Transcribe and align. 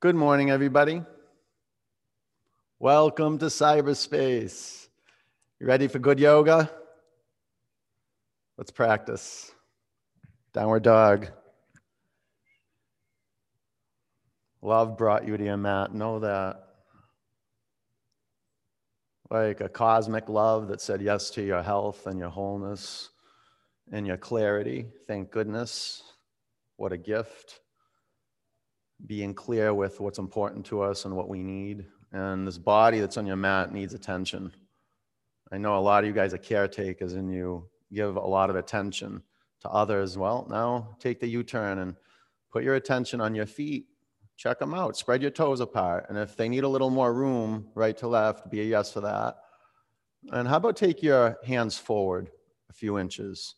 Good 0.00 0.16
morning, 0.16 0.50
everybody. 0.50 1.02
Welcome 2.78 3.36
to 3.36 3.44
cyberspace. 3.44 4.88
You 5.60 5.66
ready 5.66 5.88
for 5.88 5.98
good 5.98 6.18
yoga? 6.18 6.70
Let's 8.56 8.70
practice. 8.70 9.52
Downward 10.54 10.84
dog. 10.84 11.28
Love 14.62 14.96
brought 14.96 15.28
you 15.28 15.36
to 15.36 15.44
your 15.44 15.58
mat. 15.58 15.94
Know 15.94 16.20
that. 16.20 16.64
Like 19.30 19.60
a 19.60 19.68
cosmic 19.68 20.30
love 20.30 20.68
that 20.68 20.80
said 20.80 21.02
yes 21.02 21.28
to 21.32 21.42
your 21.42 21.62
health 21.62 22.06
and 22.06 22.18
your 22.18 22.30
wholeness 22.30 23.10
and 23.92 24.06
your 24.06 24.16
clarity. 24.16 24.86
Thank 25.06 25.30
goodness. 25.30 26.02
What 26.76 26.94
a 26.94 26.96
gift. 26.96 27.60
Being 29.06 29.34
clear 29.34 29.72
with 29.74 30.00
what's 30.00 30.18
important 30.18 30.66
to 30.66 30.82
us 30.82 31.04
and 31.04 31.16
what 31.16 31.28
we 31.28 31.42
need. 31.42 31.86
And 32.12 32.46
this 32.46 32.58
body 32.58 33.00
that's 33.00 33.16
on 33.16 33.26
your 33.26 33.36
mat 33.36 33.72
needs 33.72 33.94
attention. 33.94 34.52
I 35.52 35.58
know 35.58 35.76
a 35.76 35.80
lot 35.80 36.04
of 36.04 36.08
you 36.08 36.14
guys 36.14 36.34
are 36.34 36.38
caretakers 36.38 37.14
and 37.14 37.32
you 37.32 37.68
give 37.92 38.16
a 38.16 38.20
lot 38.20 38.50
of 38.50 38.56
attention 38.56 39.22
to 39.60 39.68
others. 39.68 40.16
Well, 40.16 40.46
now 40.48 40.96
take 40.98 41.20
the 41.20 41.28
U 41.28 41.42
turn 41.42 41.78
and 41.78 41.96
put 42.52 42.64
your 42.64 42.76
attention 42.76 43.20
on 43.20 43.34
your 43.34 43.46
feet. 43.46 43.86
Check 44.36 44.58
them 44.58 44.74
out. 44.74 44.96
Spread 44.96 45.22
your 45.22 45.30
toes 45.30 45.60
apart. 45.60 46.06
And 46.08 46.16
if 46.16 46.36
they 46.36 46.48
need 46.48 46.64
a 46.64 46.68
little 46.68 46.90
more 46.90 47.12
room, 47.12 47.68
right 47.74 47.96
to 47.98 48.08
left, 48.08 48.50
be 48.50 48.60
a 48.60 48.64
yes 48.64 48.92
for 48.92 49.00
that. 49.02 49.36
And 50.32 50.48
how 50.48 50.56
about 50.56 50.76
take 50.76 51.02
your 51.02 51.38
hands 51.44 51.76
forward 51.76 52.30
a 52.68 52.72
few 52.72 52.98
inches 52.98 53.56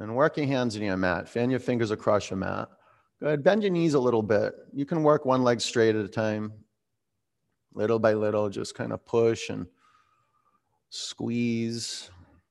and 0.00 0.14
work 0.14 0.36
your 0.36 0.46
hands 0.46 0.76
in 0.76 0.82
your 0.82 0.96
mat. 0.96 1.28
Fan 1.28 1.50
your 1.50 1.60
fingers 1.60 1.90
across 1.90 2.30
your 2.30 2.38
mat. 2.38 2.68
Go 3.20 3.26
ahead, 3.26 3.42
bend 3.42 3.62
your 3.62 3.72
knees 3.72 3.94
a 3.94 3.98
little 3.98 4.22
bit. 4.22 4.54
You 4.72 4.86
can 4.86 5.02
work 5.02 5.24
one 5.24 5.42
leg 5.42 5.60
straight 5.60 5.96
at 5.96 6.04
a 6.04 6.08
time. 6.08 6.52
Little 7.74 7.98
by 7.98 8.14
little, 8.14 8.48
just 8.48 8.76
kind 8.76 8.92
of 8.92 9.04
push 9.04 9.50
and 9.50 9.66
squeeze, 10.90 12.10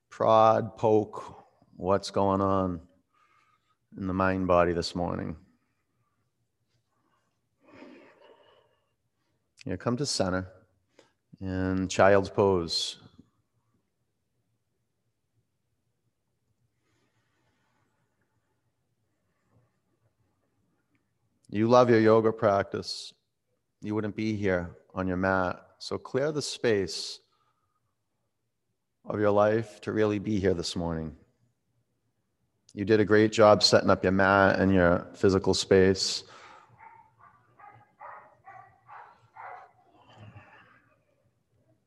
prod, 0.09 0.75
poke 0.77 1.45
what's 1.77 2.11
going 2.11 2.41
on 2.41 2.81
in 3.97 4.07
the 4.07 4.13
mind 4.13 4.47
body 4.47 4.73
this 4.73 4.93
morning. 4.93 5.37
Here, 9.63 9.77
come 9.77 9.95
to 9.97 10.05
center 10.05 10.47
in 11.39 11.87
child's 11.87 12.29
pose. 12.29 12.99
You 21.49 21.69
love 21.69 21.89
your 21.89 22.01
yoga 22.01 22.33
practice. 22.33 23.13
You 23.81 23.95
wouldn't 23.95 24.17
be 24.17 24.35
here 24.35 24.75
on 24.93 25.07
your 25.07 25.15
mat. 25.15 25.65
So 25.79 25.97
clear 25.97 26.33
the 26.33 26.41
space 26.41 27.21
of 29.05 29.21
your 29.21 29.31
life 29.31 29.79
to 29.81 29.93
really 29.93 30.19
be 30.19 30.41
here 30.41 30.53
this 30.53 30.75
morning. 30.75 31.15
You 32.73 32.83
did 32.83 32.99
a 32.99 33.05
great 33.05 33.31
job 33.31 33.63
setting 33.63 33.89
up 33.89 34.03
your 34.03 34.11
mat 34.11 34.59
and 34.59 34.73
your 34.73 35.07
physical 35.15 35.53
space. 35.53 36.25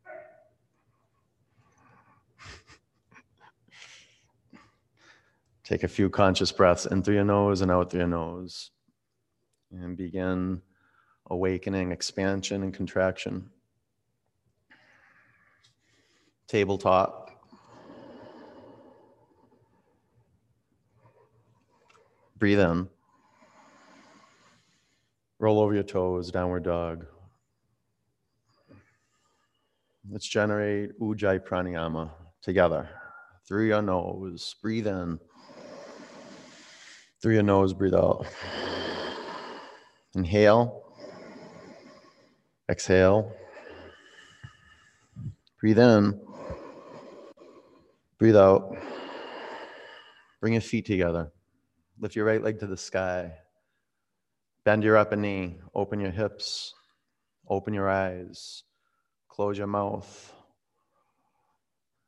Take 5.64 5.82
a 5.82 5.88
few 5.88 6.08
conscious 6.08 6.50
breaths 6.50 6.86
in 6.86 7.02
through 7.02 7.16
your 7.16 7.24
nose 7.24 7.60
and 7.60 7.70
out 7.70 7.90
through 7.90 8.00
your 8.00 8.08
nose 8.08 8.70
and 9.72 9.96
begin 9.96 10.62
awakening, 11.30 11.92
expansion, 11.92 12.62
and 12.62 12.74
contraction. 12.74 13.50
Tabletop. 16.48 17.30
Breathe 22.38 22.60
in. 22.60 22.88
Roll 25.38 25.60
over 25.60 25.74
your 25.74 25.82
toes, 25.82 26.30
downward 26.30 26.64
dog. 26.64 27.06
Let's 30.10 30.26
generate 30.26 30.98
Ujjayi 30.98 31.40
Pranayama 31.46 32.10
together. 32.42 32.88
Through 33.46 33.68
your 33.68 33.82
nose, 33.82 34.54
breathe 34.60 34.86
in. 34.86 35.18
Through 37.22 37.34
your 37.34 37.42
nose, 37.42 37.72
breathe 37.72 37.94
out. 37.94 38.26
Inhale. 40.14 40.82
Exhale. 42.68 43.32
Breathe 45.60 45.78
in. 45.78 46.20
Breathe 48.18 48.36
out. 48.36 48.76
Bring 50.40 50.54
your 50.54 50.62
feet 50.62 50.86
together. 50.86 51.30
Lift 51.98 52.16
your 52.16 52.24
right 52.24 52.42
leg 52.42 52.58
to 52.60 52.66
the 52.66 52.76
sky. 52.76 53.32
Bend 54.64 54.82
your 54.82 54.96
upper 54.96 55.16
knee. 55.16 55.58
Open 55.74 56.00
your 56.00 56.10
hips. 56.10 56.74
Open 57.48 57.74
your 57.74 57.88
eyes. 57.88 58.64
Close 59.28 59.58
your 59.58 59.66
mouth. 59.66 60.34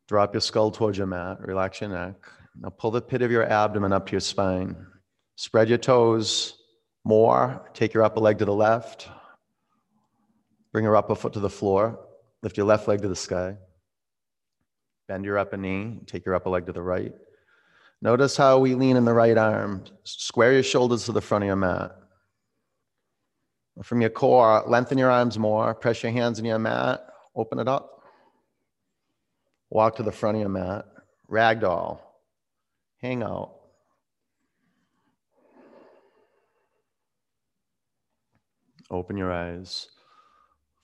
Drop 0.08 0.34
your 0.34 0.40
skull 0.40 0.70
towards 0.70 0.98
your 0.98 1.06
mat. 1.06 1.38
Relax 1.40 1.80
your 1.80 1.90
neck. 1.90 2.16
Now 2.60 2.70
pull 2.70 2.90
the 2.90 3.00
pit 3.00 3.22
of 3.22 3.30
your 3.30 3.44
abdomen 3.44 3.92
up 3.92 4.06
to 4.06 4.12
your 4.12 4.20
spine. 4.20 4.76
Spread 5.36 5.68
your 5.68 5.78
toes 5.78 6.61
more. 7.04 7.68
Take 7.74 7.94
your 7.94 8.04
upper 8.04 8.20
leg 8.20 8.38
to 8.38 8.44
the 8.44 8.54
left. 8.54 9.08
Bring 10.72 10.84
your 10.84 10.96
upper 10.96 11.14
foot 11.14 11.32
to 11.34 11.40
the 11.40 11.50
floor. 11.50 11.98
Lift 12.42 12.56
your 12.56 12.66
left 12.66 12.88
leg 12.88 13.02
to 13.02 13.08
the 13.08 13.16
sky. 13.16 13.56
Bend 15.08 15.24
your 15.24 15.38
upper 15.38 15.56
knee. 15.56 16.00
Take 16.06 16.24
your 16.24 16.34
upper 16.34 16.50
leg 16.50 16.66
to 16.66 16.72
the 16.72 16.82
right. 16.82 17.12
Notice 18.00 18.36
how 18.36 18.58
we 18.58 18.74
lean 18.74 18.96
in 18.96 19.04
the 19.04 19.12
right 19.12 19.36
arm. 19.36 19.84
Square 20.04 20.54
your 20.54 20.62
shoulders 20.62 21.04
to 21.04 21.12
the 21.12 21.20
front 21.20 21.44
of 21.44 21.46
your 21.46 21.56
mat. 21.56 21.92
From 23.82 24.00
your 24.00 24.10
core, 24.10 24.64
lengthen 24.66 24.98
your 24.98 25.10
arms 25.10 25.38
more. 25.38 25.74
Press 25.74 26.02
your 26.02 26.12
hands 26.12 26.38
in 26.38 26.44
your 26.44 26.58
mat. 26.58 27.06
Open 27.34 27.58
it 27.58 27.68
up. 27.68 28.02
Walk 29.70 29.96
to 29.96 30.02
the 30.02 30.12
front 30.12 30.36
of 30.36 30.40
your 30.40 30.50
mat. 30.50 30.84
Ragdoll. 31.30 32.00
Hang 32.98 33.22
out. 33.22 33.54
Open 38.92 39.16
your 39.16 39.32
eyes. 39.32 39.88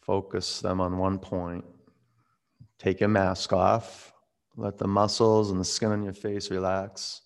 Focus 0.01 0.61
them 0.61 0.81
on 0.81 0.97
one 0.97 1.19
point. 1.19 1.65
Take 2.79 3.01
your 3.01 3.11
mask 3.11 3.53
off. 3.53 4.15
Let 4.57 4.79
the 4.79 4.89
muscles 4.89 5.51
and 5.51 5.61
the 5.61 5.65
skin 5.65 5.93
on 5.93 6.03
your 6.03 6.15
face 6.15 6.51
relax. 6.51 7.21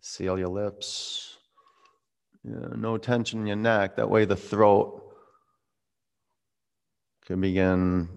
Seal 0.00 0.38
your 0.38 0.48
lips. 0.48 1.38
Yeah, 2.42 2.74
no 2.76 2.98
tension 2.98 3.40
in 3.40 3.46
your 3.46 3.56
neck. 3.56 3.96
That 3.96 4.10
way, 4.10 4.24
the 4.24 4.36
throat 4.36 5.14
can 7.26 7.40
begin 7.40 8.08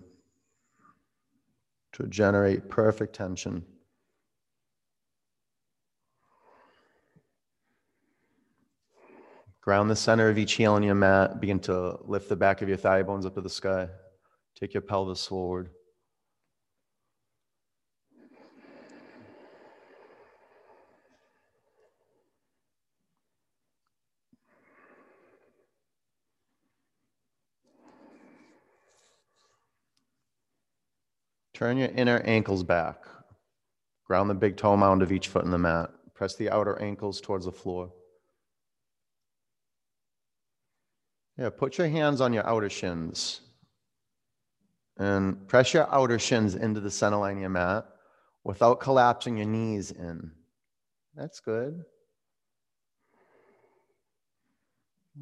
to 1.91 2.07
generate 2.07 2.69
perfect 2.69 3.13
tension. 3.13 3.63
Ground 9.63 9.89
the 9.89 9.95
center 9.95 10.27
of 10.27 10.37
each 10.37 10.53
heel 10.55 10.73
on 10.73 10.83
your 10.83 10.93
mat. 10.93 11.39
Begin 11.39 11.57
to 11.61 11.97
lift 12.03 12.27
the 12.27 12.35
back 12.35 12.61
of 12.61 12.67
your 12.67 12.75
thigh 12.75 13.01
bones 13.01 13.25
up 13.25 13.35
to 13.35 13.41
the 13.41 13.49
sky. 13.49 13.87
Take 14.59 14.73
your 14.73 14.81
pelvis 14.81 15.25
forward. 15.25 15.69
Turn 31.53 31.77
your 31.77 31.87
inner 31.89 32.19
ankles 32.25 32.63
back. 32.63 33.05
Ground 34.05 34.29
the 34.29 34.33
big 34.33 34.57
toe 34.57 34.75
mound 34.75 35.01
of 35.01 35.13
each 35.13 35.29
foot 35.29 35.45
in 35.45 35.51
the 35.51 35.57
mat. 35.57 35.89
Press 36.13 36.35
the 36.35 36.49
outer 36.49 36.81
ankles 36.81 37.21
towards 37.21 37.45
the 37.45 37.51
floor. 37.53 37.93
Yeah, 41.37 41.49
put 41.49 41.77
your 41.77 41.87
hands 41.87 42.21
on 42.21 42.31
your 42.31 42.45
outer 42.47 42.69
shins 42.69 43.41
and 44.97 45.47
press 45.47 45.73
your 45.73 45.91
outer 45.93 46.19
shins 46.19 46.53
into 46.53 46.79
the 46.79 46.91
center 46.91 47.17
line 47.17 47.37
of 47.37 47.41
your 47.41 47.49
mat 47.49 47.85
without 48.43 48.79
collapsing 48.79 49.37
your 49.37 49.47
knees 49.47 49.91
in. 49.91 50.31
That's 51.15 51.39
good. 51.39 51.83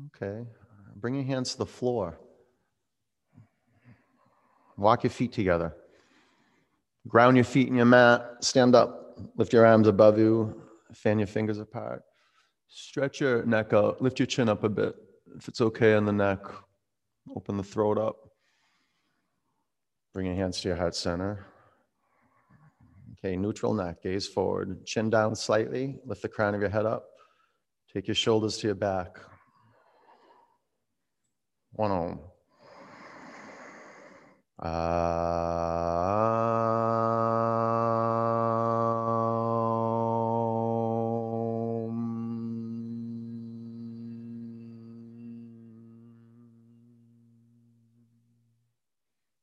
Okay. 0.07 0.45
Bring 0.97 1.15
your 1.15 1.23
hands 1.23 1.53
to 1.53 1.59
the 1.59 1.65
floor. 1.65 2.19
Walk 4.77 5.03
your 5.03 5.11
feet 5.11 5.31
together. 5.31 5.73
Ground 7.07 7.37
your 7.37 7.43
feet 7.45 7.69
in 7.69 7.75
your 7.75 7.85
mat. 7.85 8.37
Stand 8.41 8.75
up. 8.75 9.17
Lift 9.37 9.53
your 9.53 9.65
arms 9.65 9.87
above 9.87 10.17
you. 10.17 10.61
Fan 10.93 11.19
your 11.19 11.27
fingers 11.27 11.59
apart. 11.59 12.03
Stretch 12.67 13.21
your 13.21 13.45
neck 13.45 13.71
out. 13.71 14.01
Lift 14.01 14.19
your 14.19 14.25
chin 14.25 14.49
up 14.49 14.63
a 14.63 14.69
bit 14.69 14.95
If 15.37 15.47
it's 15.47 15.61
okay 15.61 15.95
on 15.95 16.05
the 16.05 16.11
neck, 16.11 16.39
open 17.35 17.57
the 17.57 17.63
throat 17.63 17.97
up. 17.97 18.29
Bring 20.13 20.25
your 20.25 20.35
hands 20.35 20.61
to 20.61 20.67
your 20.67 20.77
heart 20.77 20.95
center. 20.95 21.45
Okay, 23.13 23.37
neutral 23.37 23.73
neck, 23.73 24.01
gaze 24.01 24.27
forward, 24.27 24.85
chin 24.85 25.09
down 25.09 25.35
slightly, 25.35 25.99
lift 26.05 26.23
the 26.23 26.27
crown 26.27 26.55
of 26.55 26.61
your 26.61 26.69
head 26.69 26.85
up. 26.85 27.05
Take 27.93 28.07
your 28.07 28.15
shoulders 28.15 28.57
to 28.57 28.67
your 28.67 28.75
back. 28.75 29.17
One 31.73 31.91
on. 31.91 32.19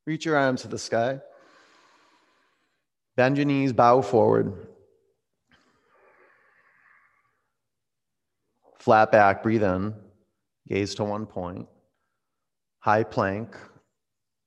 Reach 0.08 0.25
your 0.25 0.38
arms 0.38 0.62
to 0.62 0.69
the 0.69 0.78
sky. 0.78 1.20
Bend 3.14 3.37
your 3.37 3.44
knees, 3.44 3.75
bow 3.75 4.00
forward. 4.00 4.55
Flat 8.78 9.12
back, 9.12 9.43
breathe 9.43 9.62
in, 9.62 9.93
gaze 10.66 10.94
to 10.94 11.05
one 11.05 11.26
point. 11.26 11.69
High 12.78 13.02
plank. 13.02 13.55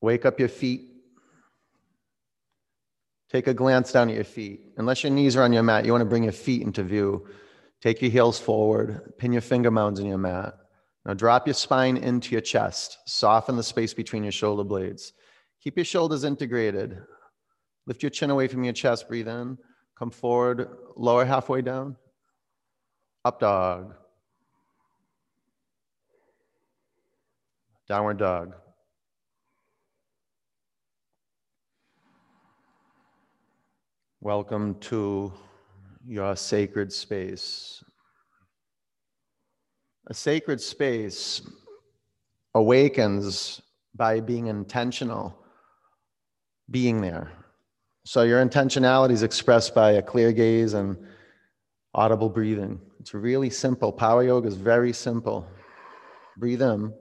Wake 0.00 0.26
up 0.26 0.40
your 0.40 0.48
feet. 0.48 0.80
Take 3.30 3.46
a 3.46 3.54
glance 3.54 3.92
down 3.92 4.08
at 4.08 4.16
your 4.16 4.24
feet. 4.24 4.62
Unless 4.78 5.04
your 5.04 5.12
knees 5.12 5.36
are 5.36 5.44
on 5.44 5.52
your 5.52 5.62
mat, 5.62 5.84
you 5.84 5.92
want 5.92 6.02
to 6.02 6.06
bring 6.06 6.24
your 6.24 6.32
feet 6.32 6.62
into 6.62 6.82
view. 6.82 7.28
Take 7.80 8.02
your 8.02 8.10
heels 8.10 8.40
forward, 8.40 9.16
pin 9.16 9.32
your 9.32 9.42
finger 9.42 9.70
mounds 9.70 10.00
in 10.00 10.06
your 10.06 10.18
mat. 10.18 10.54
Now 11.06 11.14
drop 11.14 11.46
your 11.46 11.54
spine 11.54 11.98
into 11.98 12.32
your 12.32 12.40
chest. 12.40 12.98
Soften 13.06 13.54
the 13.54 13.62
space 13.62 13.94
between 13.94 14.24
your 14.24 14.32
shoulder 14.32 14.64
blades. 14.64 15.12
Keep 15.62 15.76
your 15.76 15.84
shoulders 15.84 16.24
integrated. 16.24 17.00
Lift 17.86 18.02
your 18.02 18.10
chin 18.10 18.30
away 18.30 18.48
from 18.48 18.64
your 18.64 18.72
chest. 18.72 19.06
Breathe 19.08 19.28
in. 19.28 19.56
Come 19.96 20.10
forward. 20.10 20.68
Lower 20.96 21.24
halfway 21.24 21.62
down. 21.62 21.96
Up 23.24 23.38
dog. 23.38 23.94
Downward 27.88 28.18
dog. 28.18 28.54
Welcome 34.20 34.76
to 34.80 35.32
your 36.06 36.34
sacred 36.36 36.92
space. 36.92 37.84
A 40.08 40.14
sacred 40.14 40.60
space 40.60 41.42
awakens 42.54 43.62
by 43.94 44.20
being 44.20 44.46
intentional, 44.46 45.41
being 46.72 47.00
there. 47.00 47.30
So 48.04 48.22
your 48.22 48.44
intentionality 48.44 49.12
is 49.12 49.22
expressed 49.22 49.74
by 49.74 49.92
a 49.92 50.02
clear 50.02 50.32
gaze 50.32 50.74
and 50.74 50.96
audible 51.94 52.28
breathing. 52.28 52.80
It's 52.98 53.14
really 53.14 53.50
simple. 53.50 53.92
Power 53.92 54.24
yoga 54.24 54.48
is 54.48 54.56
very 54.56 54.92
simple. 54.92 55.46
Breathe 56.36 56.62
in. 56.62 56.92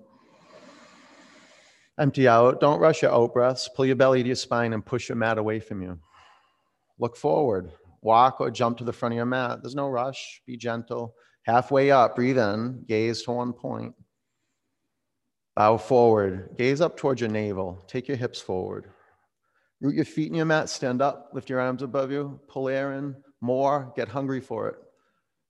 Empty 2.00 2.27
out. 2.27 2.59
Don't 2.59 2.79
rush 2.79 3.01
your 3.01 3.12
out 3.12 3.33
breaths. 3.33 3.69
Pull 3.75 3.85
your 3.85 3.95
belly 3.95 4.21
to 4.21 4.27
your 4.27 4.35
spine 4.35 4.73
and 4.73 4.85
push 4.85 5.09
your 5.09 5.15
mat 5.15 5.38
away 5.38 5.59
from 5.59 5.81
you. 5.81 5.97
Look 7.00 7.15
forward. 7.15 7.71
Walk 8.01 8.41
or 8.41 8.51
jump 8.51 8.77
to 8.79 8.83
the 8.83 8.94
front 8.94 9.13
of 9.13 9.18
your 9.18 9.25
mat. 9.25 9.59
There's 9.62 9.75
no 9.75 9.88
rush. 9.88 10.41
Be 10.45 10.57
gentle. 10.57 11.15
Halfway 11.44 11.91
up, 11.91 12.15
breathe 12.15 12.38
in. 12.38 12.83
Gaze 12.88 13.23
to 13.23 13.31
one 13.31 13.53
point. 13.53 13.94
Bow 15.56 15.77
forward. 15.77 16.50
Gaze 16.57 16.81
up 16.81 16.97
towards 16.97 17.21
your 17.21 17.29
navel. 17.29 17.83
Take 17.88 18.07
your 18.07 18.18
hips 18.18 18.39
forward. 18.39 18.85
Root 19.81 19.95
your 19.95 20.06
feet 20.06 20.30
in 20.30 20.36
your 20.36 20.45
mat. 20.45 20.69
Stand 20.69 21.01
up. 21.01 21.31
Lift 21.33 21.50
your 21.50 21.60
arms 21.60 21.81
above 21.81 22.12
you. 22.12 22.39
Pull 22.48 22.69
air 22.69 22.94
in. 22.94 23.16
More. 23.42 23.92
Get 23.95 24.07
hungry 24.07 24.39
for 24.39 24.69
it. 24.69 24.75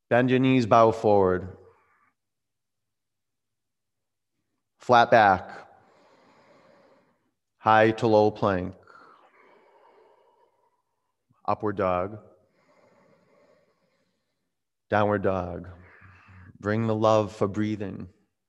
Bend 0.10 0.30
your 0.30 0.40
knees. 0.40 0.66
Bow 0.66 0.92
forward. 0.92 1.50
Flat 4.80 5.12
back. 5.12 5.68
High 7.60 7.92
to 7.92 8.08
low 8.08 8.32
plank 8.32 8.74
upward 11.52 11.76
dog, 11.76 12.18
downward 14.90 15.22
dog. 15.22 15.68
Bring 16.60 16.88
the 16.88 16.96
love 16.96 17.36
for 17.36 17.48
breathing. 17.48 18.08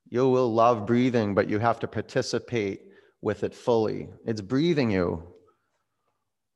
You 0.09 0.29
will 0.29 0.53
love 0.53 0.87
breathing, 0.87 1.35
but 1.35 1.49
you 1.49 1.59
have 1.59 1.81
to 1.81 1.89
participate 1.89 2.83
with 3.21 3.43
it 3.43 3.55
fully. 3.55 4.09
It's 4.27 4.41
breathing 4.41 4.91
you. 4.91 5.32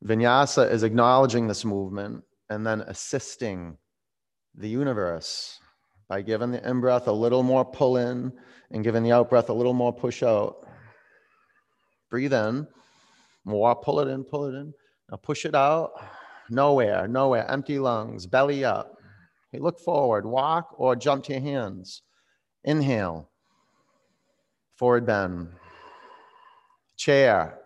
Vinyasa 0.06 0.70
is 0.70 0.84
acknowledging 0.84 1.48
this 1.48 1.64
movement 1.64 2.22
and 2.48 2.64
then 2.64 2.82
assisting 2.82 3.76
the 4.54 4.68
universe 4.68 5.58
by 6.08 6.22
giving 6.22 6.52
the 6.52 6.68
in 6.68 6.80
breath 6.80 7.08
a 7.08 7.12
little 7.12 7.42
more 7.42 7.64
pull 7.64 7.96
in 7.96 8.32
and 8.70 8.84
giving 8.84 9.02
the 9.02 9.10
out 9.10 9.28
breath 9.28 9.48
a 9.48 9.52
little 9.52 9.74
more 9.74 9.92
push 9.92 10.22
out. 10.22 10.64
Breathe 12.08 12.32
in, 12.32 12.68
more, 13.44 13.74
pull 13.74 13.98
it 13.98 14.06
in, 14.06 14.22
pull 14.22 14.44
it 14.44 14.54
in. 14.54 14.72
Now 15.10 15.16
push 15.16 15.44
it 15.44 15.56
out 15.56 15.92
nowhere, 16.50 17.08
nowhere, 17.08 17.50
empty 17.50 17.80
lungs, 17.80 18.26
belly 18.26 18.64
up. 18.64 18.96
Okay, 19.48 19.60
look 19.60 19.80
forward, 19.80 20.24
walk 20.24 20.68
or 20.78 20.94
jump 20.94 21.24
to 21.24 21.32
your 21.32 21.42
hands. 21.42 22.02
Inhale, 22.62 23.28
forward 24.76 25.04
bend. 25.04 25.48
Chair, 26.96 27.58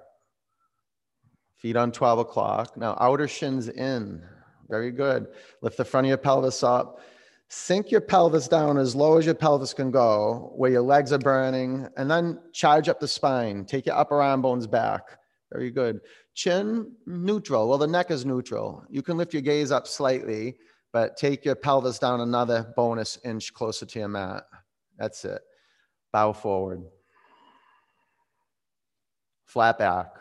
feet 1.60 1.76
on 1.76 1.92
12 1.92 2.20
o'clock. 2.20 2.76
Now, 2.76 2.96
outer 3.00 3.28
shins 3.28 3.68
in. 3.68 4.22
Very 4.68 4.90
good. 4.90 5.26
Lift 5.62 5.76
the 5.76 5.84
front 5.84 6.06
of 6.06 6.08
your 6.08 6.18
pelvis 6.18 6.62
up. 6.62 7.00
Sink 7.48 7.90
your 7.90 8.00
pelvis 8.00 8.46
down 8.46 8.78
as 8.78 8.94
low 8.94 9.18
as 9.18 9.26
your 9.26 9.34
pelvis 9.34 9.74
can 9.74 9.90
go, 9.90 10.52
where 10.54 10.70
your 10.70 10.82
legs 10.82 11.12
are 11.12 11.18
burning, 11.18 11.88
and 11.96 12.08
then 12.08 12.38
charge 12.52 12.88
up 12.88 13.00
the 13.00 13.08
spine. 13.08 13.64
Take 13.64 13.86
your 13.86 13.96
upper 13.96 14.22
arm 14.22 14.40
bones 14.40 14.68
back. 14.68 15.02
Very 15.52 15.72
good. 15.72 16.00
Chin 16.34 16.92
neutral. 17.06 17.68
Well, 17.68 17.78
the 17.78 17.88
neck 17.88 18.12
is 18.12 18.24
neutral. 18.24 18.84
You 18.88 19.02
can 19.02 19.16
lift 19.16 19.32
your 19.32 19.42
gaze 19.42 19.72
up 19.72 19.88
slightly, 19.88 20.58
but 20.92 21.16
take 21.16 21.44
your 21.44 21.56
pelvis 21.56 21.98
down 21.98 22.20
another 22.20 22.72
bonus 22.76 23.18
inch 23.24 23.52
closer 23.52 23.84
to 23.84 23.98
your 23.98 24.08
mat. 24.08 24.44
That's 24.96 25.24
it. 25.24 25.42
Bow 26.12 26.32
forward. 26.32 26.84
Flat 29.46 29.76
back. 29.76 30.19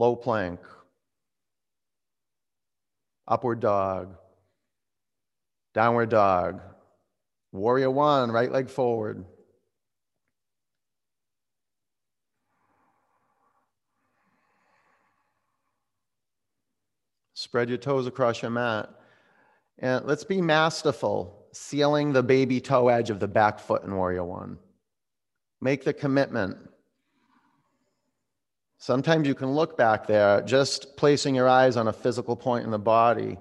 Low 0.00 0.16
plank. 0.16 0.60
Upward 3.28 3.60
dog. 3.60 4.16
Downward 5.74 6.08
dog. 6.08 6.62
Warrior 7.52 7.90
one, 7.90 8.32
right 8.32 8.50
leg 8.50 8.70
forward. 8.70 9.26
Spread 17.34 17.68
your 17.68 17.76
toes 17.76 18.06
across 18.06 18.40
your 18.40 18.50
mat. 18.50 18.88
And 19.80 20.06
let's 20.06 20.24
be 20.24 20.40
masterful, 20.40 21.44
sealing 21.52 22.14
the 22.14 22.22
baby 22.22 22.58
toe 22.58 22.88
edge 22.88 23.10
of 23.10 23.20
the 23.20 23.28
back 23.28 23.58
foot 23.58 23.82
in 23.82 23.94
Warrior 23.94 24.24
One. 24.24 24.56
Make 25.60 25.84
the 25.84 25.92
commitment. 25.92 26.69
Sometimes 28.80 29.28
you 29.28 29.34
can 29.34 29.52
look 29.52 29.76
back 29.76 30.06
there, 30.06 30.40
just 30.40 30.96
placing 30.96 31.34
your 31.34 31.46
eyes 31.46 31.76
on 31.76 31.88
a 31.88 31.92
physical 31.92 32.34
point 32.34 32.64
in 32.64 32.70
the 32.70 32.78
body 32.78 33.36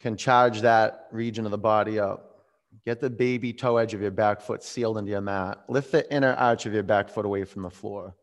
can 0.00 0.16
charge 0.16 0.62
that 0.62 1.08
region 1.12 1.44
of 1.44 1.50
the 1.50 1.58
body 1.58 2.00
up. 2.00 2.46
Get 2.86 3.00
the 3.00 3.10
baby 3.10 3.52
toe 3.52 3.76
edge 3.76 3.92
of 3.92 4.00
your 4.00 4.10
back 4.10 4.40
foot 4.40 4.62
sealed 4.62 4.96
into 4.96 5.10
your 5.10 5.20
mat. 5.20 5.62
Lift 5.68 5.92
the 5.92 6.10
inner 6.10 6.32
arch 6.32 6.64
of 6.64 6.72
your 6.72 6.84
back 6.84 7.10
foot 7.10 7.26
away 7.26 7.44
from 7.44 7.64
the 7.64 7.70
floor. 7.70 8.16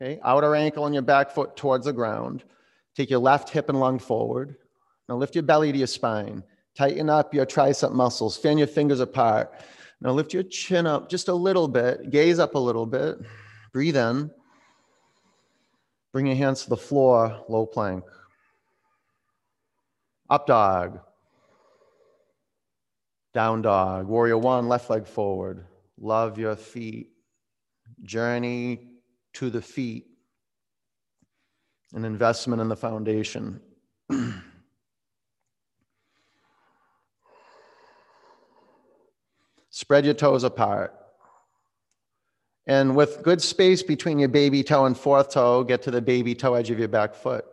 Okay, 0.00 0.18
outer 0.24 0.56
ankle 0.56 0.84
and 0.86 0.94
your 0.94 1.02
back 1.02 1.30
foot 1.30 1.56
towards 1.56 1.86
the 1.86 1.92
ground. 1.92 2.42
Take 2.96 3.08
your 3.08 3.20
left 3.20 3.50
hip 3.50 3.68
and 3.68 3.78
lung 3.78 4.00
forward. 4.00 4.56
Now 5.08 5.14
lift 5.14 5.36
your 5.36 5.44
belly 5.44 5.70
to 5.70 5.78
your 5.78 5.86
spine. 5.86 6.42
Tighten 6.76 7.08
up 7.08 7.32
your 7.32 7.46
tricep 7.46 7.92
muscles. 7.92 8.36
Fan 8.36 8.58
your 8.58 8.66
fingers 8.66 8.98
apart. 8.98 9.52
Now 10.00 10.10
lift 10.10 10.34
your 10.34 10.42
chin 10.42 10.88
up 10.88 11.08
just 11.08 11.28
a 11.28 11.34
little 11.34 11.68
bit. 11.68 12.10
Gaze 12.10 12.40
up 12.40 12.56
a 12.56 12.58
little 12.58 12.86
bit. 12.86 13.18
Breathe 13.72 13.96
in. 13.96 14.30
Bring 16.12 16.26
your 16.26 16.36
hands 16.36 16.64
to 16.64 16.70
the 16.70 16.76
floor, 16.76 17.44
low 17.48 17.66
plank. 17.66 18.04
Up 20.28 20.46
dog. 20.46 21.00
Down 23.32 23.62
dog. 23.62 24.06
Warrior 24.06 24.38
one, 24.38 24.68
left 24.68 24.90
leg 24.90 25.06
forward. 25.06 25.66
Love 25.98 26.38
your 26.38 26.56
feet. 26.56 27.10
Journey 28.02 28.88
to 29.34 29.48
the 29.48 29.62
feet 29.62 30.12
an 31.94 32.04
investment 32.04 32.60
in 32.62 32.68
the 32.68 32.76
foundation. 32.76 33.60
Spread 39.70 40.04
your 40.04 40.14
toes 40.14 40.44
apart. 40.44 40.94
And 42.66 42.94
with 42.94 43.22
good 43.22 43.42
space 43.42 43.82
between 43.82 44.18
your 44.18 44.28
baby 44.28 44.62
toe 44.62 44.84
and 44.84 44.96
fourth 44.96 45.30
toe, 45.30 45.64
get 45.64 45.82
to 45.82 45.90
the 45.90 46.00
baby 46.00 46.34
toe 46.34 46.54
edge 46.54 46.70
of 46.70 46.78
your 46.78 46.88
back 46.88 47.14
foot. 47.14 47.44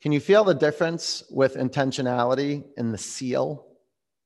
Can 0.00 0.12
you 0.12 0.20
feel 0.20 0.44
the 0.44 0.54
difference 0.54 1.24
with 1.30 1.54
intentionality 1.54 2.64
in 2.76 2.92
the 2.92 2.98
seal 2.98 3.66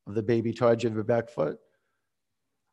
of 0.07 0.15
the 0.15 0.23
baby 0.23 0.53
toe 0.53 0.69
edge 0.69 0.85
of 0.85 0.95
your 0.95 1.05
back 1.05 1.29
foot? 1.29 1.59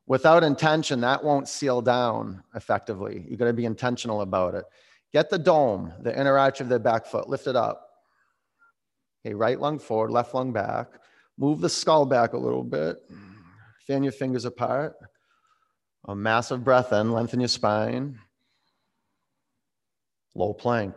Without 0.08 0.44
intention, 0.44 1.02
that 1.02 1.24
won't 1.24 1.48
seal 1.48 1.82
down 1.82 2.44
effectively. 2.56 3.24
You're 3.28 3.38
going 3.38 3.50
to 3.50 3.54
be 3.54 3.66
intentional 3.66 4.22
about 4.22 4.56
it. 4.56 4.66
Get 5.14 5.30
the 5.30 5.38
dome, 5.38 5.94
the 6.02 6.20
inner 6.20 6.38
arch 6.38 6.62
of 6.62 6.70
the 6.70 6.80
back 6.80 7.06
foot, 7.06 7.30
lift 7.30 7.46
it 7.46 7.56
up. 7.56 7.88
Okay, 9.24 9.36
right 9.36 9.60
lung 9.60 9.78
forward, 9.78 10.10
left 10.12 10.34
lung 10.34 10.52
back. 10.52 10.88
Move 11.38 11.62
the 11.62 11.70
skull 11.70 12.06
back 12.06 12.34
a 12.34 12.38
little 12.38 12.64
bit. 12.64 12.98
Fan 13.86 14.04
your 14.04 14.12
fingers 14.12 14.46
apart. 14.46 14.96
A 16.06 16.16
massive 16.16 16.64
breath 16.64 16.92
in, 16.94 17.12
lengthen 17.12 17.40
your 17.40 17.50
spine. 17.50 18.20
Low 20.36 20.54
plank. 20.54 20.96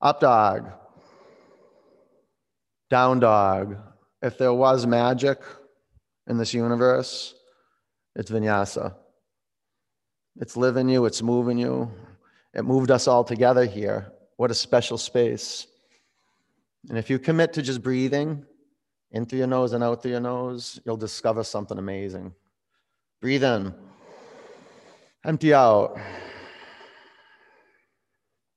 Up 0.00 0.20
dog. 0.20 0.70
Down 2.90 3.20
dog. 3.20 3.76
If 4.22 4.38
there 4.38 4.54
was 4.54 4.86
magic 4.86 5.38
in 6.26 6.38
this 6.38 6.54
universe, 6.54 7.34
it's 8.14 8.30
vinyasa. 8.30 8.94
It's 10.36 10.56
living 10.56 10.88
you, 10.88 11.04
it's 11.04 11.22
moving 11.22 11.58
you. 11.58 11.90
It 12.54 12.64
moved 12.64 12.90
us 12.90 13.06
all 13.06 13.24
together 13.24 13.64
here. 13.64 14.12
What 14.36 14.50
a 14.50 14.54
special 14.54 14.98
space. 14.98 15.66
And 16.88 16.96
if 16.96 17.10
you 17.10 17.18
commit 17.18 17.52
to 17.54 17.62
just 17.62 17.82
breathing 17.82 18.44
in 19.10 19.26
through 19.26 19.38
your 19.38 19.48
nose 19.48 19.72
and 19.72 19.82
out 19.84 20.02
through 20.02 20.12
your 20.12 20.20
nose, 20.20 20.80
you'll 20.84 20.96
discover 20.96 21.44
something 21.44 21.78
amazing. 21.78 22.34
Breathe 23.20 23.44
in, 23.44 23.74
empty 25.24 25.54
out, 25.54 25.96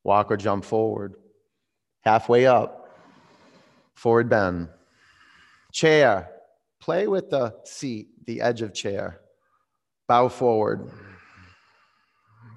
walk 0.04 0.32
or 0.32 0.38
jump 0.38 0.66
forward, 0.66 1.16
halfway 2.02 2.46
up, 2.46 2.98
forward 3.96 4.30
bend, 4.30 4.70
chair, 5.72 6.30
play 6.80 7.08
with 7.08 7.30
the 7.30 7.56
seat, 7.64 8.10
the 8.26 8.42
edge 8.42 8.62
of 8.62 8.74
chair, 8.74 9.22
bow 10.08 10.28
forward, 10.28 10.90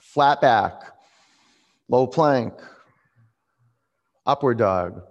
flat 0.00 0.40
back, 0.40 0.82
low 1.88 2.06
plank, 2.06 2.54
upward 4.26 4.58
dog, 4.58 5.02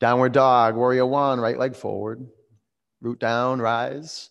downward 0.00 0.32
dog, 0.32 0.76
warrior 0.76 1.06
one, 1.06 1.40
right 1.40 1.58
leg 1.58 1.74
forward, 1.74 2.26
root 3.00 3.18
down, 3.18 3.60
rise, 3.60 4.30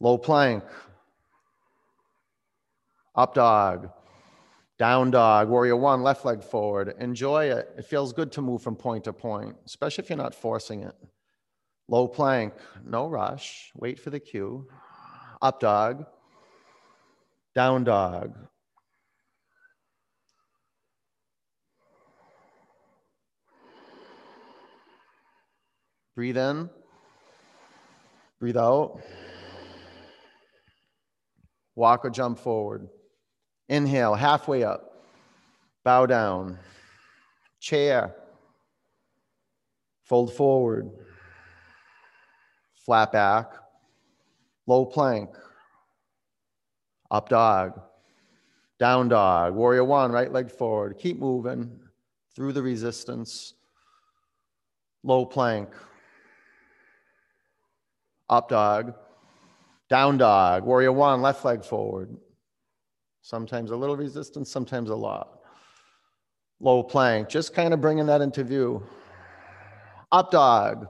low 0.00 0.18
plank, 0.18 0.64
up 3.14 3.34
dog, 3.34 3.90
down 4.78 5.10
dog, 5.10 5.48
warrior 5.48 5.76
one, 5.76 6.02
left 6.02 6.24
leg 6.24 6.42
forward. 6.42 6.94
Enjoy 7.00 7.46
it. 7.46 7.68
It 7.76 7.84
feels 7.84 8.12
good 8.12 8.30
to 8.32 8.42
move 8.42 8.62
from 8.62 8.76
point 8.76 9.04
to 9.04 9.12
point, 9.12 9.56
especially 9.66 10.04
if 10.04 10.10
you're 10.10 10.16
not 10.16 10.34
forcing 10.34 10.82
it. 10.82 10.94
Low 11.88 12.06
plank, 12.06 12.54
no 12.84 13.08
rush, 13.08 13.72
wait 13.74 13.98
for 13.98 14.10
the 14.10 14.20
cue. 14.20 14.68
Up 15.42 15.58
dog, 15.58 16.06
down 17.54 17.84
dog, 17.84 18.36
Breathe 26.18 26.36
in, 26.36 26.68
breathe 28.40 28.56
out. 28.56 29.00
Walk 31.76 32.04
or 32.04 32.10
jump 32.10 32.40
forward. 32.40 32.88
Inhale, 33.68 34.16
halfway 34.16 34.64
up. 34.64 35.04
Bow 35.84 36.06
down. 36.06 36.58
Chair. 37.60 38.16
Fold 40.02 40.34
forward. 40.34 40.90
Flat 42.84 43.12
back. 43.12 43.52
Low 44.66 44.86
plank. 44.86 45.30
Up 47.12 47.28
dog. 47.28 47.80
Down 48.80 49.08
dog. 49.08 49.54
Warrior 49.54 49.84
one, 49.84 50.10
right 50.10 50.32
leg 50.32 50.50
forward. 50.50 50.98
Keep 50.98 51.20
moving 51.20 51.78
through 52.34 52.54
the 52.54 52.62
resistance. 52.62 53.54
Low 55.04 55.24
plank 55.24 55.68
up 58.28 58.48
dog, 58.48 58.94
down 59.88 60.18
dog, 60.18 60.64
warrior 60.64 60.92
one, 60.92 61.22
left 61.22 61.44
leg 61.44 61.64
forward. 61.64 62.16
Sometimes 63.22 63.70
a 63.70 63.76
little 63.76 63.96
resistance, 63.96 64.50
sometimes 64.50 64.90
a 64.90 64.94
lot. 64.94 65.40
Low 66.60 66.82
plank, 66.82 67.28
just 67.28 67.54
kind 67.54 67.72
of 67.72 67.80
bringing 67.80 68.06
that 68.06 68.20
into 68.20 68.44
view. 68.44 68.82
Up 70.10 70.30
dog, 70.30 70.88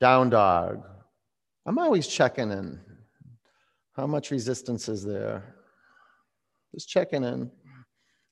down 0.00 0.30
dog. 0.30 0.84
I'm 1.64 1.78
always 1.78 2.06
checking 2.06 2.50
in. 2.50 2.80
How 3.92 4.06
much 4.06 4.30
resistance 4.30 4.88
is 4.88 5.04
there? 5.04 5.54
Just 6.74 6.88
checking 6.88 7.24
in, 7.24 7.50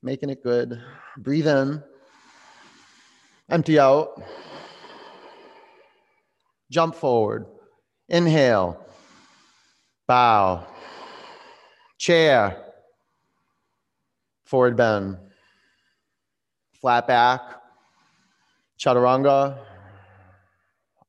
making 0.03 0.29
it 0.29 0.43
good. 0.43 0.79
Breathe 1.17 1.47
in, 1.47 1.83
empty 3.49 3.79
out, 3.79 4.21
jump 6.69 6.93
forward. 6.93 7.47
Inhale, 8.07 8.79
bow, 10.07 10.67
chair, 11.97 12.63
forward 14.43 14.77
bend, 14.77 15.17
flat 16.79 17.07
back, 17.07 17.41
chaturanga, 18.77 19.57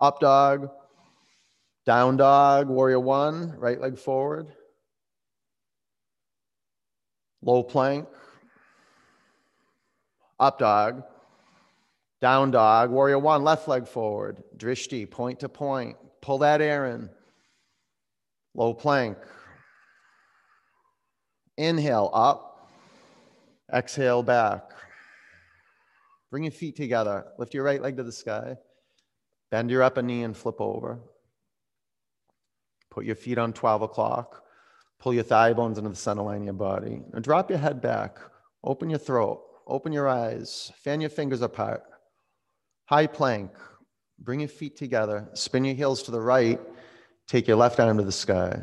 up 0.01 0.21
dog, 0.21 0.71
down 1.85 2.17
dog, 2.17 2.69
warrior 2.69 3.01
one, 3.01 3.55
right 3.59 3.79
leg 3.79 3.99
forward, 3.99 4.49
low 7.43 7.63
plank, 7.63 8.09
up 10.41 10.59
dog, 10.59 11.03
down 12.23 12.51
dog, 12.51 12.91
warrior 12.91 13.19
one, 13.19 13.45
left 13.45 13.69
leg 13.69 13.87
forward, 13.87 14.43
drishti, 14.57 15.09
point 15.11 15.41
to 15.41 15.49
point, 15.51 15.97
Pull 16.23 16.39
that 16.39 16.61
air 16.61 16.87
in. 16.87 17.11
Low 18.55 18.75
plank. 18.75 19.17
Inhale 21.57 22.11
up. 22.13 22.71
Exhale 23.73 24.23
back. 24.23 24.71
Bring 26.31 26.45
your 26.45 26.53
feet 26.53 26.77
together. 26.77 27.25
Lift 27.39 27.55
your 27.55 27.65
right 27.65 27.81
leg 27.81 27.97
to 27.97 28.03
the 28.03 28.13
sky. 28.13 28.57
Bend 29.51 29.71
your 29.71 29.83
upper 29.83 30.03
knee 30.03 30.23
and 30.23 30.37
flip 30.37 30.61
over. 30.61 31.01
Put 32.91 33.05
your 33.05 33.15
feet 33.15 33.39
on 33.39 33.53
12 33.53 33.83
o'clock. 33.83 34.43
Pull 34.99 35.15
your 35.15 35.23
thigh 35.23 35.53
bones 35.53 35.79
into 35.79 35.91
the 35.91 35.97
center 35.97 36.23
line 36.23 36.41
of 36.41 36.45
your 36.45 36.55
body. 36.55 37.03
And 37.13 37.23
drop 37.23 37.51
your 37.51 37.59
head 37.59 37.81
back. 37.81 38.19
Open 38.65 38.91
your 38.91 38.99
throat. 38.99 39.43
Open 39.67 39.93
your 39.93 40.09
eyes. 40.09 40.73
Fan 40.83 41.01
your 41.01 41.11
fingers 41.11 41.43
apart. 41.43 41.83
High 42.87 43.07
plank. 43.07 43.51
Bring 44.19 44.41
your 44.41 44.49
feet 44.49 44.77
together. 44.77 45.29
Spin 45.35 45.65
your 45.65 45.75
heels 45.75 46.03
to 46.05 46.11
the 46.11 46.21
right. 46.21 46.61
Take 47.27 47.47
your 47.47 47.57
left 47.57 47.81
arm 47.81 47.99
to 47.99 48.05
the 48.05 48.13
sky. 48.13 48.63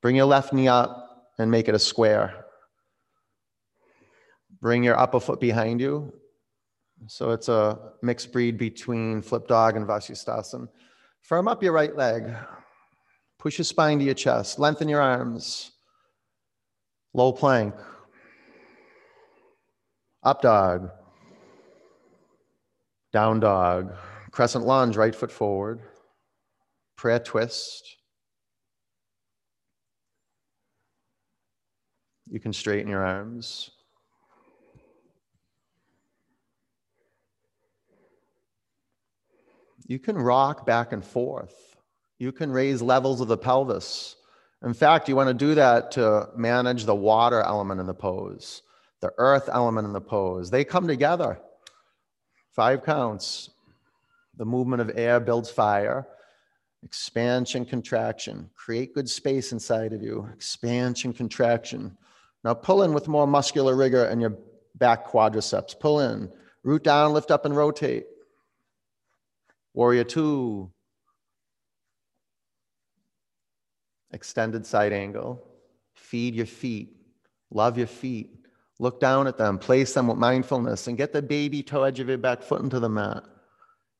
Bring 0.00 0.16
your 0.16 0.26
left 0.26 0.52
knee 0.52 0.68
up 0.68 1.32
and 1.38 1.50
make 1.50 1.68
it 1.68 1.74
a 1.74 1.78
square. 1.78 2.44
Bring 4.60 4.84
your 4.84 4.98
upper 4.98 5.20
foot 5.20 5.40
behind 5.40 5.80
you. 5.80 6.12
So 7.06 7.30
it's 7.30 7.48
a 7.48 7.92
mixed 8.02 8.32
breed 8.32 8.58
between 8.58 9.22
flip 9.22 9.48
dog 9.48 9.76
and 9.76 9.86
Vasisthasana. 9.86 10.68
Firm 11.20 11.48
up 11.48 11.62
your 11.62 11.72
right 11.72 11.96
leg. 11.96 12.32
Push 13.38 13.58
your 13.58 13.64
spine 13.64 13.98
to 13.98 14.04
your 14.04 14.14
chest. 14.14 14.58
Lengthen 14.58 14.88
your 14.88 15.00
arms. 15.00 15.72
Low 17.14 17.32
plank. 17.32 17.74
Up 20.22 20.42
dog. 20.42 20.90
Down 23.12 23.40
dog. 23.40 23.92
Crescent 24.32 24.64
lunge, 24.66 24.96
right 24.96 25.14
foot 25.14 25.30
forward. 25.30 25.82
Prayer 26.96 27.18
twist. 27.18 27.96
You 32.28 32.40
can 32.40 32.54
straighten 32.54 32.90
your 32.90 33.04
arms. 33.04 33.70
You 39.86 39.98
can 39.98 40.16
rock 40.16 40.64
back 40.64 40.92
and 40.92 41.04
forth. 41.04 41.76
You 42.18 42.32
can 42.32 42.50
raise 42.50 42.80
levels 42.80 43.20
of 43.20 43.28
the 43.28 43.36
pelvis. 43.36 44.16
In 44.64 44.72
fact, 44.72 45.08
you 45.08 45.16
want 45.16 45.28
to 45.28 45.34
do 45.34 45.54
that 45.56 45.90
to 45.92 46.28
manage 46.34 46.84
the 46.84 46.94
water 46.94 47.42
element 47.42 47.80
in 47.80 47.86
the 47.86 47.92
pose, 47.92 48.62
the 49.00 49.12
earth 49.18 49.50
element 49.52 49.86
in 49.86 49.92
the 49.92 50.00
pose. 50.00 50.48
They 50.50 50.64
come 50.64 50.86
together. 50.86 51.38
Five 52.52 52.84
counts. 52.84 53.50
The 54.42 54.46
movement 54.46 54.82
of 54.82 54.90
air 54.96 55.20
builds 55.20 55.52
fire. 55.52 56.04
expansion, 56.82 57.64
contraction. 57.64 58.50
Create 58.56 58.92
good 58.92 59.08
space 59.08 59.52
inside 59.52 59.92
of 59.92 60.02
you, 60.02 60.28
expansion, 60.32 61.12
contraction. 61.12 61.96
Now 62.42 62.54
pull 62.54 62.82
in 62.82 62.92
with 62.92 63.06
more 63.06 63.28
muscular 63.28 63.76
rigor 63.76 64.06
and 64.06 64.20
your 64.20 64.36
back 64.74 65.06
quadriceps. 65.06 65.78
Pull 65.78 66.00
in, 66.00 66.28
root 66.64 66.82
down, 66.82 67.12
lift 67.12 67.30
up, 67.30 67.44
and 67.44 67.56
rotate. 67.56 68.06
Warrior 69.74 70.02
two. 70.02 70.72
Extended 74.12 74.66
side 74.66 74.92
angle. 74.92 75.46
Feed 75.94 76.34
your 76.34 76.46
feet. 76.46 76.96
Love 77.52 77.78
your 77.78 77.86
feet. 77.86 78.34
Look 78.80 78.98
down 78.98 79.28
at 79.28 79.38
them. 79.38 79.56
Place 79.56 79.94
them 79.94 80.08
with 80.08 80.18
mindfulness 80.18 80.88
and 80.88 80.98
get 80.98 81.12
the 81.12 81.22
baby 81.22 81.62
toe 81.62 81.84
edge 81.84 82.00
of 82.00 82.08
your 82.08 82.18
back 82.18 82.42
foot 82.42 82.60
into 82.60 82.80
the 82.80 82.88
mat. 82.88 83.22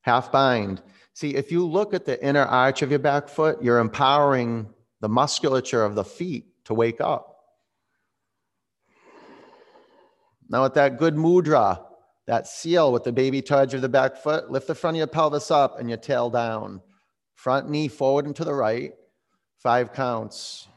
Half 0.03 0.31
bind. 0.31 0.83
See, 1.15 1.35
if 1.35 1.53
you 1.53 1.67
look 1.67 1.95
at 1.95 2.05
the 2.05 2.23
inner 2.25 2.45
arch 2.45 2.83
of 2.83 2.91
your 2.91 2.99
back 2.99 3.29
foot, 3.29 3.63
you're 3.63 3.79
empowering 3.79 4.69
the 5.01 5.09
musculature 5.09 5.85
of 5.85 5.95
the 5.95 6.05
feet 6.05 6.47
to 6.65 6.75
wake 6.75 7.01
up. 7.01 7.29
Now, 10.49 10.65
with 10.65 10.75
that 10.75 10.99
good 10.99 11.15
mudra, 11.15 11.83
that 12.27 12.47
seal 12.47 12.93
with 12.93 13.05
the 13.05 13.13
baby 13.13 13.43
edge 13.51 13.75
of 13.75 13.83
the 13.83 13.89
back 13.89 14.17
foot, 14.17 14.51
lift 14.51 14.67
the 14.67 14.75
front 14.75 14.97
of 14.97 14.99
your 14.99 15.07
pelvis 15.07 15.51
up 15.51 15.81
and 15.81 15.89
your 15.89 15.99
tail 15.99 16.31
down. 16.31 16.81
Front 17.35 17.71
knee 17.71 17.89
forward 17.89 18.27
and 18.27 18.37
to 18.37 18.45
the 18.45 18.55
right. 18.55 18.93
Five 19.59 19.93
counts. 19.93 20.69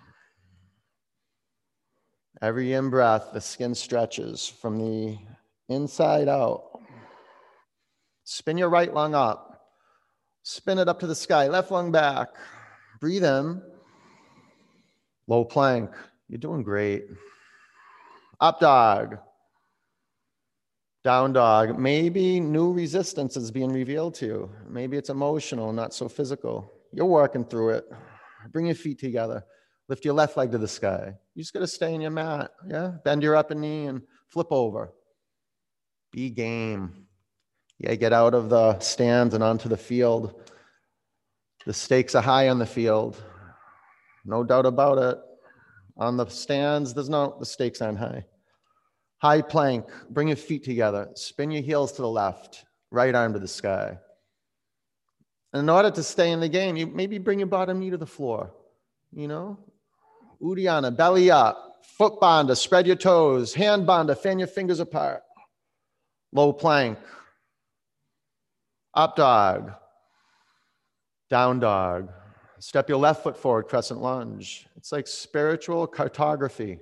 Every 2.41 2.73
in 2.73 2.89
breath, 2.89 3.29
the 3.33 3.41
skin 3.41 3.75
stretches 3.75 4.47
from 4.47 4.77
the 4.77 5.17
inside 5.69 6.27
out. 6.27 6.74
Spin 8.25 8.57
your 8.57 8.69
right 8.69 8.93
lung 8.93 9.15
up. 9.15 9.69
Spin 10.43 10.79
it 10.79 10.89
up 10.89 10.99
to 10.99 11.07
the 11.07 11.15
sky, 11.15 11.47
left 11.47 11.71
lung 11.71 11.91
back. 11.91 12.29
Breathe 12.99 13.23
in. 13.23 13.61
Low 15.27 15.45
plank. 15.45 15.91
You're 16.27 16.39
doing 16.39 16.63
great. 16.63 17.05
Up 18.39 18.59
dog. 18.59 19.17
Down 21.03 21.33
dog. 21.33 21.77
Maybe 21.77 22.39
new 22.39 22.73
resistance 22.73 23.37
is 23.37 23.51
being 23.51 23.71
revealed 23.71 24.15
to 24.15 24.25
you. 24.25 24.51
Maybe 24.67 24.97
it's 24.97 25.09
emotional, 25.09 25.71
not 25.71 25.93
so 25.93 26.09
physical. 26.09 26.71
You're 26.91 27.05
working 27.05 27.45
through 27.45 27.69
it. 27.69 27.85
Bring 28.51 28.65
your 28.65 28.75
feet 28.75 28.99
together. 28.99 29.43
Lift 29.87 30.03
your 30.03 30.15
left 30.15 30.35
leg 30.35 30.51
to 30.51 30.57
the 30.57 30.67
sky. 30.67 31.13
You 31.35 31.43
just 31.43 31.53
got 31.53 31.59
to 31.59 31.67
stay 31.67 31.93
in 31.93 32.01
your 32.01 32.11
mat. 32.11 32.51
Yeah. 32.67 32.93
Bend 33.03 33.21
your 33.21 33.35
upper 33.35 33.53
knee 33.53 33.85
and 33.85 34.01
flip 34.29 34.47
over. 34.49 34.93
Be 36.11 36.31
game. 36.31 37.04
Yeah, 37.79 37.95
get 37.95 38.13
out 38.13 38.33
of 38.33 38.49
the 38.49 38.79
stands 38.79 39.33
and 39.33 39.43
onto 39.43 39.67
the 39.67 39.77
field. 39.77 40.41
The 41.65 41.73
stakes 41.73 42.15
are 42.15 42.21
high 42.21 42.49
on 42.49 42.59
the 42.59 42.65
field. 42.65 43.21
No 44.23 44.43
doubt 44.43 44.65
about 44.65 44.97
it. 44.97 45.17
On 45.97 46.17
the 46.17 46.27
stands, 46.27 46.93
there's 46.93 47.09
no, 47.09 47.35
the 47.39 47.45
stakes 47.45 47.81
aren't 47.81 47.97
high. 47.97 48.25
High 49.17 49.41
plank, 49.41 49.85
bring 50.09 50.27
your 50.27 50.37
feet 50.37 50.63
together. 50.63 51.09
Spin 51.15 51.51
your 51.51 51.63
heels 51.63 51.91
to 51.93 52.01
the 52.01 52.09
left, 52.09 52.65
right 52.91 53.15
arm 53.15 53.33
to 53.33 53.39
the 53.39 53.47
sky. 53.47 53.97
And 55.53 55.61
in 55.61 55.69
order 55.69 55.89
to 55.89 56.03
stay 56.03 56.31
in 56.31 56.41
the 56.41 56.49
game, 56.49 56.75
you 56.75 56.85
maybe 56.87 57.17
bring 57.17 57.39
your 57.39 57.47
bottom 57.47 57.79
knee 57.79 57.89
to 57.89 57.97
the 57.97 58.05
floor. 58.05 58.51
You 59.13 59.27
know, 59.29 59.57
Uddiyana, 60.41 60.95
belly 60.95 61.31
up, 61.31 61.77
foot 61.97 62.19
bandha, 62.19 62.57
spread 62.57 62.85
your 62.85 62.97
toes, 62.97 63.53
hand 63.53 63.87
bandha, 63.87 64.17
fan 64.17 64.37
your 64.37 64.49
fingers 64.49 64.81
apart. 64.81 65.23
Low 66.33 66.51
plank, 66.51 66.99
up 68.95 69.15
dog, 69.15 69.73
down 71.29 71.59
dog. 71.59 72.11
Step 72.59 72.89
your 72.89 72.97
left 72.97 73.23
foot 73.23 73.37
forward, 73.37 73.63
crescent 73.63 74.01
lunge. 74.01 74.65
It's 74.75 74.91
like 74.91 75.07
spiritual 75.07 75.85
cartography, 75.85 76.79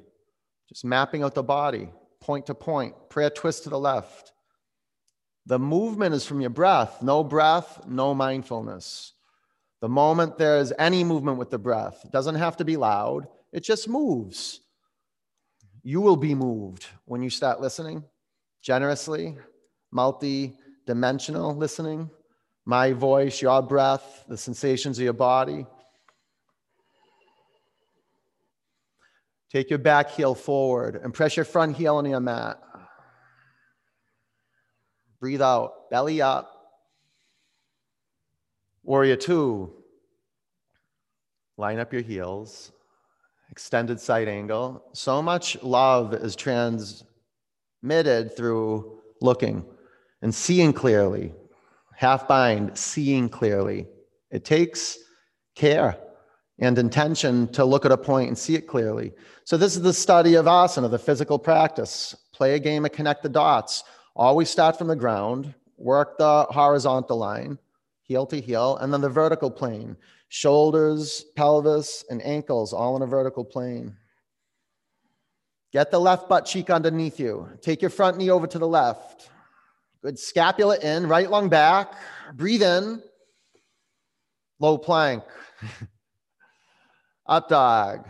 just 0.69 0.85
mapping 0.85 1.23
out 1.23 1.33
the 1.33 1.43
body, 1.43 1.89
point 2.21 2.45
to 2.45 2.55
point, 2.55 2.95
prayer 3.09 3.29
twist 3.29 3.63
to 3.63 3.69
the 3.69 3.79
left. 3.79 4.31
The 5.45 5.59
movement 5.59 6.15
is 6.15 6.25
from 6.25 6.39
your 6.39 6.51
breath. 6.51 7.01
No 7.01 7.23
breath, 7.23 7.85
no 7.85 8.13
mindfulness. 8.13 9.13
The 9.81 9.89
moment 9.89 10.37
there's 10.37 10.71
any 10.79 11.03
movement 11.03 11.37
with 11.37 11.49
the 11.49 11.59
breath, 11.59 11.99
it 12.05 12.11
doesn't 12.11 12.35
have 12.35 12.55
to 12.57 12.65
be 12.65 12.77
loud, 12.77 13.27
it 13.51 13.65
just 13.65 13.89
moves. 13.89 14.61
You 15.81 15.99
will 15.99 16.15
be 16.15 16.33
moved 16.33 16.85
when 17.03 17.21
you 17.21 17.29
start 17.29 17.59
listening 17.59 18.05
generously, 18.61 19.35
multi 19.91 20.53
dimensional 20.85 21.55
listening, 21.55 22.09
my 22.65 22.93
voice, 22.93 23.41
your 23.41 23.61
breath, 23.61 24.25
the 24.27 24.37
sensations 24.37 24.97
of 24.97 25.03
your 25.03 25.13
body. 25.13 25.65
Take 29.51 29.69
your 29.69 29.79
back 29.79 30.09
heel 30.09 30.33
forward 30.33 30.95
and 30.95 31.13
press 31.13 31.35
your 31.35 31.45
front 31.45 31.77
heel 31.77 31.97
on 31.97 32.05
your 32.05 32.19
mat. 32.19 32.59
Breathe 35.19 35.41
out, 35.41 35.89
belly 35.89 36.21
up. 36.21 36.49
Warrior 38.83 39.15
two. 39.15 39.71
Line 41.55 41.77
up 41.77 41.93
your 41.93 42.01
heels, 42.01 42.71
extended 43.51 43.99
side 43.99 44.27
angle. 44.27 44.83
So 44.93 45.21
much 45.21 45.61
love 45.61 46.15
is 46.15 46.35
transmitted 46.35 47.05
through 48.35 48.99
looking 49.21 49.63
and 50.23 50.33
seeing 50.33 50.71
clearly, 50.71 51.33
half 51.95 52.27
bind, 52.29 52.75
seeing 52.77 53.27
clearly. 53.27 53.85
It 54.31 54.45
takes 54.45 54.97
care 55.53 55.97
and 56.59 56.77
intention 56.79 57.49
to 57.49 57.65
look 57.65 57.85
at 57.85 57.91
a 57.91 57.97
point 57.97 58.29
and 58.29 58.37
see 58.37 58.55
it 58.55 58.65
clearly. 58.65 59.11
So, 59.43 59.57
this 59.57 59.75
is 59.75 59.81
the 59.81 59.93
study 59.93 60.35
of 60.35 60.45
asana, 60.45 60.89
the 60.89 60.97
physical 60.97 61.37
practice. 61.37 62.15
Play 62.31 62.55
a 62.55 62.59
game 62.59 62.85
of 62.85 62.93
connect 62.93 63.21
the 63.21 63.29
dots. 63.29 63.83
Always 64.15 64.49
start 64.49 64.77
from 64.77 64.87
the 64.87 64.95
ground, 64.95 65.53
work 65.77 66.17
the 66.17 66.43
horizontal 66.49 67.17
line, 67.17 67.59
heel 68.03 68.25
to 68.27 68.39
heel, 68.39 68.77
and 68.77 68.93
then 68.93 69.01
the 69.01 69.09
vertical 69.09 69.51
plane. 69.51 69.97
Shoulders, 70.29 71.25
pelvis, 71.35 72.05
and 72.09 72.25
ankles 72.25 72.71
all 72.71 72.95
in 72.95 73.01
a 73.01 73.07
vertical 73.07 73.43
plane. 73.43 73.97
Get 75.73 75.91
the 75.91 75.99
left 75.99 76.29
butt 76.29 76.45
cheek 76.45 76.69
underneath 76.69 77.19
you. 77.19 77.49
Take 77.61 77.81
your 77.81 77.89
front 77.89 78.17
knee 78.17 78.29
over 78.29 78.47
to 78.47 78.59
the 78.59 78.67
left. 78.67 79.29
Good. 80.03 80.19
Scapula 80.19 80.77
in, 80.79 81.07
right 81.07 81.31
lung 81.31 81.47
back. 81.47 81.93
Breathe 82.33 82.61
in. 82.61 83.01
Low 84.59 84.77
plank. 84.77 85.23
Up 87.25 87.47
dog. 87.47 88.05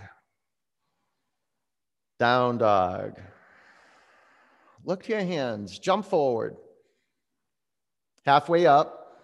Down 2.18 2.58
dog. 2.58 3.20
Look 4.84 5.04
to 5.04 5.12
your 5.12 5.22
hands. 5.22 5.78
Jump 5.78 6.06
forward. 6.06 6.56
Halfway 8.26 8.66
up. 8.66 9.20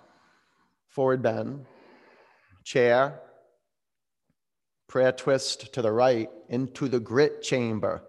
Forward 0.90 1.24
bend. 1.24 1.66
Chair. 2.64 3.20
Prayer 4.88 5.12
twist 5.12 5.74
to 5.74 5.82
the 5.82 5.92
right 5.92 6.30
into 6.50 6.88
the 6.88 7.00
grit 7.00 7.42
chamber. 7.42 8.04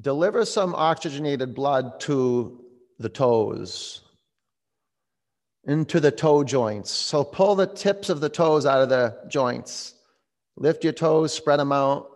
Deliver 0.00 0.44
some 0.44 0.74
oxygenated 0.74 1.54
blood 1.54 2.00
to 2.00 2.64
the 2.98 3.08
toes, 3.08 4.02
into 5.64 6.00
the 6.00 6.10
toe 6.10 6.44
joints. 6.44 6.90
So 6.90 7.24
pull 7.24 7.54
the 7.54 7.66
tips 7.66 8.08
of 8.08 8.20
the 8.20 8.28
toes 8.28 8.66
out 8.66 8.82
of 8.82 8.88
the 8.88 9.16
joints. 9.28 9.94
Lift 10.56 10.84
your 10.84 10.92
toes, 10.92 11.32
spread 11.32 11.58
them 11.58 11.72
out. 11.72 12.10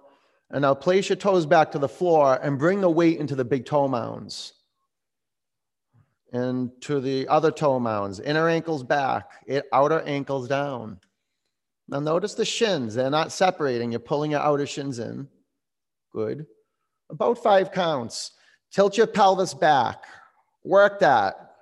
And 0.50 0.62
now 0.62 0.74
place 0.74 1.08
your 1.08 1.16
toes 1.16 1.46
back 1.46 1.72
to 1.72 1.78
the 1.78 1.88
floor 1.88 2.38
and 2.42 2.58
bring 2.58 2.80
the 2.80 2.90
weight 2.90 3.18
into 3.18 3.34
the 3.34 3.44
big 3.44 3.66
toe 3.66 3.88
mounds. 3.88 4.52
And 6.32 6.70
to 6.82 7.00
the 7.00 7.28
other 7.28 7.50
toe 7.50 7.80
mounds, 7.80 8.20
inner 8.20 8.48
ankles 8.48 8.84
back, 8.84 9.30
outer 9.72 10.00
ankles 10.02 10.48
down. 10.48 11.00
Now 11.88 11.98
notice 11.98 12.34
the 12.34 12.44
shins, 12.44 12.94
they're 12.94 13.10
not 13.10 13.32
separating. 13.32 13.90
You're 13.90 14.00
pulling 14.00 14.30
your 14.30 14.40
outer 14.40 14.66
shins 14.66 15.00
in. 15.00 15.28
Good 16.12 16.46
about 17.10 17.42
five 17.42 17.72
counts. 17.72 18.32
Tilt 18.70 18.96
your 18.96 19.06
pelvis 19.06 19.54
back. 19.54 20.04
Work 20.64 21.00
that. 21.00 21.54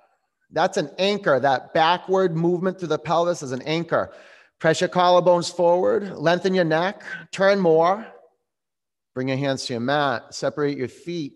That's 0.51 0.77
an 0.77 0.89
anchor. 0.97 1.39
That 1.39 1.73
backward 1.73 2.35
movement 2.35 2.79
through 2.79 2.89
the 2.89 2.99
pelvis 2.99 3.43
is 3.43 3.51
an 3.51 3.61
anchor. 3.63 4.11
Press 4.59 4.81
your 4.81 4.89
collarbones 4.89 5.55
forward, 5.55 6.17
lengthen 6.17 6.53
your 6.53 6.65
neck, 6.65 7.03
turn 7.31 7.59
more. 7.59 8.05
Bring 9.15 9.29
your 9.29 9.37
hands 9.37 9.65
to 9.65 9.73
your 9.73 9.79
mat, 9.79 10.33
separate 10.33 10.77
your 10.77 10.89
feet, 10.89 11.33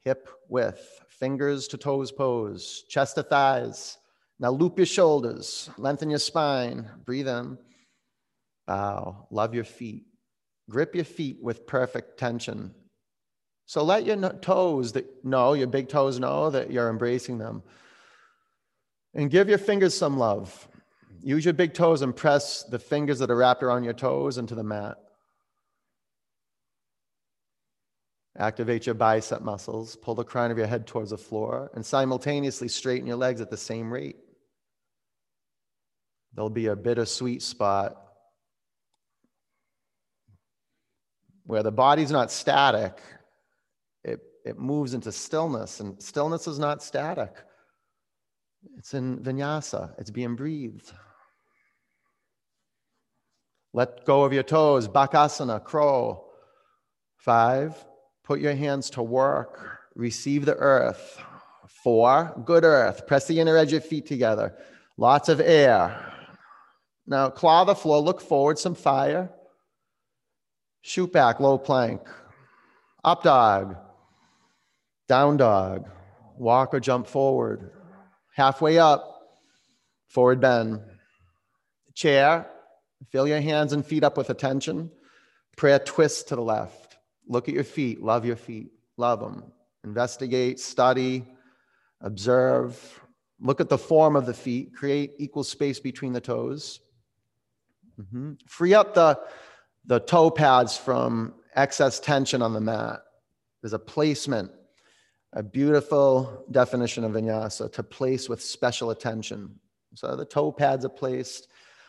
hip 0.00 0.28
width, 0.48 1.00
fingers 1.08 1.68
to 1.68 1.76
toes 1.76 2.10
pose, 2.10 2.84
chest 2.88 3.16
to 3.16 3.22
thighs. 3.22 3.98
Now 4.40 4.50
loop 4.50 4.78
your 4.78 4.86
shoulders, 4.86 5.68
lengthen 5.76 6.10
your 6.10 6.18
spine, 6.18 6.88
breathe 7.04 7.28
in, 7.28 7.58
bow, 8.66 9.26
love 9.30 9.54
your 9.54 9.64
feet. 9.64 10.06
Grip 10.70 10.94
your 10.94 11.04
feet 11.04 11.38
with 11.42 11.66
perfect 11.66 12.18
tension. 12.18 12.74
So 13.68 13.84
let 13.84 14.06
your 14.06 14.16
toes 14.16 14.92
that 14.92 15.26
know, 15.26 15.52
your 15.52 15.66
big 15.66 15.90
toes 15.90 16.18
know 16.18 16.48
that 16.48 16.70
you're 16.70 16.88
embracing 16.88 17.36
them. 17.36 17.62
And 19.12 19.30
give 19.30 19.50
your 19.50 19.58
fingers 19.58 19.94
some 19.94 20.16
love. 20.16 20.66
Use 21.20 21.44
your 21.44 21.52
big 21.52 21.74
toes 21.74 22.00
and 22.00 22.16
press 22.16 22.62
the 22.62 22.78
fingers 22.78 23.18
that 23.18 23.30
are 23.30 23.36
wrapped 23.36 23.62
around 23.62 23.84
your 23.84 23.92
toes 23.92 24.38
into 24.38 24.54
the 24.54 24.62
mat. 24.62 24.96
Activate 28.38 28.86
your 28.86 28.94
bicep 28.94 29.42
muscles. 29.42 29.96
Pull 29.96 30.14
the 30.14 30.24
crown 30.24 30.50
of 30.50 30.56
your 30.56 30.66
head 30.66 30.86
towards 30.86 31.10
the 31.10 31.18
floor 31.18 31.70
and 31.74 31.84
simultaneously 31.84 32.68
straighten 32.68 33.06
your 33.06 33.16
legs 33.16 33.42
at 33.42 33.50
the 33.50 33.56
same 33.58 33.92
rate. 33.92 34.16
There'll 36.32 36.48
be 36.48 36.68
a 36.68 36.76
bittersweet 36.76 37.42
spot 37.42 38.02
where 41.44 41.62
the 41.62 41.72
body's 41.72 42.10
not 42.10 42.30
static, 42.30 42.98
it, 44.48 44.58
moves 44.58 44.94
into 44.94 45.12
stillness, 45.12 45.80
and 45.80 46.02
stillness 46.02 46.46
is 46.46 46.58
not 46.58 46.82
static. 46.82 47.34
It's 48.76 48.94
in 48.94 49.18
vinyasa, 49.18 49.92
it's 49.98 50.10
being 50.10 50.34
breathed. 50.34 50.92
Let 53.72 54.04
go 54.04 54.24
of 54.24 54.32
your 54.32 54.42
toes, 54.42 54.88
bakasana, 54.88 55.62
crow. 55.62 56.24
Five, 57.16 57.76
put 58.24 58.40
your 58.40 58.54
hands 58.54 58.90
to 58.90 59.02
work, 59.02 59.78
receive 59.94 60.44
the 60.44 60.56
earth. 60.56 61.22
Four, 61.84 62.42
good 62.44 62.64
earth, 62.64 63.06
press 63.06 63.26
the 63.26 63.38
inner 63.38 63.56
edge 63.56 63.72
of 63.72 63.84
feet 63.84 64.06
together. 64.06 64.56
Lots 64.96 65.28
of 65.28 65.40
air. 65.40 66.12
Now, 67.06 67.30
claw 67.30 67.64
the 67.64 67.74
floor, 67.74 68.00
look 68.00 68.20
forward, 68.20 68.58
some 68.58 68.74
fire. 68.74 69.30
Shoot 70.80 71.12
back, 71.12 71.40
low 71.40 71.58
plank. 71.58 72.00
Up 73.04 73.22
dog. 73.22 73.76
Down 75.08 75.38
dog. 75.38 75.88
Walk 76.36 76.74
or 76.74 76.80
jump 76.80 77.06
forward. 77.06 77.70
Halfway 78.34 78.78
up, 78.78 79.18
forward 80.06 80.40
bend. 80.40 80.80
Chair, 81.94 82.46
fill 83.10 83.26
your 83.26 83.40
hands 83.40 83.72
and 83.72 83.84
feet 83.84 84.04
up 84.04 84.16
with 84.16 84.30
attention. 84.30 84.90
Prayer 85.56 85.78
twist 85.80 86.28
to 86.28 86.36
the 86.36 86.42
left. 86.42 86.96
Look 87.26 87.48
at 87.48 87.54
your 87.54 87.64
feet, 87.64 88.02
love 88.02 88.24
your 88.24 88.36
feet, 88.36 88.70
love 88.96 89.20
them. 89.20 89.44
Investigate, 89.82 90.60
study, 90.60 91.24
observe. 92.00 93.00
Look 93.40 93.60
at 93.60 93.68
the 93.68 93.78
form 93.78 94.14
of 94.14 94.26
the 94.26 94.34
feet, 94.34 94.74
create 94.74 95.14
equal 95.18 95.44
space 95.44 95.80
between 95.80 96.12
the 96.12 96.20
toes. 96.20 96.80
Mm-hmm. 98.00 98.34
Free 98.46 98.74
up 98.74 98.94
the, 98.94 99.18
the 99.86 99.98
toe 99.98 100.30
pads 100.30 100.76
from 100.76 101.34
excess 101.54 101.98
tension 101.98 102.42
on 102.42 102.52
the 102.52 102.60
mat. 102.60 103.00
There's 103.62 103.72
a 103.72 103.78
placement 103.78 104.52
a 105.32 105.42
beautiful 105.42 106.44
definition 106.50 107.04
of 107.04 107.12
vinyasa 107.12 107.70
to 107.72 107.82
place 107.82 108.28
with 108.28 108.42
special 108.42 108.90
attention. 108.90 109.54
So 109.94 110.16
the 110.16 110.24
toe 110.24 110.52
pads 110.52 110.84
are 110.84 110.90
placed, 110.90 111.48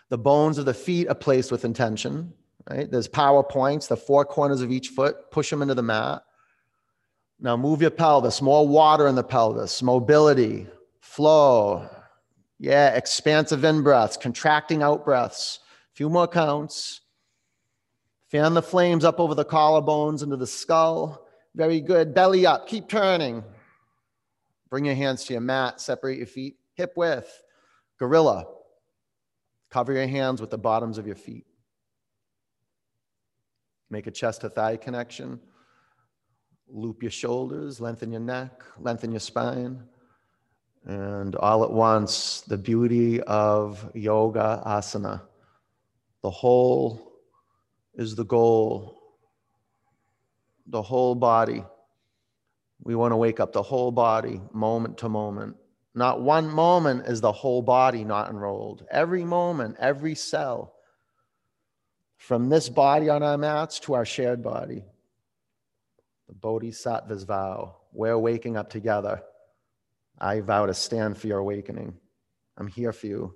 the 0.10 0.18
bones 0.18 0.58
of 0.58 0.66
the 0.66 0.74
feet 0.74 1.08
are 1.08 1.16
placed 1.16 1.52
with 1.52 1.66
intention, 1.66 2.34
right? 2.70 2.90
There's 2.90 3.08
power 3.08 3.44
points, 3.44 3.88
the 3.88 3.98
four 3.98 4.26
corners 4.26 4.62
of 4.62 4.72
each 4.72 4.90
foot, 4.90 5.32
push 5.32 5.50
them 5.50 5.62
into 5.62 5.76
the 5.76 5.84
mat. 5.84 6.24
Now 7.40 7.56
move 7.56 7.82
your 7.82 7.92
pelvis, 7.92 8.42
more 8.42 8.68
water 8.68 9.08
in 9.08 9.16
the 9.16 9.24
pelvis, 9.24 9.82
mobility, 9.82 10.68
flow. 11.00 11.90
Yeah, 12.58 12.90
expansive 12.96 13.64
in 13.64 13.84
breaths, 13.84 14.18
contracting 14.18 14.84
out 14.84 15.06
breaths. 15.06 15.60
A 15.94 15.96
few 15.96 16.10
more 16.10 16.28
counts. 16.28 17.00
Fan 18.28 18.54
the 18.54 18.62
flames 18.62 19.06
up 19.06 19.20
over 19.20 19.34
the 19.34 19.46
collarbones 19.46 20.22
into 20.22 20.36
the 20.36 20.46
skull. 20.46 21.26
Very 21.60 21.82
good. 21.82 22.14
Belly 22.14 22.46
up. 22.46 22.70
Keep 22.70 22.88
turning. 22.88 23.44
Bring 24.70 24.86
your 24.86 24.96
hands 24.96 25.26
to 25.26 25.34
your 25.34 25.42
mat. 25.42 25.82
Separate 25.82 26.18
your 26.18 26.26
feet 26.26 26.56
hip 26.76 26.94
width. 26.96 27.44
Gorilla. 28.00 28.46
Cover 29.70 29.92
your 29.92 30.08
hands 30.08 30.40
with 30.40 30.52
the 30.52 30.58
bottoms 30.58 30.98
of 30.98 31.06
your 31.06 31.18
feet. 31.18 31.46
Make 33.90 34.08
a 34.08 34.12
chest 34.12 34.40
to 34.40 34.50
thigh 34.50 34.78
connection. 34.78 35.38
Loop 36.70 37.04
your 37.04 37.12
shoulders, 37.12 37.82
lengthen 37.82 38.10
your 38.10 38.22
neck, 38.22 38.64
lengthen 38.80 39.12
your 39.12 39.20
spine. 39.20 39.84
And 40.86 41.36
all 41.36 41.66
at 41.66 41.72
once, 41.74 42.40
the 42.40 42.58
beauty 42.58 43.20
of 43.24 43.92
yoga 43.94 44.64
asana. 44.66 45.24
The 46.24 46.32
whole 46.32 47.12
is 47.96 48.16
the 48.16 48.24
goal 48.24 48.99
the 50.70 50.82
whole 50.82 51.16
body. 51.16 51.64
We 52.82 52.96
want 52.96 53.12
to 53.12 53.18
wake 53.18 53.40
up 53.40 53.52
the 53.52 53.64
whole 53.64 53.92
body 53.92 54.42
moment 54.54 55.00
to 55.00 55.10
moment. 55.10 55.58
Not 55.96 56.22
one 56.22 56.48
moment 56.48 57.08
is 57.08 57.20
the 57.20 57.32
whole 57.32 57.62
body 57.62 58.04
not 58.04 58.30
enrolled. 58.30 58.86
Every 58.90 59.26
moment, 59.26 59.78
every 59.80 60.16
cell, 60.16 60.76
from 62.18 62.50
this 62.50 62.70
body 62.70 63.10
on 63.10 63.24
our 63.24 63.38
mats 63.38 63.80
to 63.82 63.96
our 63.96 64.06
shared 64.06 64.44
body. 64.44 64.84
The 66.28 66.36
Bodhisattva's 66.36 67.24
vow. 67.24 67.78
We're 67.92 68.18
waking 68.18 68.56
up 68.56 68.70
together. 68.70 69.24
I 70.20 70.42
vow 70.42 70.68
to 70.68 70.74
stand 70.74 71.18
for 71.18 71.28
your 71.28 71.40
awakening. 71.40 71.96
I'm 72.58 72.68
here 72.68 72.92
for 72.92 73.08
you. 73.08 73.36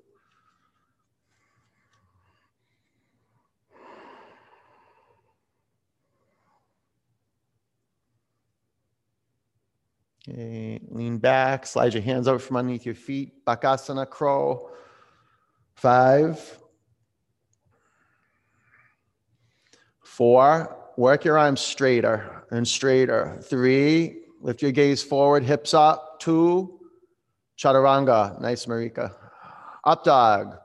Okay, 10.29 10.79
lean 10.89 11.17
back, 11.17 11.65
slide 11.65 11.93
your 11.93 12.01
hands 12.01 12.29
out 12.29 12.41
from 12.41 12.55
underneath 12.55 12.85
your 12.85 12.95
feet. 12.95 13.45
Bakasana 13.45 14.09
crow. 14.09 14.69
Five. 15.75 16.59
Four, 20.01 20.77
work 20.95 21.25
your 21.25 21.37
arms 21.37 21.59
straighter 21.59 22.45
and 22.51 22.65
straighter. 22.65 23.39
Three, 23.43 24.21
lift 24.41 24.61
your 24.61 24.71
gaze 24.71 25.03
forward, 25.03 25.43
hips 25.43 25.73
up. 25.73 26.19
Two, 26.19 26.79
chaturanga. 27.57 28.39
Nice, 28.39 28.65
Marika. 28.65 29.13
Up 29.83 30.03
dog. 30.05 30.55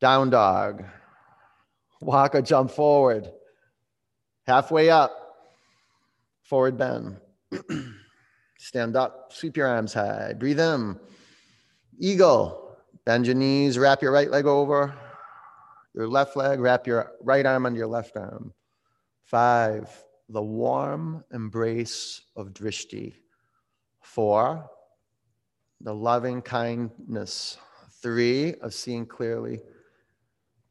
Down 0.00 0.30
dog. 0.30 0.84
Walk 2.00 2.34
or 2.36 2.42
jump 2.42 2.70
forward. 2.70 3.28
Halfway 4.46 4.90
up. 4.90 5.10
Forward 6.42 6.78
bend. 6.78 7.16
Stand 8.58 8.96
up, 8.96 9.32
sweep 9.32 9.56
your 9.56 9.68
arms 9.68 9.92
high, 9.92 10.32
breathe 10.38 10.60
in. 10.60 10.98
Eagle, 11.98 12.76
bend 13.04 13.26
your 13.26 13.34
knees, 13.34 13.78
wrap 13.78 14.02
your 14.02 14.12
right 14.12 14.30
leg 14.30 14.46
over 14.46 14.94
your 15.96 16.06
left 16.06 16.36
leg, 16.36 16.60
wrap 16.60 16.86
your 16.86 17.12
right 17.22 17.46
arm 17.46 17.64
under 17.64 17.78
your 17.78 17.88
left 17.88 18.16
arm. 18.16 18.52
Five, 19.24 19.88
the 20.28 20.42
warm 20.42 21.24
embrace 21.32 22.20
of 22.36 22.48
drishti. 22.48 23.14
Four, 24.02 24.68
the 25.80 25.94
loving 25.94 26.42
kindness. 26.42 27.56
Three, 28.02 28.54
of 28.56 28.74
seeing 28.74 29.06
clearly. 29.06 29.60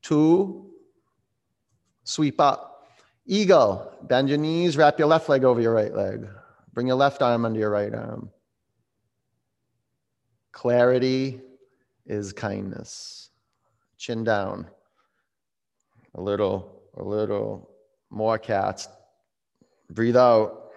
Two, 0.03 0.69
sweep 2.03 2.39
up. 2.39 2.87
Eagle, 3.25 3.97
bend 4.03 4.29
your 4.29 4.37
knees, 4.37 4.77
wrap 4.77 4.99
your 4.99 5.07
left 5.07 5.27
leg 5.27 5.43
over 5.43 5.59
your 5.59 5.73
right 5.73 5.93
leg. 5.93 6.27
Bring 6.75 6.87
your 6.87 6.97
left 6.97 7.21
arm 7.21 7.45
under 7.45 7.57
your 7.57 7.69
right 7.69 7.93
arm. 7.93 8.29
Clarity 10.51 11.39
is 12.05 12.33
kindness. 12.33 13.29
Chin 13.97 14.25
down. 14.25 14.67
A 16.15 16.21
little, 16.21 16.81
a 16.97 17.03
little 17.03 17.69
more 18.09 18.37
cats. 18.37 18.89
Breathe 19.89 20.17
out. 20.17 20.71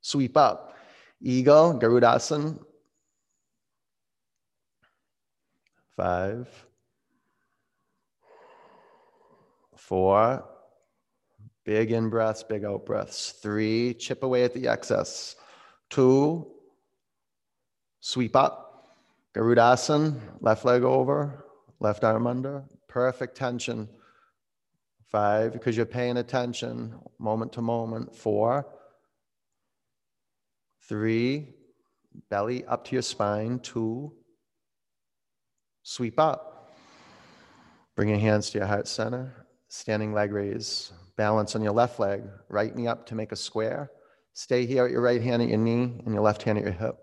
Sweep 0.00 0.36
up. 0.36 0.76
Eagle, 1.22 1.78
Garudasana. 1.78 2.58
Five, 5.96 6.48
four, 9.76 10.44
Big 11.64 11.92
in 11.92 12.08
breaths, 12.08 12.42
big 12.42 12.64
out 12.64 12.86
breaths. 12.86 13.34
Three, 13.42 13.94
chip 13.94 14.22
away 14.22 14.44
at 14.44 14.54
the 14.54 14.66
excess. 14.66 15.36
Two, 15.90 16.46
sweep 18.00 18.34
up. 18.34 18.96
Garudasana, 19.34 20.18
left 20.40 20.64
leg 20.64 20.82
over, 20.82 21.44
left 21.78 22.02
arm 22.02 22.26
under. 22.26 22.64
Perfect 22.88 23.36
tension. 23.36 23.88
Five, 25.06 25.52
because 25.52 25.76
you're 25.76 25.86
paying 25.86 26.18
attention 26.18 26.94
moment 27.18 27.52
to 27.54 27.62
moment. 27.62 28.14
Four, 28.14 28.66
three, 30.88 31.48
belly 32.30 32.64
up 32.64 32.84
to 32.86 32.92
your 32.94 33.02
spine. 33.02 33.58
Two, 33.58 34.12
sweep 35.82 36.18
up. 36.18 36.72
Bring 37.96 38.08
your 38.08 38.18
hands 38.18 38.50
to 38.50 38.58
your 38.58 38.66
heart 38.66 38.88
center. 38.88 39.46
Standing 39.68 40.12
leg 40.12 40.32
raise. 40.32 40.92
Balance 41.16 41.54
on 41.54 41.62
your 41.62 41.72
left 41.72 41.98
leg, 42.00 42.22
right 42.48 42.74
knee 42.74 42.86
up 42.86 43.06
to 43.06 43.14
make 43.14 43.32
a 43.32 43.36
square. 43.36 43.90
Stay 44.32 44.64
here 44.66 44.84
at 44.84 44.90
your 44.90 45.02
right 45.02 45.22
hand 45.22 45.42
at 45.42 45.48
your 45.48 45.58
knee 45.58 46.00
and 46.04 46.14
your 46.14 46.22
left 46.22 46.42
hand 46.42 46.58
at 46.58 46.64
your 46.64 46.72
hip. 46.72 46.96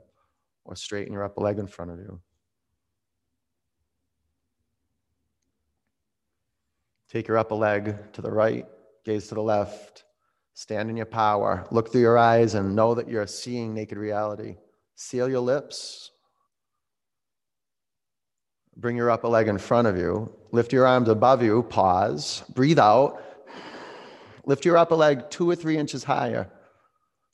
or 0.65 0.75
straighten 0.75 1.13
your 1.13 1.23
upper 1.23 1.41
leg 1.41 1.59
in 1.59 1.67
front 1.67 1.91
of 1.91 1.97
you. 1.97 2.19
Take 7.09 7.27
your 7.27 7.37
upper 7.37 7.55
leg 7.55 7.95
to 8.13 8.21
the 8.21 8.31
right, 8.31 8.65
gaze 9.05 9.27
to 9.29 9.35
the 9.35 9.41
left, 9.41 10.03
stand 10.55 10.89
in 10.89 10.97
your 10.97 11.05
power, 11.05 11.65
look 11.71 11.89
through 11.91 12.01
your 12.01 12.17
eyes, 12.17 12.53
and 12.53 12.75
know 12.75 12.93
that 12.95 13.07
you're 13.07 13.25
seeing 13.27 13.73
naked 13.73 13.97
reality. 13.97 14.57
Seal 14.95 15.29
your 15.29 15.39
lips. 15.39 16.11
Bring 18.75 18.97
your 18.97 19.09
upper 19.09 19.29
leg 19.29 19.47
in 19.47 19.57
front 19.57 19.87
of 19.87 19.97
you. 19.97 20.29
Lift 20.51 20.73
your 20.73 20.85
arms 20.85 21.07
above 21.07 21.41
you. 21.41 21.63
Pause. 21.63 22.43
Breathe 22.53 22.77
out. 22.77 23.23
Lift 24.47 24.63
your 24.63 24.77
upper 24.77 24.95
leg 24.95 25.29
two 25.29 25.49
or 25.49 25.55
three 25.55 25.77
inches 25.77 26.05
higher 26.05 26.49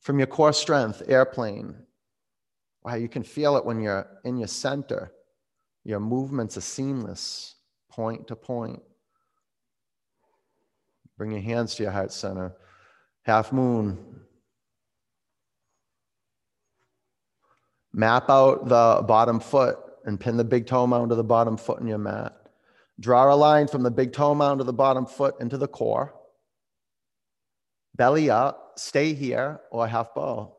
from 0.01 0.17
your 0.17 0.25
core 0.25 0.51
strength, 0.51 1.03
airplane. 1.07 1.75
Wow, 2.83 2.95
you 2.95 3.07
can 3.07 3.21
feel 3.21 3.55
it 3.55 3.63
when 3.63 3.79
you're 3.79 4.07
in 4.25 4.37
your 4.37 4.47
center. 4.47 5.11
Your 5.83 5.99
movements 5.99 6.57
are 6.57 6.61
seamless, 6.61 7.55
point 7.91 8.27
to 8.27 8.35
point. 8.35 8.81
Bring 11.15 11.31
your 11.31 11.41
hands 11.41 11.75
to 11.75 11.83
your 11.83 11.91
heart 11.91 12.11
center. 12.11 12.55
Half 13.21 13.53
moon. 13.53 13.99
Map 17.93 18.27
out 18.27 18.67
the 18.67 19.05
bottom 19.07 19.39
foot 19.39 19.77
and 20.03 20.19
pin 20.19 20.35
the 20.35 20.43
big 20.43 20.65
toe 20.65 20.87
mound 20.87 21.11
to 21.11 21.15
the 21.15 21.23
bottom 21.23 21.57
foot 21.57 21.79
in 21.79 21.85
your 21.85 21.99
mat. 21.99 22.35
Draw 22.99 23.31
a 23.31 23.35
line 23.35 23.67
from 23.67 23.83
the 23.83 23.91
big 23.91 24.13
toe 24.13 24.33
mound 24.33 24.61
to 24.61 24.63
the 24.63 24.73
bottom 24.73 25.05
foot 25.05 25.35
into 25.39 25.59
the 25.59 25.67
core. 25.67 26.15
Belly 27.95 28.29
up, 28.29 28.73
stay 28.75 29.13
here, 29.13 29.59
or 29.71 29.87
half 29.87 30.13
bow. 30.15 30.55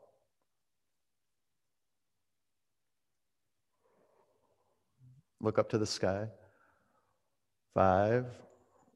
Look 5.41 5.59
up 5.59 5.69
to 5.71 5.79
the 5.79 5.87
sky. 5.87 6.29
Five, 7.75 8.27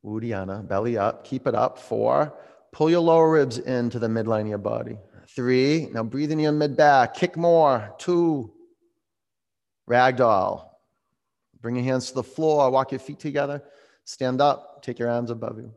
Uddiyana, 0.04 0.66
belly 0.66 0.96
up, 0.96 1.24
keep 1.24 1.46
it 1.46 1.54
up. 1.54 1.78
Four, 1.78 2.32
pull 2.72 2.88
your 2.88 3.00
lower 3.00 3.30
ribs 3.30 3.58
into 3.58 3.98
the 3.98 4.06
midline 4.06 4.42
of 4.42 4.48
your 4.48 4.58
body. 4.58 4.96
Three, 5.34 5.88
now 5.92 6.04
breathe 6.04 6.32
in 6.32 6.38
your 6.38 6.52
mid 6.52 6.76
back, 6.76 7.14
kick 7.14 7.36
more. 7.36 7.94
Two, 7.98 8.52
ragdoll. 9.88 10.64
Bring 11.60 11.74
your 11.74 11.84
hands 11.84 12.08
to 12.08 12.14
the 12.14 12.22
floor, 12.22 12.70
walk 12.70 12.92
your 12.92 13.00
feet 13.00 13.18
together, 13.18 13.62
stand 14.04 14.40
up, 14.40 14.82
take 14.82 14.98
your 14.98 15.10
arms 15.10 15.30
above 15.30 15.58
you. 15.58 15.74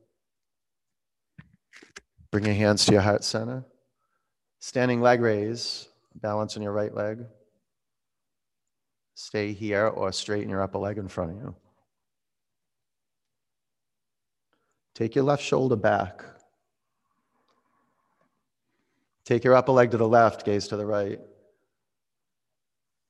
Bring 2.32 2.46
your 2.46 2.56
hands 2.56 2.86
to 2.86 2.94
your 2.94 3.02
heart 3.02 3.24
center. 3.24 3.66
Standing 4.60 5.02
leg 5.02 5.22
raise, 5.22 5.90
balance 6.16 6.56
on 6.56 6.64
your 6.64 6.72
right 6.72 6.94
leg. 6.94 7.26
Stay 9.16 9.52
here 9.52 9.88
or 9.88 10.12
straighten 10.12 10.50
your 10.50 10.62
upper 10.62 10.78
leg 10.78 10.98
in 10.98 11.08
front 11.08 11.32
of 11.32 11.38
you. 11.38 11.56
Take 14.96 15.16
your 15.16 15.26
left 15.26 15.44
shoulder 15.44 15.76
back. 15.76 16.24
Take 19.26 19.44
your 19.44 19.56
upper 19.56 19.72
leg 19.72 19.92
to 19.92 19.98
the 19.98 20.08
left, 20.08 20.46
gaze 20.46 20.68
to 20.70 20.78
the 20.78 20.86
right. 20.86 21.20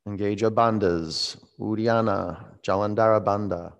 Engage 0.08 0.42
your 0.42 0.52
bandhas, 0.52 1.38
Uddiyana, 1.60 2.44
Jalandhara 2.64 3.24
Bandha. 3.24 3.74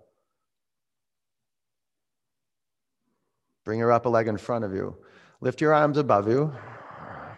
Bring 3.64 3.80
your 3.80 3.92
upper 3.92 4.08
leg 4.08 4.28
in 4.28 4.36
front 4.36 4.64
of 4.64 4.72
you. 4.72 4.96
Lift 5.42 5.60
your 5.60 5.74
arms 5.74 5.98
above 5.98 6.28
you. 6.28 6.54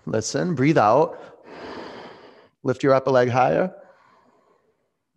Listen, 0.05 0.55
breathe 0.55 0.77
out. 0.77 1.19
Lift 2.63 2.83
your 2.83 2.93
upper 2.93 3.11
leg 3.11 3.31
higher. 3.31 3.75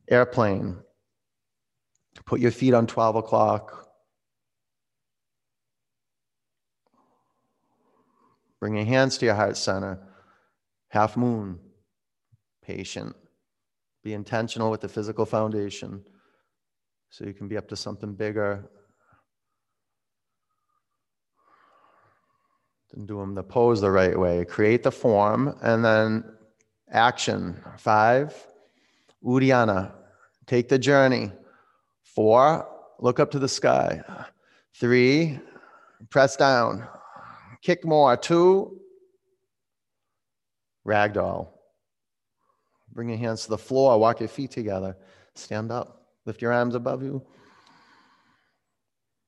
Airplane. 0.09 0.77
Put 2.25 2.39
your 2.39 2.51
feet 2.51 2.73
on 2.73 2.87
12 2.87 3.17
o'clock. 3.17 3.89
Bring 8.61 8.77
your 8.77 8.85
hands 8.85 9.17
to 9.17 9.25
your 9.25 9.35
heart 9.35 9.57
center. 9.57 9.99
Half 10.87 11.17
moon. 11.17 11.59
Patient. 12.63 13.13
Be 14.01 14.13
intentional 14.13 14.71
with 14.71 14.79
the 14.79 14.87
physical 14.87 15.25
foundation 15.25 16.05
so 17.09 17.25
you 17.25 17.33
can 17.33 17.49
be 17.49 17.57
up 17.57 17.67
to 17.67 17.75
something 17.75 18.15
bigger. 18.15 18.69
Then 22.93 23.05
do 23.05 23.19
them 23.19 23.35
the 23.35 23.43
pose 23.43 23.81
the 23.81 23.91
right 23.91 24.17
way. 24.17 24.45
Create 24.45 24.83
the 24.83 24.91
form 24.91 25.55
and 25.61 25.83
then 25.83 26.23
action. 26.91 27.61
Five, 27.77 28.33
Uddiyana. 29.23 29.91
Take 30.45 30.69
the 30.69 30.79
journey. 30.79 31.31
Four, 32.03 32.67
look 32.99 33.19
up 33.19 33.31
to 33.31 33.39
the 33.39 33.49
sky. 33.49 34.01
Three, 34.79 35.39
press 36.09 36.37
down. 36.37 36.87
Kick 37.61 37.85
more. 37.85 38.15
Two, 38.15 38.79
ragdoll. 40.87 41.49
Bring 42.93 43.09
your 43.09 43.17
hands 43.17 43.43
to 43.43 43.49
the 43.49 43.57
floor. 43.57 43.99
Walk 43.99 44.21
your 44.21 44.29
feet 44.29 44.51
together. 44.51 44.97
Stand 45.35 45.71
up. 45.71 46.07
Lift 46.25 46.41
your 46.41 46.53
arms 46.53 46.75
above 46.75 47.03
you. 47.03 47.21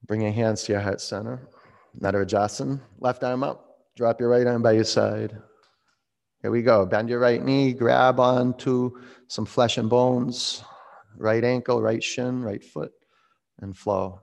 Bring 0.05 0.21
your 0.21 0.31
hands 0.31 0.63
to 0.63 0.71
your 0.71 0.81
heart 0.81 1.01
center. 1.01 1.47
Natarajasana. 1.99 2.81
Left 2.99 3.23
arm 3.23 3.43
up. 3.43 3.77
Drop 3.95 4.19
your 4.19 4.29
right 4.29 4.47
arm 4.47 4.61
by 4.61 4.73
your 4.73 4.83
side. 4.83 5.37
Here 6.41 6.51
we 6.51 6.61
go. 6.61 6.85
Bend 6.85 7.09
your 7.09 7.19
right 7.19 7.43
knee. 7.43 7.73
Grab 7.73 8.19
onto 8.19 8.91
some 9.27 9.45
flesh 9.45 9.77
and 9.77 9.89
bones. 9.89 10.63
Right 11.17 11.43
ankle, 11.43 11.81
right 11.81 12.01
shin, 12.01 12.41
right 12.43 12.63
foot, 12.63 12.91
and 13.59 13.75
flow. 13.75 14.21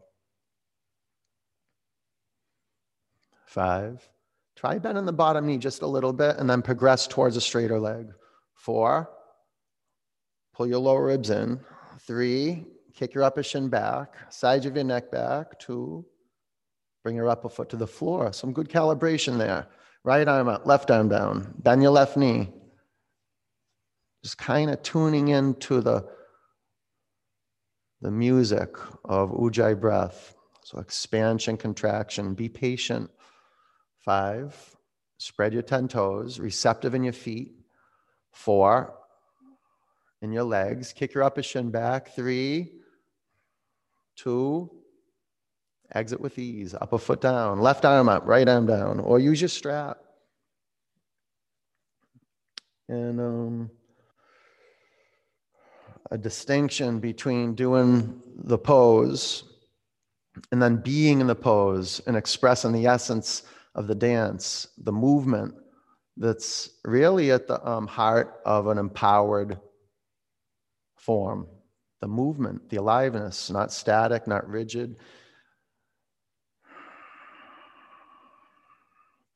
Five. 3.45 4.09
Try 4.55 4.79
bending 4.79 5.05
the 5.05 5.13
bottom 5.13 5.47
knee 5.47 5.59
just 5.59 5.83
a 5.83 5.87
little 5.87 6.13
bit 6.13 6.37
and 6.39 6.49
then 6.49 6.63
progress 6.63 7.07
towards 7.07 7.37
a 7.37 7.41
straighter 7.41 7.79
leg. 7.79 8.09
Four. 8.55 9.11
Pull 10.55 10.69
your 10.69 10.79
lower 10.79 11.05
ribs 11.05 11.29
in. 11.29 11.61
Three. 12.01 12.67
Kick 12.95 13.13
your 13.13 13.25
upper 13.25 13.43
shin 13.43 13.69
back. 13.69 14.33
Sides 14.33 14.65
of 14.65 14.75
your 14.75 14.85
neck 14.85 15.11
back. 15.11 15.59
Two. 15.59 16.07
Bring 17.07 17.15
your 17.15 17.29
upper 17.29 17.49
foot 17.49 17.69
to 17.69 17.77
the 17.77 17.87
floor. 17.87 18.33
Some 18.33 18.53
good 18.53 18.69
calibration 18.69 19.39
there. 19.39 19.69
Right 20.03 20.27
arm 20.27 20.49
up, 20.49 20.67
left 20.67 20.91
arm 20.91 21.09
down. 21.09 21.55
Bend 21.61 21.81
your 21.81 21.93
left 21.93 22.17
knee. 22.17 22.53
Just 24.25 24.39
kind 24.39 24.71
of 24.71 24.83
tuning 24.83 25.29
into 25.29 25.81
the, 25.81 26.05
the 28.01 28.11
music 28.11 28.75
of 29.05 29.31
Ujjayi 29.31 29.81
breath. 29.81 30.35
So 30.65 30.81
expansion, 30.81 31.57
contraction. 31.57 32.35
Be 32.35 32.49
patient. 32.49 33.09
Five. 34.01 34.57
Spread 35.19 35.53
your 35.53 35.63
10 35.63 35.87
toes, 35.87 36.41
receptive 36.41 36.93
in 36.97 37.05
your 37.05 37.13
feet. 37.13 37.53
Four. 38.33 38.99
In 40.23 40.33
your 40.33 40.43
legs. 40.43 40.93
Kick 40.93 41.15
your 41.15 41.23
upper 41.23 41.45
shin 41.45 41.71
back. 41.71 42.17
Three. 42.17 42.73
Two. 44.17 44.76
Exit 45.95 46.21
with 46.21 46.39
ease. 46.39 46.75
Upper 46.75 46.99
foot 46.99 47.21
down. 47.21 47.61
Left 47.61 47.85
arm 47.85 48.09
up. 48.09 48.27
Right 48.27 48.49
arm 48.49 48.67
down. 48.67 49.01
Or 49.01 49.19
use 49.19 49.41
your 49.41 49.49
strap. 49.49 49.99
And 52.89 53.21
um, 53.21 53.71
a 56.11 56.19
distinction 56.19 57.01
between 57.01 57.55
doing 57.55 58.21
the 58.37 58.59
pose 58.59 59.45
and 60.53 60.63
then 60.63 60.77
being 60.77 61.21
in 61.21 61.27
the 61.27 61.35
pose 61.35 62.01
and 62.07 62.17
expressing 62.17 62.73
the 62.73 62.87
essence 62.87 63.43
of 63.75 63.87
the 63.87 63.95
dance, 63.95 64.69
the 64.79 64.93
movement 64.93 65.55
that's 66.17 66.71
really 66.85 67.31
at 67.31 67.47
the 67.47 67.67
um, 67.69 67.87
heart 67.87 68.41
of 68.45 68.69
an 68.69 68.79
empowered 68.79 69.59
form. 70.97 71.47
The 72.01 72.09
movement, 72.09 72.69
the 72.69 72.77
aliveness, 72.77 73.51
not 73.51 73.73
static, 73.73 74.27
not 74.27 74.49
rigid, 74.49 74.97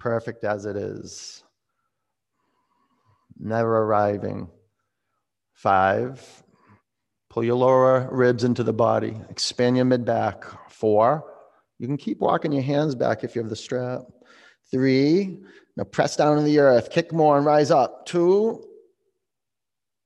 perfect 0.01 0.43
as 0.43 0.65
it 0.65 0.77
is, 0.77 1.45
never 3.39 3.85
arriving. 3.85 4.49
Five, 5.53 6.43
pull 7.29 7.45
your 7.45 7.55
lower 7.55 8.09
ribs 8.11 8.43
into 8.43 8.65
the 8.65 8.73
body, 8.73 9.21
expand 9.29 9.77
your 9.77 9.85
mid 9.85 10.05
back. 10.05 10.45
Four, 10.71 11.25
you 11.79 11.87
can 11.87 11.99
keep 11.99 12.19
walking 12.19 12.51
your 12.51 12.63
hands 12.63 12.95
back 12.95 13.23
if 13.23 13.37
you 13.37 13.43
have 13.43 13.51
the 13.51 13.57
strap. 13.57 14.01
Three, 14.71 15.39
now 15.77 15.85
press 15.85 16.17
down 16.17 16.39
in 16.39 16.45
the 16.45 16.59
earth, 16.59 16.91
kick 16.91 17.13
more 17.13 17.37
and 17.37 17.47
rise 17.47 17.71
up. 17.71 18.07
Two, 18.07 18.65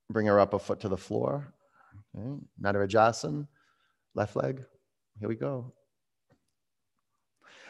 bring 0.09 0.25
your 0.25 0.39
upper 0.39 0.59
foot 0.59 0.81
to 0.81 0.89
the 0.89 0.97
floor. 0.97 1.53
Okay, 2.17 2.41
Natarajasana, 2.61 3.47
left 4.13 4.35
leg. 4.35 4.63
Here 5.19 5.29
we 5.29 5.35
go. 5.35 5.73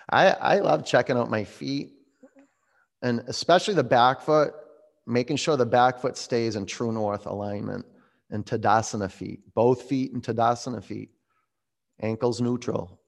I, 0.10 0.30
I 0.30 0.60
love 0.60 0.86
checking 0.86 1.18
out 1.18 1.30
my 1.30 1.44
feet 1.44 1.95
and 3.06 3.22
especially 3.28 3.76
the 3.76 3.84
back 3.84 4.20
foot 4.20 4.56
making 5.06 5.38
sure 5.38 5.56
the 5.56 5.66
back 5.66 6.00
foot 6.00 6.18
stays 6.18 6.56
in 6.56 6.66
true 6.66 6.92
north 6.92 7.28
alignment 7.28 7.86
and 8.32 8.44
Tadasana 8.44 9.12
feet, 9.12 9.42
both 9.54 9.84
feet 9.84 10.12
in 10.12 10.22
Tadasana 10.22 10.84
feet, 10.84 11.12
ankles 12.02 12.42
neutral. 12.42 13.00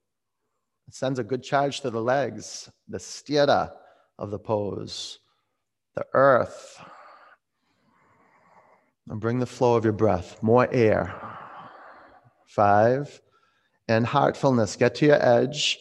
It 0.88 0.94
sends 0.94 1.18
a 1.18 1.24
good 1.24 1.42
charge 1.42 1.82
to 1.82 1.90
the 1.90 2.00
legs, 2.00 2.70
the 2.88 3.00
sthira 3.00 3.72
of 4.20 4.30
the 4.30 4.38
pose, 4.38 5.18
the 5.96 6.06
earth. 6.14 6.80
And 9.10 9.20
bring 9.20 9.40
the 9.40 9.48
flow 9.48 9.76
of 9.76 9.84
your 9.84 9.94
breath, 9.94 10.44
more 10.44 10.72
air. 10.72 11.16
Five. 12.46 13.20
And 13.88 14.06
heartfulness, 14.06 14.76
get 14.76 14.94
to 14.96 15.08
your 15.08 15.26
edge. 15.26 15.80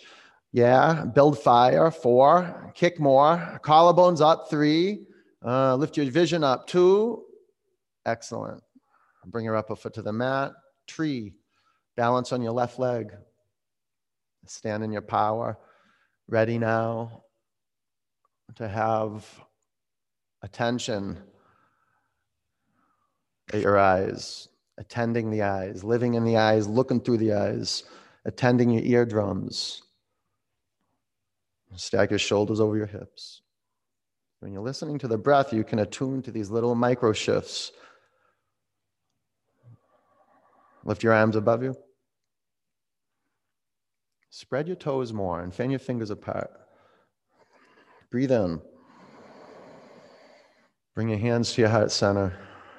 Yeah, 0.52 1.04
build 1.04 1.38
fire. 1.38 1.90
Four. 1.90 2.72
Kick 2.74 2.98
more. 2.98 3.60
Collarbones 3.62 4.20
up. 4.20 4.48
Three. 4.48 5.06
Uh, 5.44 5.76
lift 5.76 5.96
your 5.96 6.06
vision 6.06 6.42
up. 6.42 6.66
Two. 6.66 7.24
Excellent. 8.06 8.62
Bring 9.26 9.44
your 9.44 9.56
upper 9.56 9.76
foot 9.76 9.94
to 9.94 10.02
the 10.02 10.12
mat. 10.12 10.52
Tree. 10.86 11.34
Balance 11.96 12.32
on 12.32 12.42
your 12.42 12.52
left 12.52 12.78
leg. 12.78 13.12
Stand 14.46 14.84
in 14.84 14.92
your 14.92 15.02
power. 15.02 15.58
Ready 16.28 16.58
now 16.58 17.22
to 18.54 18.68
have 18.68 19.26
attention 20.42 21.18
at 23.52 23.60
your 23.60 23.78
eyes, 23.78 24.48
attending 24.78 25.30
the 25.30 25.42
eyes, 25.42 25.84
living 25.84 26.14
in 26.14 26.24
the 26.24 26.36
eyes, 26.36 26.66
looking 26.66 27.00
through 27.00 27.18
the 27.18 27.32
eyes, 27.32 27.84
attending 28.24 28.70
your 28.70 28.82
eardrums. 28.82 29.82
Stack 31.74 32.10
your 32.10 32.18
shoulders 32.18 32.60
over 32.60 32.76
your 32.76 32.86
hips. 32.86 33.42
When 34.40 34.52
you're 34.52 34.62
listening 34.62 34.98
to 35.00 35.08
the 35.08 35.18
breath, 35.18 35.52
you 35.52 35.64
can 35.64 35.80
attune 35.80 36.22
to 36.22 36.30
these 36.30 36.50
little 36.50 36.74
micro 36.74 37.12
shifts. 37.12 37.72
Lift 40.84 41.02
your 41.02 41.12
arms 41.12 41.36
above 41.36 41.62
you. 41.62 41.76
Spread 44.30 44.66
your 44.68 44.76
toes 44.76 45.12
more 45.12 45.42
and 45.42 45.52
fan 45.54 45.70
your 45.70 45.78
fingers 45.78 46.10
apart. 46.10 46.50
Breathe 48.10 48.30
in. 48.30 48.60
Bring 50.94 51.08
your 51.08 51.18
hands 51.18 51.52
to 51.52 51.62
your 51.62 51.70
heart 51.70 51.90
center. 51.90 52.38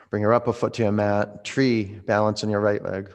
Bring 0.10 0.22
your 0.22 0.34
upper 0.34 0.54
foot 0.54 0.74
to 0.76 0.84
your 0.84 0.92
mat. 0.92 1.44
Tree, 1.44 1.84
balance 2.06 2.44
in 2.44 2.50
your 2.50 2.62
right 2.62 2.84
leg. 2.84 3.12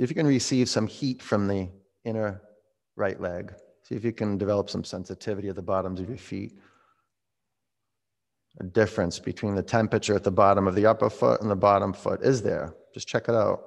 See 0.00 0.04
if 0.04 0.10
you 0.10 0.16
can 0.16 0.26
receive 0.26 0.66
some 0.66 0.86
heat 0.86 1.20
from 1.20 1.46
the 1.46 1.68
inner 2.06 2.40
right 2.96 3.20
leg. 3.20 3.52
See 3.82 3.96
if 3.96 4.02
you 4.02 4.14
can 4.14 4.38
develop 4.38 4.70
some 4.70 4.82
sensitivity 4.82 5.50
at 5.50 5.56
the 5.56 5.62
bottoms 5.62 6.00
of 6.00 6.08
your 6.08 6.16
feet. 6.16 6.58
A 8.60 8.64
difference 8.64 9.18
between 9.18 9.54
the 9.54 9.62
temperature 9.62 10.14
at 10.14 10.24
the 10.24 10.30
bottom 10.30 10.66
of 10.66 10.74
the 10.74 10.86
upper 10.86 11.10
foot 11.10 11.42
and 11.42 11.50
the 11.50 11.54
bottom 11.54 11.92
foot 11.92 12.22
is 12.22 12.40
there. 12.40 12.72
Just 12.94 13.08
check 13.08 13.28
it 13.28 13.34
out. 13.34 13.60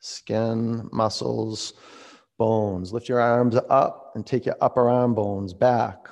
Skin, 0.00 0.88
muscles, 0.92 1.74
bones. 2.38 2.94
Lift 2.94 3.10
your 3.10 3.20
arms 3.20 3.54
up 3.68 4.12
and 4.14 4.24
take 4.24 4.46
your 4.46 4.56
upper 4.62 4.88
arm 4.88 5.14
bones 5.14 5.52
back. 5.52 6.08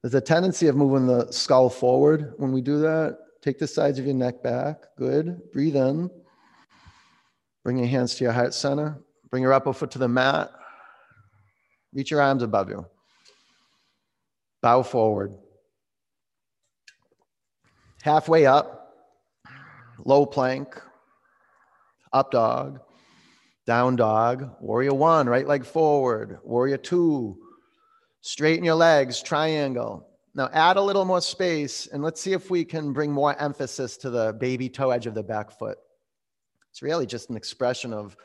There's 0.00 0.14
a 0.14 0.20
tendency 0.20 0.68
of 0.68 0.76
moving 0.76 1.08
the 1.08 1.28
skull 1.32 1.70
forward 1.70 2.34
when 2.36 2.52
we 2.52 2.60
do 2.60 2.78
that. 2.82 3.18
Take 3.42 3.58
the 3.58 3.66
sides 3.66 3.98
of 3.98 4.04
your 4.04 4.14
neck 4.14 4.44
back. 4.44 4.76
Good. 4.96 5.40
Breathe 5.50 5.74
in. 5.74 6.08
Bring 7.64 7.78
your 7.78 7.86
hands 7.88 8.14
to 8.16 8.24
your 8.24 8.32
heart 8.32 8.54
center. 8.54 8.98
Bring 9.30 9.42
your 9.42 9.54
upper 9.54 9.72
foot 9.72 9.90
to 9.92 9.98
the 9.98 10.06
mat. 10.06 10.52
Reach 11.94 12.10
your 12.10 12.20
arms 12.20 12.42
above 12.42 12.68
you. 12.68 12.86
Bow 14.60 14.82
forward. 14.82 15.34
Halfway 18.02 18.44
up, 18.44 18.94
low 20.04 20.26
plank, 20.26 20.80
up 22.12 22.30
dog, 22.30 22.80
down 23.66 23.96
dog, 23.96 24.50
warrior 24.60 24.92
one, 24.92 25.26
right 25.26 25.46
leg 25.46 25.64
forward, 25.64 26.38
warrior 26.44 26.76
two, 26.76 27.36
straighten 28.20 28.64
your 28.64 28.74
legs, 28.74 29.22
triangle. 29.22 30.06
Now 30.34 30.50
add 30.52 30.76
a 30.76 30.82
little 30.82 31.04
more 31.04 31.22
space 31.22 31.86
and 31.86 32.02
let's 32.02 32.20
see 32.20 32.32
if 32.32 32.50
we 32.50 32.64
can 32.64 32.92
bring 32.92 33.10
more 33.10 33.40
emphasis 33.40 33.96
to 33.98 34.10
the 34.10 34.34
baby 34.34 34.68
toe 34.68 34.90
edge 34.90 35.06
of 35.06 35.14
the 35.14 35.22
back 35.22 35.50
foot. 35.50 35.78
It's 36.74 36.82
really 36.82 37.06
just 37.06 37.30
an 37.30 37.36
expression 37.36 37.92
of 37.94 38.16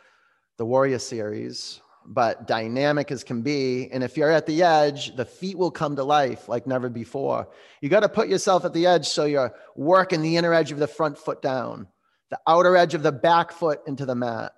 the 0.58 0.66
Warrior 0.66 0.98
series, 0.98 1.82
but 2.04 2.48
dynamic 2.48 3.12
as 3.12 3.24
can 3.24 3.44
be. 3.44 3.88
And 3.92 4.04
if 4.04 4.18
you're 4.18 4.32
at 4.32 4.48
the 4.48 4.64
edge, 4.64 5.16
the 5.16 5.24
feet 5.24 5.56
will 5.56 5.70
come 5.70 5.96
to 5.96 6.04
life 6.04 6.50
like 6.50 6.66
never 6.66 6.90
before. 6.90 7.48
You 7.80 7.90
got 7.90 8.00
to 8.00 8.10
put 8.10 8.28
yourself 8.28 8.66
at 8.66 8.74
the 8.74 8.88
edge 8.88 9.08
so 9.08 9.26
you're 9.26 9.54
working 9.76 10.24
the 10.24 10.36
inner 10.36 10.52
edge 10.52 10.72
of 10.72 10.80
the 10.80 10.88
front 10.88 11.16
foot 11.16 11.44
down, 11.44 11.90
the 12.32 12.40
outer 12.48 12.76
edge 12.76 12.96
of 12.96 13.04
the 13.04 13.12
back 13.12 13.52
foot 13.52 13.82
into 13.86 14.08
the 14.08 14.16
mat. 14.16 14.54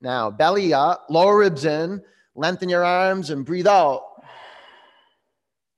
Now, 0.00 0.30
belly 0.30 0.72
up, 0.72 1.06
lower 1.10 1.36
ribs 1.36 1.64
in, 1.64 2.00
lengthen 2.36 2.68
your 2.68 2.84
arms 2.84 3.30
and 3.30 3.44
breathe 3.44 3.66
out. 3.66 4.04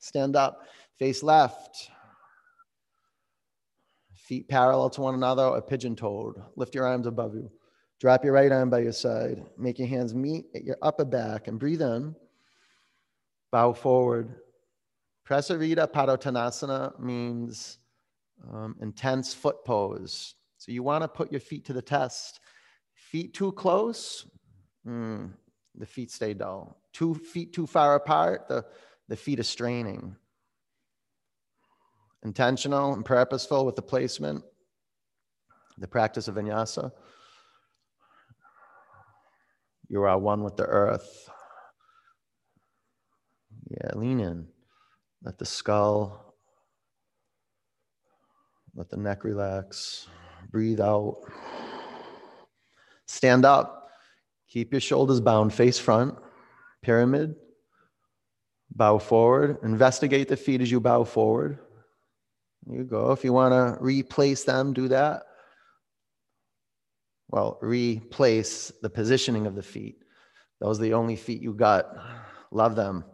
Stand 0.00 0.36
up, 0.36 0.66
face 0.98 1.22
left, 1.22 1.88
feet 4.24 4.48
parallel 4.48 4.88
to 4.88 5.02
one 5.02 5.14
another 5.14 5.44
or 5.44 5.60
pigeon 5.60 5.94
toed. 5.94 6.42
Lift 6.56 6.74
your 6.74 6.86
arms 6.86 7.06
above 7.06 7.34
you. 7.34 7.50
Drop 8.00 8.24
your 8.24 8.32
right 8.32 8.50
arm 8.50 8.70
by 8.70 8.80
your 8.80 8.92
side. 8.92 9.44
Make 9.58 9.78
your 9.78 9.88
hands 9.88 10.14
meet 10.14 10.46
at 10.54 10.64
your 10.64 10.78
upper 10.80 11.04
back 11.04 11.46
and 11.46 11.58
breathe 11.58 11.82
in. 11.82 12.14
Bow 13.52 13.74
forward. 13.74 14.34
Prasarita 15.28 15.86
Padottanasana 15.90 16.98
means 16.98 17.78
um, 18.50 18.76
intense 18.80 19.34
foot 19.34 19.56
pose. 19.64 20.34
So 20.56 20.72
you 20.72 20.82
want 20.82 21.02
to 21.02 21.08
put 21.08 21.30
your 21.30 21.40
feet 21.40 21.66
to 21.66 21.74
the 21.74 21.82
test. 21.82 22.40
Feet 22.94 23.34
too 23.34 23.52
close, 23.52 24.26
mm, 24.86 25.30
the 25.74 25.86
feet 25.86 26.10
stay 26.10 26.32
dull. 26.32 26.80
Two 26.92 27.14
feet 27.14 27.52
too 27.52 27.66
far 27.66 27.94
apart, 27.94 28.48
the, 28.48 28.64
the 29.08 29.16
feet 29.16 29.38
are 29.38 29.44
straining 29.44 30.16
intentional 32.24 32.94
and 32.94 33.04
purposeful 33.04 33.66
with 33.66 33.76
the 33.76 33.82
placement, 33.82 34.42
the 35.78 35.86
practice 35.86 36.28
of 36.28 36.36
vinyasa. 36.36 36.90
You 39.88 40.02
are 40.02 40.18
one 40.18 40.42
with 40.42 40.56
the 40.56 40.64
earth. 40.64 41.28
Yeah, 43.70 43.90
lean 43.94 44.20
in. 44.20 44.46
Let 45.22 45.38
the 45.38 45.46
skull, 45.46 46.34
let 48.74 48.90
the 48.90 48.96
neck 48.96 49.24
relax. 49.24 50.06
Breathe 50.50 50.80
out. 50.80 51.22
Stand 53.06 53.44
up. 53.44 53.88
Keep 54.48 54.72
your 54.72 54.80
shoulders 54.80 55.20
bound 55.20 55.52
face 55.52 55.78
front. 55.78 56.14
Pyramid. 56.82 57.34
Bow 58.70 58.98
forward. 58.98 59.58
Investigate 59.62 60.28
the 60.28 60.36
feet 60.36 60.60
as 60.60 60.70
you 60.70 60.80
bow 60.80 61.04
forward. 61.04 61.58
You 62.70 62.84
go. 62.84 63.12
If 63.12 63.24
you 63.24 63.32
want 63.32 63.52
to 63.52 63.82
replace 63.82 64.44
them, 64.44 64.72
do 64.72 64.88
that. 64.88 65.22
Well, 67.28 67.58
replace 67.60 68.72
the 68.80 68.90
positioning 68.90 69.46
of 69.46 69.54
the 69.54 69.62
feet. 69.62 69.96
Those 70.60 70.78
are 70.78 70.82
the 70.82 70.94
only 70.94 71.16
feet 71.16 71.42
you 71.42 71.52
got. 71.52 71.86
Love 72.50 72.76
them. 72.76 73.04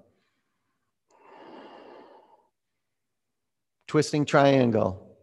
Twisting 3.89 4.25
triangle. 4.25 5.17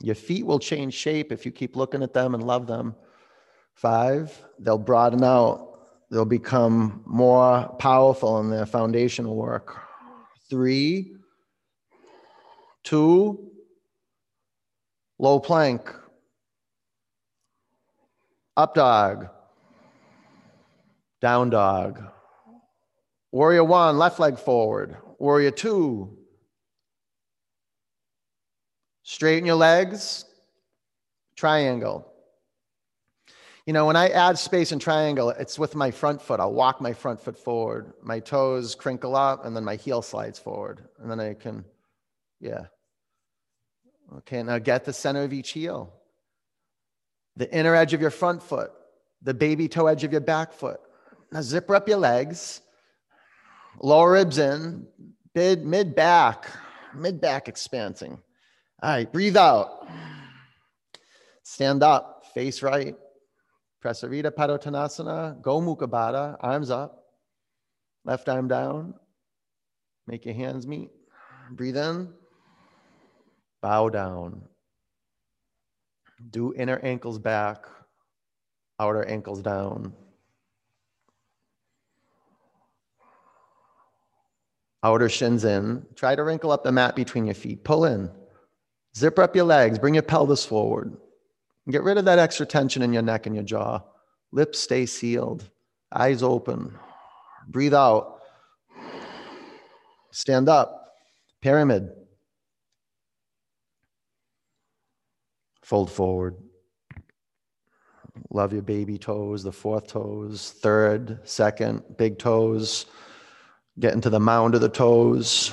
Your 0.00 0.16
feet 0.16 0.44
will 0.44 0.58
change 0.58 0.94
shape 0.94 1.30
if 1.32 1.46
you 1.46 1.52
keep 1.52 1.76
looking 1.76 2.02
at 2.02 2.12
them 2.12 2.34
and 2.34 2.42
love 2.42 2.66
them. 2.66 2.94
Five, 3.74 4.36
they'll 4.58 4.76
broaden 4.76 5.22
out. 5.22 5.78
They'll 6.10 6.24
become 6.26 7.02
more 7.06 7.68
powerful 7.78 8.40
in 8.40 8.50
their 8.50 8.66
foundational 8.66 9.34
work. 9.34 9.80
Three, 10.50 11.14
two, 12.84 13.50
low 15.18 15.40
plank, 15.40 15.92
up 18.56 18.74
dog, 18.74 19.28
down 21.20 21.50
dog. 21.50 22.02
Warrior 23.30 23.64
one, 23.64 23.98
left 23.98 24.18
leg 24.18 24.38
forward. 24.38 24.96
Warrior 25.18 25.52
two, 25.52 26.18
straighten 29.02 29.46
your 29.46 29.56
legs, 29.56 30.24
triangle. 31.36 32.08
You 33.64 33.72
know, 33.72 33.86
when 33.86 33.94
I 33.94 34.08
add 34.08 34.38
space 34.38 34.72
in 34.72 34.80
triangle, 34.80 35.30
it's 35.30 35.56
with 35.56 35.76
my 35.76 35.92
front 35.92 36.20
foot. 36.20 36.40
I'll 36.40 36.52
walk 36.52 36.80
my 36.80 36.92
front 36.92 37.20
foot 37.20 37.38
forward. 37.38 37.92
My 38.02 38.18
toes 38.18 38.74
crinkle 38.74 39.14
up, 39.14 39.44
and 39.44 39.54
then 39.54 39.62
my 39.62 39.76
heel 39.76 40.02
slides 40.02 40.38
forward. 40.38 40.88
And 40.98 41.08
then 41.08 41.20
I 41.20 41.34
can 41.34 41.64
yeah. 42.42 42.66
Okay, 44.18 44.42
now 44.42 44.58
get 44.58 44.84
the 44.84 44.92
center 44.92 45.22
of 45.22 45.32
each 45.32 45.52
heel. 45.52 45.94
the 47.36 47.52
inner 47.54 47.74
edge 47.74 47.94
of 47.94 48.00
your 48.00 48.10
front 48.10 48.42
foot, 48.42 48.70
the 49.22 49.34
baby 49.34 49.68
toe 49.68 49.86
edge 49.86 50.04
of 50.04 50.12
your 50.12 50.20
back 50.20 50.52
foot. 50.52 50.80
Now 51.30 51.40
zipper 51.40 51.74
up 51.74 51.88
your 51.88 51.98
legs, 51.98 52.60
lower 53.80 54.12
ribs 54.12 54.38
in, 54.38 54.86
mid, 55.34 55.64
mid 55.64 55.94
back, 55.94 56.46
mid 56.94 57.20
back 57.20 57.48
expanding. 57.48 58.18
All 58.82 58.90
right, 58.90 59.10
breathe 59.10 59.36
out. 59.36 59.86
Stand 61.42 61.82
up, 61.82 62.24
face 62.34 62.62
right. 62.62 62.96
Prasarita 63.82 64.30
Padottanasana, 64.30 65.40
Go 65.42 65.60
Mukha 65.60 65.88
Baddha, 65.88 66.36
arms 66.40 66.70
up, 66.70 67.04
left 68.04 68.28
arm 68.28 68.46
down. 68.46 68.94
Make 70.06 70.24
your 70.24 70.34
hands 70.34 70.66
meet. 70.66 70.90
Breathe 71.50 71.76
in, 71.76 72.12
bow 73.62 73.88
down. 73.88 74.42
Do 76.30 76.52
inner 76.54 76.78
ankles 76.82 77.18
back, 77.18 77.64
outer 78.78 79.04
ankles 79.04 79.40
down. 79.40 79.94
Outer 84.84 85.08
shins 85.08 85.44
in. 85.44 85.86
Try 85.94 86.16
to 86.16 86.24
wrinkle 86.24 86.50
up 86.50 86.64
the 86.64 86.72
mat 86.72 86.96
between 86.96 87.24
your 87.24 87.36
feet. 87.36 87.62
Pull 87.62 87.84
in. 87.84 88.10
Zipper 88.96 89.22
up 89.22 89.36
your 89.36 89.44
legs. 89.44 89.78
Bring 89.78 89.94
your 89.94 90.02
pelvis 90.02 90.44
forward. 90.44 90.96
Get 91.70 91.84
rid 91.84 91.98
of 91.98 92.04
that 92.06 92.18
extra 92.18 92.44
tension 92.44 92.82
in 92.82 92.92
your 92.92 93.02
neck 93.02 93.26
and 93.26 93.34
your 93.34 93.44
jaw. 93.44 93.80
Lips 94.32 94.58
stay 94.58 94.86
sealed. 94.86 95.48
Eyes 95.92 96.22
open. 96.22 96.76
Breathe 97.48 97.74
out. 97.74 98.18
Stand 100.10 100.48
up. 100.48 100.94
Pyramid. 101.40 101.90
Fold 105.72 105.90
forward. 105.90 106.36
Love 108.28 108.52
your 108.52 108.60
baby 108.60 108.98
toes, 108.98 109.42
the 109.42 109.52
fourth 109.52 109.86
toes, 109.86 110.54
third, 110.60 111.20
second, 111.24 111.82
big 111.96 112.18
toes. 112.18 112.84
Get 113.80 113.94
into 113.94 114.10
the 114.10 114.20
mound 114.20 114.54
of 114.54 114.60
the 114.60 114.68
toes. 114.68 115.50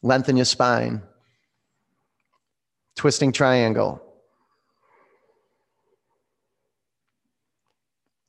Lengthen 0.00 0.36
your 0.36 0.44
spine. 0.44 1.02
Twisting 2.94 3.32
triangle. 3.32 4.00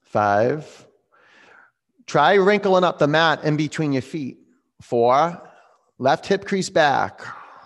Five. 0.01 0.87
Try 2.07 2.33
wrinkling 2.33 2.83
up 2.83 2.97
the 2.97 3.07
mat 3.07 3.43
in 3.43 3.55
between 3.55 3.93
your 3.93 4.01
feet. 4.01 4.39
Four. 4.81 5.47
Left 5.99 6.25
hip 6.25 6.45
crease 6.45 6.71
back. 6.71 7.21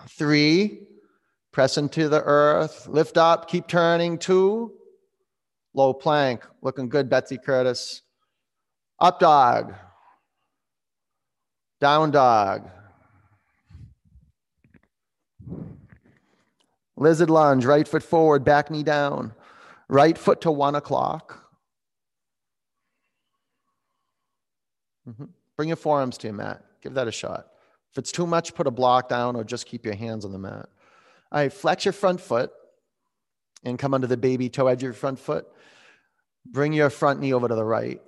Three. 0.06 0.87
Press 1.52 1.78
into 1.78 2.08
the 2.08 2.22
earth. 2.22 2.86
Lift 2.88 3.16
up. 3.16 3.48
Keep 3.48 3.66
turning. 3.68 4.18
Two. 4.18 4.72
Low 5.74 5.92
plank. 5.92 6.44
Looking 6.62 6.88
good, 6.88 7.08
Betsy 7.08 7.38
Curtis. 7.38 8.02
Up 9.00 9.20
dog. 9.20 9.74
Down 11.80 12.10
dog. 12.10 12.68
Lizard 16.96 17.30
lunge, 17.30 17.64
right 17.64 17.86
foot 17.86 18.02
forward, 18.02 18.44
back 18.44 18.70
knee 18.70 18.82
down. 18.82 19.32
Right 19.88 20.18
foot 20.18 20.40
to 20.42 20.50
one 20.50 20.74
o'clock. 20.74 21.48
Mm-hmm. 25.08 25.26
Bring 25.56 25.68
your 25.68 25.76
forearms 25.76 26.18
to 26.18 26.26
your 26.26 26.34
mat. 26.34 26.64
Give 26.82 26.94
that 26.94 27.08
a 27.08 27.12
shot. 27.12 27.46
If 27.92 27.98
it's 27.98 28.12
too 28.12 28.26
much, 28.26 28.54
put 28.54 28.66
a 28.66 28.70
block 28.70 29.08
down 29.08 29.36
or 29.36 29.44
just 29.44 29.66
keep 29.66 29.84
your 29.84 29.94
hands 29.94 30.24
on 30.24 30.32
the 30.32 30.38
mat. 30.38 30.68
All 31.30 31.40
right, 31.40 31.52
flex 31.52 31.84
your 31.84 31.92
front 31.92 32.20
foot 32.20 32.50
and 33.64 33.78
come 33.78 33.94
under 33.94 34.06
the 34.06 34.16
baby 34.16 34.48
toe 34.48 34.66
edge 34.66 34.78
of 34.78 34.84
your 34.84 34.92
front 34.92 35.18
foot. 35.18 35.46
Bring 36.46 36.72
your 36.72 36.90
front 36.90 37.20
knee 37.20 37.32
over 37.32 37.48
to 37.48 37.54
the 37.54 37.64
right. 37.64 38.00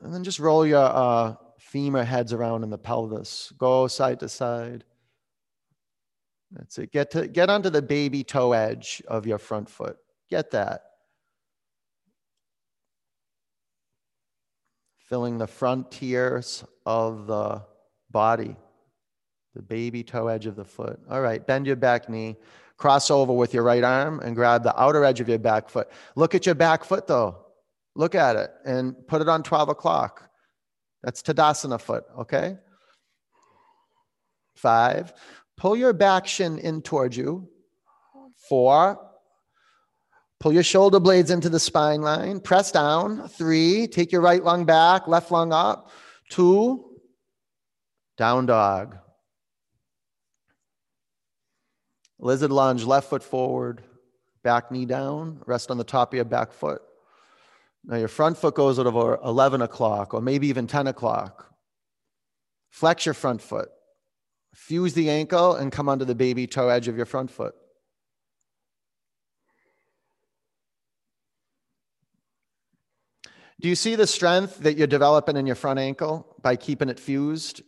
And 0.00 0.14
then 0.14 0.22
just 0.22 0.38
roll 0.38 0.64
your 0.64 0.84
uh, 0.84 1.34
femur 1.58 2.04
heads 2.04 2.32
around 2.32 2.62
in 2.62 2.70
the 2.70 2.78
pelvis. 2.78 3.52
Go 3.58 3.88
side 3.88 4.20
to 4.20 4.28
side. 4.28 4.84
That's 6.52 6.78
it. 6.78 6.92
Get 6.92 7.10
to 7.12 7.26
get 7.28 7.50
onto 7.50 7.68
the 7.68 7.82
baby 7.82 8.24
toe 8.24 8.52
edge 8.52 9.02
of 9.08 9.26
your 9.26 9.38
front 9.38 9.68
foot. 9.68 9.98
Get 10.30 10.52
that. 10.52 10.82
Filling 15.08 15.38
the 15.38 15.46
frontiers 15.46 16.64
of 16.86 17.26
the 17.26 17.62
body, 18.10 18.56
the 19.54 19.62
baby 19.62 20.02
toe 20.02 20.28
edge 20.28 20.46
of 20.46 20.56
the 20.56 20.64
foot. 20.64 21.00
All 21.10 21.20
right, 21.20 21.46
bend 21.46 21.66
your 21.66 21.76
back 21.76 22.08
knee. 22.08 22.36
Cross 22.78 23.10
over 23.10 23.32
with 23.32 23.52
your 23.52 23.64
right 23.64 23.82
arm 23.82 24.20
and 24.20 24.36
grab 24.36 24.62
the 24.62 24.80
outer 24.80 25.04
edge 25.04 25.20
of 25.20 25.28
your 25.28 25.38
back 25.38 25.68
foot. 25.68 25.88
Look 26.14 26.34
at 26.34 26.46
your 26.46 26.54
back 26.54 26.84
foot 26.84 27.06
though. 27.06 27.44
Look 27.96 28.14
at 28.14 28.36
it 28.36 28.50
and 28.64 28.94
put 29.08 29.20
it 29.20 29.28
on 29.28 29.42
12 29.42 29.68
o'clock. 29.68 30.30
That's 31.02 31.20
Tadasana 31.20 31.80
foot, 31.80 32.04
okay? 32.20 32.56
Five, 34.54 35.12
pull 35.56 35.76
your 35.76 35.92
back 35.92 36.26
shin 36.26 36.58
in 36.58 36.82
towards 36.82 37.16
you. 37.16 37.48
Four, 38.48 38.98
pull 40.38 40.52
your 40.52 40.62
shoulder 40.62 41.00
blades 41.00 41.32
into 41.32 41.48
the 41.48 41.60
spine 41.60 42.02
line. 42.02 42.40
Press 42.40 42.70
down. 42.70 43.28
Three, 43.28 43.88
take 43.88 44.12
your 44.12 44.20
right 44.20 44.42
lung 44.42 44.64
back, 44.64 45.08
left 45.08 45.30
lung 45.32 45.52
up. 45.52 45.90
Two, 46.30 47.00
down 48.16 48.46
dog. 48.46 48.96
Lizard 52.18 52.50
lunge, 52.50 52.84
left 52.84 53.10
foot 53.10 53.22
forward, 53.22 53.82
back 54.42 54.70
knee 54.70 54.86
down, 54.86 55.40
rest 55.46 55.70
on 55.70 55.78
the 55.78 55.84
top 55.84 56.12
of 56.12 56.16
your 56.16 56.24
back 56.24 56.52
foot. 56.52 56.82
Now 57.84 57.96
your 57.96 58.08
front 58.08 58.36
foot 58.36 58.54
goes 58.54 58.78
over 58.78 59.18
11 59.24 59.62
o'clock 59.62 60.14
or 60.14 60.20
maybe 60.20 60.48
even 60.48 60.66
10 60.66 60.88
o'clock. 60.88 61.54
Flex 62.70 63.06
your 63.06 63.14
front 63.14 63.40
foot. 63.40 63.68
Fuse 64.54 64.94
the 64.94 65.10
ankle 65.10 65.54
and 65.54 65.70
come 65.70 65.88
onto 65.88 66.04
the 66.04 66.14
baby 66.14 66.46
toe 66.46 66.68
edge 66.68 66.88
of 66.88 66.96
your 66.96 67.06
front 67.06 67.30
foot. 67.30 67.54
Do 73.60 73.68
you 73.68 73.74
see 73.74 73.96
the 73.96 74.06
strength 74.06 74.58
that 74.58 74.76
you're 74.76 74.86
developing 74.86 75.36
in 75.36 75.46
your 75.46 75.56
front 75.56 75.80
ankle 75.80 76.36
by 76.42 76.54
keeping 76.56 76.88
it 76.88 77.00
fused 77.00 77.62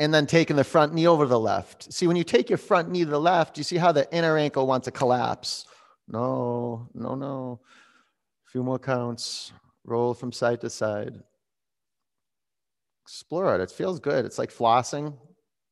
and 0.00 0.14
then 0.14 0.26
taking 0.26 0.56
the 0.56 0.64
front 0.64 0.94
knee 0.94 1.06
over 1.06 1.26
the 1.26 1.38
left? 1.38 1.92
See, 1.92 2.06
when 2.06 2.16
you 2.16 2.24
take 2.24 2.48
your 2.48 2.58
front 2.58 2.90
knee 2.90 3.04
to 3.04 3.10
the 3.10 3.20
left, 3.20 3.58
you 3.58 3.62
see 3.62 3.76
how 3.76 3.92
the 3.92 4.10
inner 4.12 4.38
ankle 4.38 4.66
wants 4.66 4.86
to 4.86 4.90
collapse. 4.90 5.66
No, 6.08 6.88
no, 6.94 7.14
no 7.14 7.60
A 8.48 8.50
few 8.50 8.64
more 8.64 8.78
counts. 8.78 9.52
Roll 9.84 10.14
from 10.14 10.32
side 10.32 10.62
to 10.62 10.70
side. 10.70 11.20
Explore 13.02 13.56
it. 13.56 13.60
It 13.60 13.70
feels 13.70 14.00
good. 14.00 14.24
It's 14.24 14.38
like 14.38 14.50
flossing. 14.50 15.16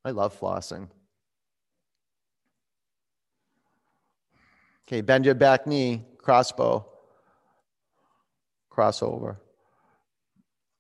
I 0.05 0.11
love 0.11 0.39
flossing. 0.39 0.89
Okay, 4.87 5.01
bend 5.01 5.25
your 5.25 5.35
back 5.35 5.67
knee, 5.67 6.05
crossbow, 6.19 6.87
crossover. 8.71 9.37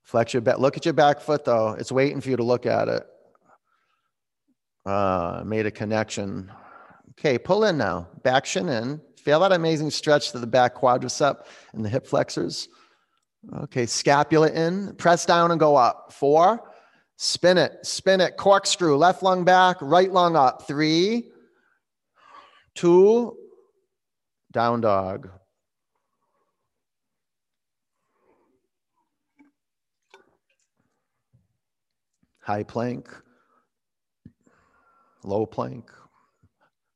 Flex 0.02 0.34
your 0.34 0.42
back. 0.42 0.58
Look 0.58 0.76
at 0.76 0.84
your 0.84 0.94
back 0.94 1.20
foot 1.20 1.44
though. 1.44 1.76
It's 1.78 1.92
waiting 1.92 2.20
for 2.20 2.28
you 2.28 2.36
to 2.36 2.42
look 2.42 2.66
at 2.66 2.88
it. 2.88 3.06
Uh, 4.88 5.42
made 5.44 5.66
a 5.66 5.70
connection. 5.70 6.50
Okay, 7.10 7.36
pull 7.36 7.64
in 7.64 7.76
now. 7.76 8.08
Back 8.22 8.46
shin 8.46 8.70
in. 8.70 8.98
Feel 9.18 9.40
that 9.40 9.52
amazing 9.52 9.90
stretch 9.90 10.32
to 10.32 10.38
the 10.38 10.46
back 10.46 10.74
quadricep 10.74 11.44
and 11.74 11.84
the 11.84 11.90
hip 11.90 12.06
flexors. 12.06 12.70
Okay, 13.64 13.84
scapula 13.84 14.48
in, 14.48 14.94
press 14.96 15.26
down 15.26 15.50
and 15.50 15.60
go 15.60 15.76
up. 15.76 16.10
Four, 16.14 16.72
spin 17.16 17.58
it, 17.58 17.84
spin 17.84 18.22
it, 18.22 18.38
corkscrew, 18.38 18.96
left 18.96 19.22
lung 19.22 19.44
back, 19.44 19.76
right 19.82 20.10
lung 20.10 20.36
up. 20.36 20.66
Three, 20.66 21.32
two, 22.74 23.36
down 24.52 24.80
dog. 24.80 25.28
High 32.40 32.62
plank, 32.62 33.10
low 35.24 35.46
plank, 35.46 35.90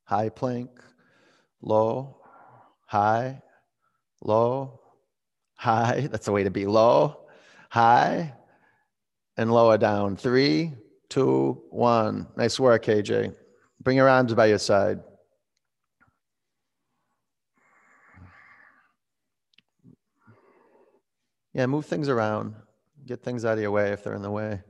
high 0.04 0.28
plank, 0.28 0.70
low, 1.60 2.16
high, 2.86 3.42
low, 4.20 4.80
high. 5.54 6.08
That's 6.10 6.28
a 6.28 6.32
way 6.32 6.44
to 6.44 6.50
be 6.50 6.66
low, 6.66 7.26
high, 7.70 8.34
and 9.36 9.52
lower 9.52 9.78
down. 9.78 10.16
Three, 10.16 10.72
two, 11.08 11.62
one. 11.70 12.26
Nice 12.36 12.58
work, 12.58 12.84
KJ. 12.84 13.34
Bring 13.80 13.96
your 13.96 14.08
arms 14.08 14.34
by 14.34 14.46
your 14.46 14.58
side. 14.58 15.00
Yeah, 21.54 21.66
move 21.66 21.84
things 21.86 22.08
around. 22.08 22.54
Get 23.04 23.22
things 23.22 23.44
out 23.44 23.54
of 23.54 23.60
your 23.60 23.70
way 23.70 23.92
if 23.92 24.02
they're 24.02 24.14
in 24.14 24.22
the 24.22 24.30
way. 24.30 24.62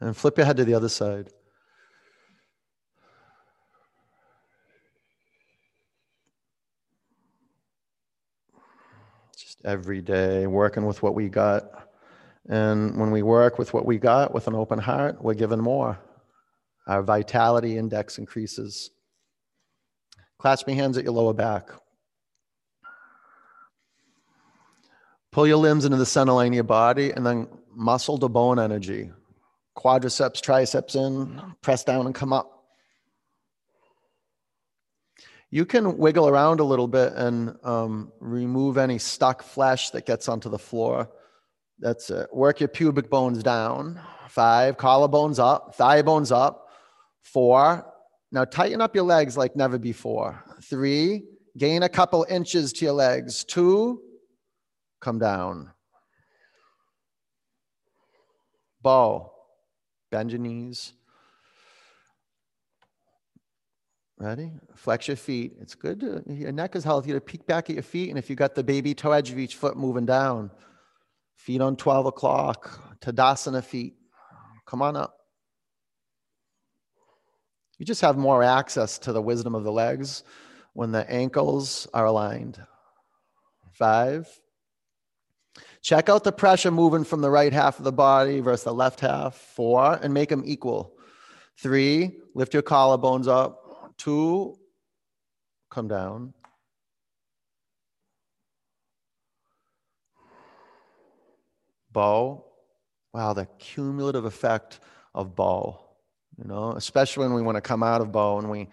And 0.00 0.14
flip 0.14 0.36
your 0.36 0.44
head 0.44 0.58
to 0.58 0.64
the 0.64 0.74
other 0.74 0.88
side. 0.88 1.30
Just 9.56 9.66
every 9.66 10.00
day 10.00 10.46
working 10.46 10.86
with 10.86 11.02
what 11.02 11.14
we 11.14 11.28
got. 11.28 11.88
And 12.48 12.98
when 12.98 13.10
we 13.10 13.22
work 13.22 13.58
with 13.58 13.74
what 13.74 13.86
we 13.86 13.98
got 13.98 14.32
with 14.32 14.46
an 14.46 14.54
open 14.54 14.78
heart, 14.78 15.22
we're 15.22 15.34
given 15.34 15.60
more. 15.60 15.98
Our 16.86 17.02
vitality 17.02 17.76
index 17.76 18.18
increases. 18.18 18.90
Clasp 20.38 20.68
your 20.68 20.76
hands 20.76 20.96
at 20.96 21.04
your 21.04 21.12
lower 21.12 21.32
back. 21.32 21.70
Pull 25.32 25.46
your 25.46 25.56
limbs 25.56 25.84
into 25.84 25.96
the 25.96 26.06
center 26.06 26.32
line 26.32 26.48
of 26.48 26.54
your 26.54 26.64
body 26.64 27.10
and 27.10 27.26
then 27.26 27.48
muscle 27.74 28.18
to 28.18 28.28
bone 28.28 28.58
energy. 28.58 29.10
Quadriceps, 29.76 30.40
triceps 30.40 30.94
in, 30.94 31.42
press 31.60 31.84
down 31.84 32.06
and 32.06 32.14
come 32.14 32.32
up. 32.32 32.55
You 35.50 35.64
can 35.64 35.96
wiggle 35.96 36.28
around 36.28 36.60
a 36.60 36.64
little 36.64 36.88
bit 36.88 37.12
and 37.14 37.56
um, 37.62 38.12
remove 38.20 38.78
any 38.78 38.98
stuck 38.98 39.42
flesh 39.42 39.90
that 39.90 40.04
gets 40.04 40.28
onto 40.28 40.48
the 40.48 40.58
floor. 40.58 41.08
That's 41.78 42.10
it. 42.10 42.28
Work 42.32 42.60
your 42.60 42.68
pubic 42.68 43.08
bones 43.10 43.42
down. 43.42 44.00
Five, 44.28 44.76
collarbones 44.76 45.38
up, 45.38 45.74
thigh 45.76 46.02
bones 46.02 46.32
up. 46.32 46.68
Four, 47.22 47.86
now 48.32 48.44
tighten 48.44 48.80
up 48.80 48.94
your 48.94 49.04
legs 49.04 49.36
like 49.36 49.56
never 49.56 49.78
before. 49.78 50.42
Three, 50.62 51.24
gain 51.56 51.82
a 51.82 51.88
couple 51.88 52.26
inches 52.28 52.72
to 52.74 52.84
your 52.84 52.94
legs. 52.94 53.44
Two, 53.44 54.02
come 55.00 55.18
down. 55.18 55.70
Bow, 58.82 59.32
bend 60.10 60.32
your 60.32 60.40
knees. 60.40 60.92
Ready? 64.18 64.50
Flex 64.74 65.08
your 65.08 65.16
feet. 65.16 65.56
It's 65.60 65.74
good. 65.74 66.00
To, 66.00 66.22
your 66.26 66.52
neck 66.52 66.74
is 66.74 66.84
healthy 66.84 67.12
to 67.12 67.20
peek 67.20 67.46
back 67.46 67.68
at 67.68 67.74
your 67.74 67.82
feet. 67.82 68.08
And 68.08 68.18
if 68.18 68.30
you 68.30 68.36
got 68.36 68.54
the 68.54 68.64
baby 68.64 68.94
toe 68.94 69.12
edge 69.12 69.30
of 69.30 69.38
each 69.38 69.56
foot 69.56 69.76
moving 69.76 70.06
down, 70.06 70.50
feet 71.34 71.60
on 71.60 71.76
12 71.76 72.06
o'clock, 72.06 72.98
Tadasana 73.00 73.62
feet. 73.62 73.94
Come 74.64 74.80
on 74.80 74.96
up. 74.96 75.18
You 77.78 77.84
just 77.84 78.00
have 78.00 78.16
more 78.16 78.42
access 78.42 78.98
to 79.00 79.12
the 79.12 79.20
wisdom 79.20 79.54
of 79.54 79.64
the 79.64 79.72
legs 79.72 80.24
when 80.72 80.92
the 80.92 81.08
ankles 81.10 81.86
are 81.92 82.06
aligned. 82.06 82.58
Five. 83.72 84.28
Check 85.82 86.08
out 86.08 86.24
the 86.24 86.32
pressure 86.32 86.70
moving 86.70 87.04
from 87.04 87.20
the 87.20 87.30
right 87.30 87.52
half 87.52 87.78
of 87.78 87.84
the 87.84 87.92
body 87.92 88.40
versus 88.40 88.64
the 88.64 88.72
left 88.72 89.00
half. 89.00 89.34
Four, 89.34 90.00
and 90.02 90.14
make 90.14 90.30
them 90.30 90.42
equal. 90.46 90.96
Three, 91.58 92.16
lift 92.34 92.54
your 92.54 92.62
collarbones 92.62 93.28
up 93.28 93.65
two, 93.96 94.58
come 95.70 95.88
down. 95.88 96.34
Bow. 101.92 102.44
Wow, 103.12 103.32
the 103.32 103.46
cumulative 103.58 104.26
effect 104.26 104.80
of 105.14 105.34
bow, 105.34 105.80
you 106.36 106.44
know, 106.44 106.72
especially 106.72 107.26
when 107.26 107.34
we 107.34 107.40
want 107.42 107.56
to 107.56 107.62
come 107.62 107.82
out 107.82 108.02
of 108.02 108.12
bow 108.12 108.38
and 108.38 108.50
we 108.50 108.68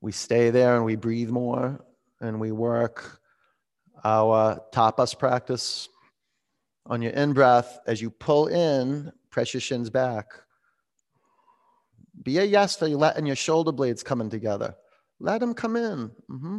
we 0.00 0.12
stay 0.12 0.50
there 0.50 0.76
and 0.76 0.84
we 0.84 0.96
breathe 0.96 1.30
more 1.30 1.84
and 2.20 2.40
we 2.40 2.52
work 2.52 3.20
our 4.04 4.60
tapas 4.72 5.18
practice 5.18 5.88
on 6.86 7.00
your 7.02 7.12
in 7.12 7.32
breath 7.32 7.78
as 7.86 8.00
you 8.02 8.10
pull 8.10 8.48
in, 8.48 9.12
press 9.30 9.54
your 9.54 9.60
shins 9.60 9.88
back. 9.90 10.32
Be 12.22 12.38
a 12.38 12.44
yes 12.44 12.76
to 12.76 12.86
letting 12.88 13.26
your 13.26 13.36
shoulder 13.36 13.72
blades 13.72 14.02
coming 14.02 14.30
together. 14.30 14.74
Let 15.20 15.40
them 15.40 15.54
come 15.54 15.76
in. 15.76 16.10
Mm-hmm. 16.30 16.58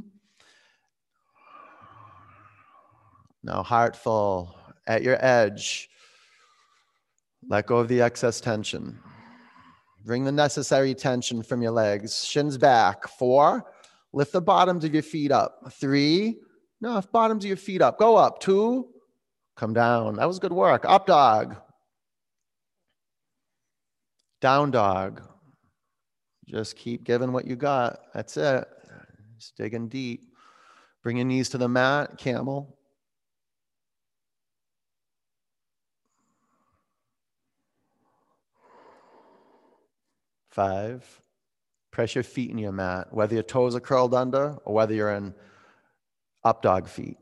Now, 3.43 3.63
heart 3.63 3.95
full 3.95 4.57
at 4.87 5.03
your 5.03 5.23
edge. 5.23 5.89
Let 7.47 7.67
go 7.67 7.77
of 7.77 7.87
the 7.87 8.01
excess 8.01 8.41
tension. 8.41 8.99
Bring 10.03 10.23
the 10.23 10.31
necessary 10.31 10.93
tension 10.95 11.43
from 11.43 11.61
your 11.61 11.71
legs. 11.71 12.25
Shins 12.25 12.57
back. 12.57 13.07
Four, 13.07 13.71
lift 14.13 14.33
the 14.33 14.41
bottoms 14.41 14.83
of 14.83 14.93
your 14.93 15.03
feet 15.03 15.31
up. 15.31 15.71
Three, 15.73 16.39
no, 16.81 17.01
bottoms 17.11 17.43
of 17.43 17.47
your 17.47 17.57
feet 17.57 17.81
up. 17.81 17.97
Go 17.97 18.15
up. 18.15 18.39
Two, 18.39 18.89
come 19.55 19.73
down. 19.73 20.15
That 20.15 20.27
was 20.27 20.39
good 20.39 20.53
work. 20.53 20.85
Up 20.85 21.05
dog. 21.05 21.55
Down 24.41 24.71
dog. 24.71 25.21
Just 26.47 26.75
keep 26.75 27.03
giving 27.03 27.31
what 27.31 27.45
you 27.45 27.55
got. 27.55 27.99
That's 28.13 28.37
it. 28.37 28.67
Just 29.37 29.57
digging 29.57 29.87
deep. 29.87 30.31
Bring 31.03 31.17
your 31.17 31.25
knees 31.25 31.49
to 31.49 31.57
the 31.57 31.67
mat, 31.67 32.17
camel. 32.17 32.77
Five. 40.49 41.03
Press 41.91 42.15
your 42.15 42.23
feet 42.23 42.49
in 42.49 42.57
your 42.57 42.71
mat, 42.71 43.07
whether 43.11 43.33
your 43.33 43.43
toes 43.43 43.75
are 43.75 43.79
curled 43.79 44.13
under 44.13 44.57
or 44.65 44.73
whether 44.73 44.93
you're 44.93 45.13
in 45.13 45.33
up 46.43 46.61
dog 46.61 46.87
feet. 46.87 47.17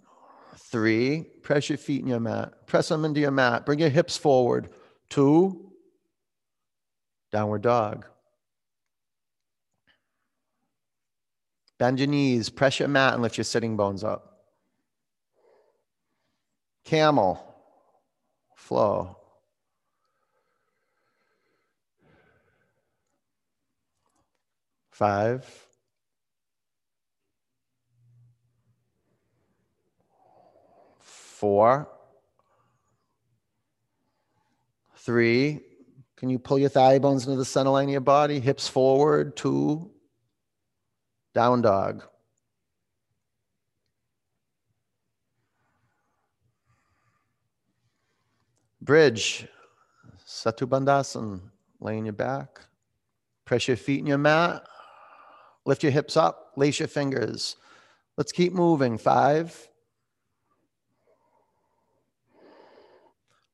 Three, 0.58 1.24
press 1.42 1.70
your 1.70 1.78
feet 1.78 2.02
in 2.02 2.08
your 2.08 2.20
mat. 2.20 2.68
Press 2.68 2.90
them 2.90 3.06
into 3.06 3.20
your 3.20 3.32
mat. 3.32 3.66
Bring 3.66 3.80
your 3.80 3.90
hips 3.90 4.18
forward. 4.18 4.70
Two, 5.10 5.72
downward 7.32 7.62
dog. 7.64 8.06
Bend 11.78 12.00
your 12.00 12.08
knees, 12.08 12.50
press 12.50 12.80
your 12.80 12.88
mat, 12.88 13.14
and 13.14 13.22
lift 13.22 13.38
your 13.38 13.44
sitting 13.44 13.76
bones 13.76 14.04
up. 14.04 14.40
Camel, 16.86 17.42
flow. 18.56 19.18
Five. 24.92 25.44
Four. 31.00 31.90
Three. 34.98 35.62
Can 36.16 36.30
you 36.30 36.40
pull 36.40 36.60
your 36.60 36.70
thigh 36.70 37.00
bones 37.00 37.26
into 37.26 37.36
the 37.38 37.44
center 37.44 37.72
line 37.72 37.86
of 37.86 37.92
your 37.92 38.02
body? 38.02 38.40
Hips 38.40 38.68
forward. 38.68 39.36
Two. 39.36 39.93
Down 41.34 41.62
dog. 41.62 42.04
Bridge. 48.82 49.48
Setu 50.28 50.68
Bandhasan. 50.68 51.42
Lay 51.80 51.98
on 51.98 52.06
your 52.06 52.14
back. 52.14 52.60
Press 53.46 53.68
your 53.68 53.78
feet 53.78 54.00
in 54.00 54.06
your 54.06 54.18
mat. 54.18 54.64
Lift 55.66 55.84
your 55.84 55.92
hips 55.92 56.18
up. 56.18 56.52
Lace 56.56 56.80
your 56.80 56.88
fingers. 56.88 57.56
Let's 58.18 58.32
keep 58.32 58.54
moving. 58.54 58.98
Five. 58.98 59.70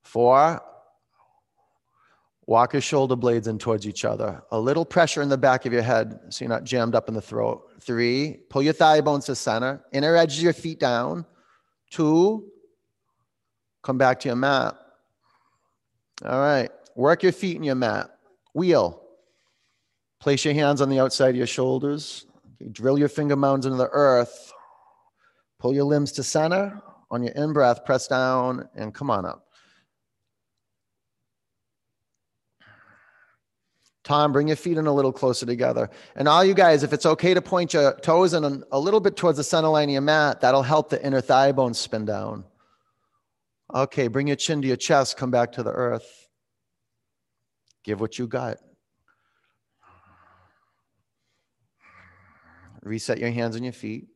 Four. 0.03 0.61
Walk 2.49 2.73
your 2.73 2.81
shoulder 2.81 3.15
blades 3.15 3.47
in 3.47 3.59
towards 3.59 3.87
each 3.87 4.03
other. 4.03 4.41
A 4.49 4.59
little 4.59 4.83
pressure 4.83 5.21
in 5.21 5.29
the 5.29 5.37
back 5.37 5.67
of 5.67 5.71
your 5.71 5.83
head 5.83 6.19
so 6.29 6.43
you're 6.43 6.49
not 6.49 6.63
jammed 6.63 6.95
up 6.95 7.07
in 7.07 7.13
the 7.13 7.21
throat. 7.21 7.69
Three, 7.79 8.39
pull 8.49 8.63
your 8.63 8.73
thigh 8.73 9.01
bones 9.01 9.25
to 9.25 9.35
center. 9.35 9.85
Inner 9.91 10.15
edge 10.15 10.37
of 10.37 10.41
your 10.41 10.53
feet 10.53 10.79
down. 10.79 11.27
Two, 11.91 12.49
come 13.83 13.99
back 13.99 14.19
to 14.21 14.29
your 14.29 14.35
mat. 14.35 14.75
All 16.25 16.39
right, 16.39 16.71
work 16.95 17.21
your 17.21 17.33
feet 17.33 17.55
in 17.55 17.61
your 17.61 17.75
mat. 17.75 18.09
Wheel. 18.55 18.99
Place 20.19 20.43
your 20.43 20.55
hands 20.55 20.81
on 20.81 20.89
the 20.89 20.99
outside 20.99 21.29
of 21.29 21.35
your 21.35 21.45
shoulders. 21.45 22.25
Drill 22.71 22.97
your 22.97 23.09
finger 23.09 23.35
mounds 23.35 23.67
into 23.67 23.77
the 23.77 23.89
earth. 23.91 24.51
Pull 25.59 25.75
your 25.75 25.83
limbs 25.83 26.13
to 26.13 26.23
center. 26.23 26.81
On 27.11 27.21
your 27.21 27.33
in 27.33 27.53
breath, 27.53 27.85
press 27.85 28.07
down 28.07 28.67
and 28.73 28.91
come 28.91 29.11
on 29.11 29.27
up. 29.27 29.48
Tom, 34.09 34.31
bring 34.31 34.47
your 34.47 34.57
feet 34.57 34.75
in 34.75 34.87
a 34.87 34.91
little 34.91 35.11
closer 35.11 35.45
together. 35.45 35.87
And 36.15 36.27
all 36.27 36.43
you 36.43 36.55
guys, 36.55 36.81
if 36.81 36.93
it's 36.93 37.05
okay 37.05 37.35
to 37.35 37.43
point 37.43 37.75
your 37.75 37.93
toes 37.99 38.33
in 38.33 38.63
a 38.71 38.79
little 38.79 38.99
bit 38.99 39.15
towards 39.15 39.37
the 39.37 39.43
center 39.43 39.67
line 39.67 39.87
of 39.87 39.93
your 39.93 40.01
mat, 40.01 40.41
that'll 40.41 40.63
help 40.63 40.89
the 40.89 41.05
inner 41.05 41.21
thigh 41.21 41.51
bones 41.51 41.77
spin 41.77 42.05
down. 42.05 42.43
Okay, 43.71 44.07
bring 44.07 44.25
your 44.25 44.35
chin 44.35 44.63
to 44.63 44.67
your 44.67 44.77
chest, 44.77 45.15
come 45.15 45.29
back 45.29 45.51
to 45.51 45.61
the 45.61 45.69
earth. 45.69 46.27
Give 47.83 48.01
what 48.01 48.17
you 48.17 48.25
got. 48.25 48.57
Reset 52.81 53.19
your 53.19 53.29
hands 53.29 53.55
and 53.55 53.63
your 53.63 53.73
feet. 53.73 54.07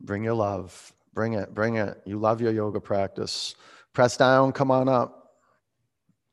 Bring 0.00 0.22
your 0.22 0.34
love. 0.34 0.92
Bring 1.14 1.32
it, 1.32 1.52
bring 1.52 1.78
it. 1.78 2.00
You 2.06 2.20
love 2.20 2.40
your 2.40 2.52
yoga 2.52 2.80
practice. 2.80 3.56
Press 3.92 4.16
down, 4.16 4.52
come 4.52 4.70
on 4.70 4.88
up 4.88 5.23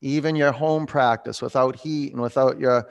even 0.02 0.36
your 0.36 0.52
home 0.52 0.86
practice 0.86 1.41
without 1.41 1.76
heat 1.76 2.12
and 2.14 2.22
without 2.22 2.60
your 2.60 2.88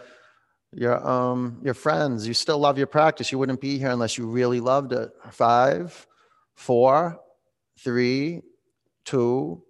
your 0.73 1.05
um 1.07 1.61
your 1.65 1.75
friends 1.75 2.29
you 2.29 2.33
still 2.33 2.59
love 2.59 2.79
your 2.79 2.87
practice 2.87 3.33
you 3.33 3.39
wouldn't 3.39 3.61
be 3.61 3.77
here 3.79 3.91
unless 3.91 4.17
you 4.17 4.27
really 4.27 4.61
loved 4.61 4.93
it 4.93 5.11
five 5.31 6.07
Four, 6.61 7.19
three, 7.79 8.43
two, 9.07 9.63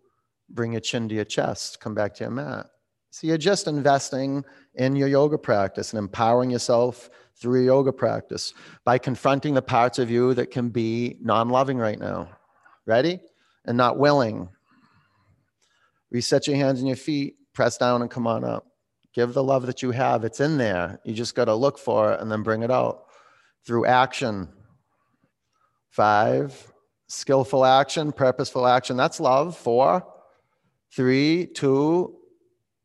bring 0.48 0.72
your 0.72 0.80
chin 0.80 1.08
to 1.08 1.14
your 1.14 1.24
chest, 1.24 1.78
come 1.78 1.94
back 1.94 2.14
to 2.14 2.24
your 2.24 2.32
mat. 2.32 2.66
So 3.10 3.28
you're 3.28 3.38
just 3.38 3.68
investing 3.68 4.44
in 4.74 4.96
your 4.96 5.06
yoga 5.06 5.38
practice 5.38 5.92
and 5.92 6.00
empowering 6.00 6.50
yourself 6.50 7.08
through 7.36 7.58
your 7.58 7.76
yoga 7.76 7.92
practice 7.92 8.54
by 8.84 8.98
confronting 8.98 9.54
the 9.54 9.62
parts 9.62 10.00
of 10.00 10.10
you 10.10 10.34
that 10.34 10.50
can 10.50 10.70
be 10.70 11.16
non 11.20 11.48
loving 11.48 11.78
right 11.78 11.98
now. 12.00 12.28
Ready? 12.86 13.20
And 13.66 13.76
not 13.76 13.96
willing. 13.96 14.48
Reset 16.10 16.46
your 16.46 16.56
hands 16.56 16.80
and 16.80 16.88
your 16.88 16.96
feet, 16.96 17.36
press 17.52 17.78
down 17.78 18.02
and 18.02 18.10
come 18.10 18.26
on 18.26 18.44
up. 18.44 18.66
Give 19.12 19.32
the 19.32 19.42
love 19.42 19.66
that 19.66 19.82
you 19.82 19.90
have. 19.90 20.24
It's 20.24 20.40
in 20.40 20.56
there. 20.56 21.00
You 21.04 21.14
just 21.14 21.34
got 21.34 21.46
to 21.46 21.54
look 21.54 21.78
for 21.78 22.12
it 22.12 22.20
and 22.20 22.30
then 22.30 22.42
bring 22.42 22.62
it 22.62 22.70
out 22.70 23.04
through 23.66 23.86
action. 23.86 24.48
Five, 25.90 26.72
skillful 27.08 27.64
action, 27.64 28.12
purposeful 28.12 28.66
action. 28.66 28.96
That's 28.96 29.18
love. 29.18 29.56
Four, 29.56 30.06
three, 30.94 31.46
two, 31.46 32.16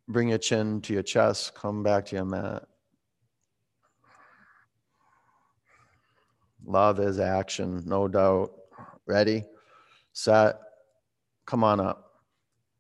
bring 0.07 0.29
your 0.29 0.37
chin 0.37 0.81
to 0.81 0.93
your 0.93 1.03
chest, 1.03 1.55
come 1.55 1.83
back 1.83 2.05
to 2.07 2.15
your 2.15 2.25
mat. 2.25 2.63
Love 6.65 6.99
is 6.99 7.19
action, 7.19 7.83
no 7.85 8.07
doubt. 8.07 8.51
Ready, 9.05 9.43
set, 10.13 10.59
come 11.45 11.63
on 11.63 11.79
up. 11.79 12.04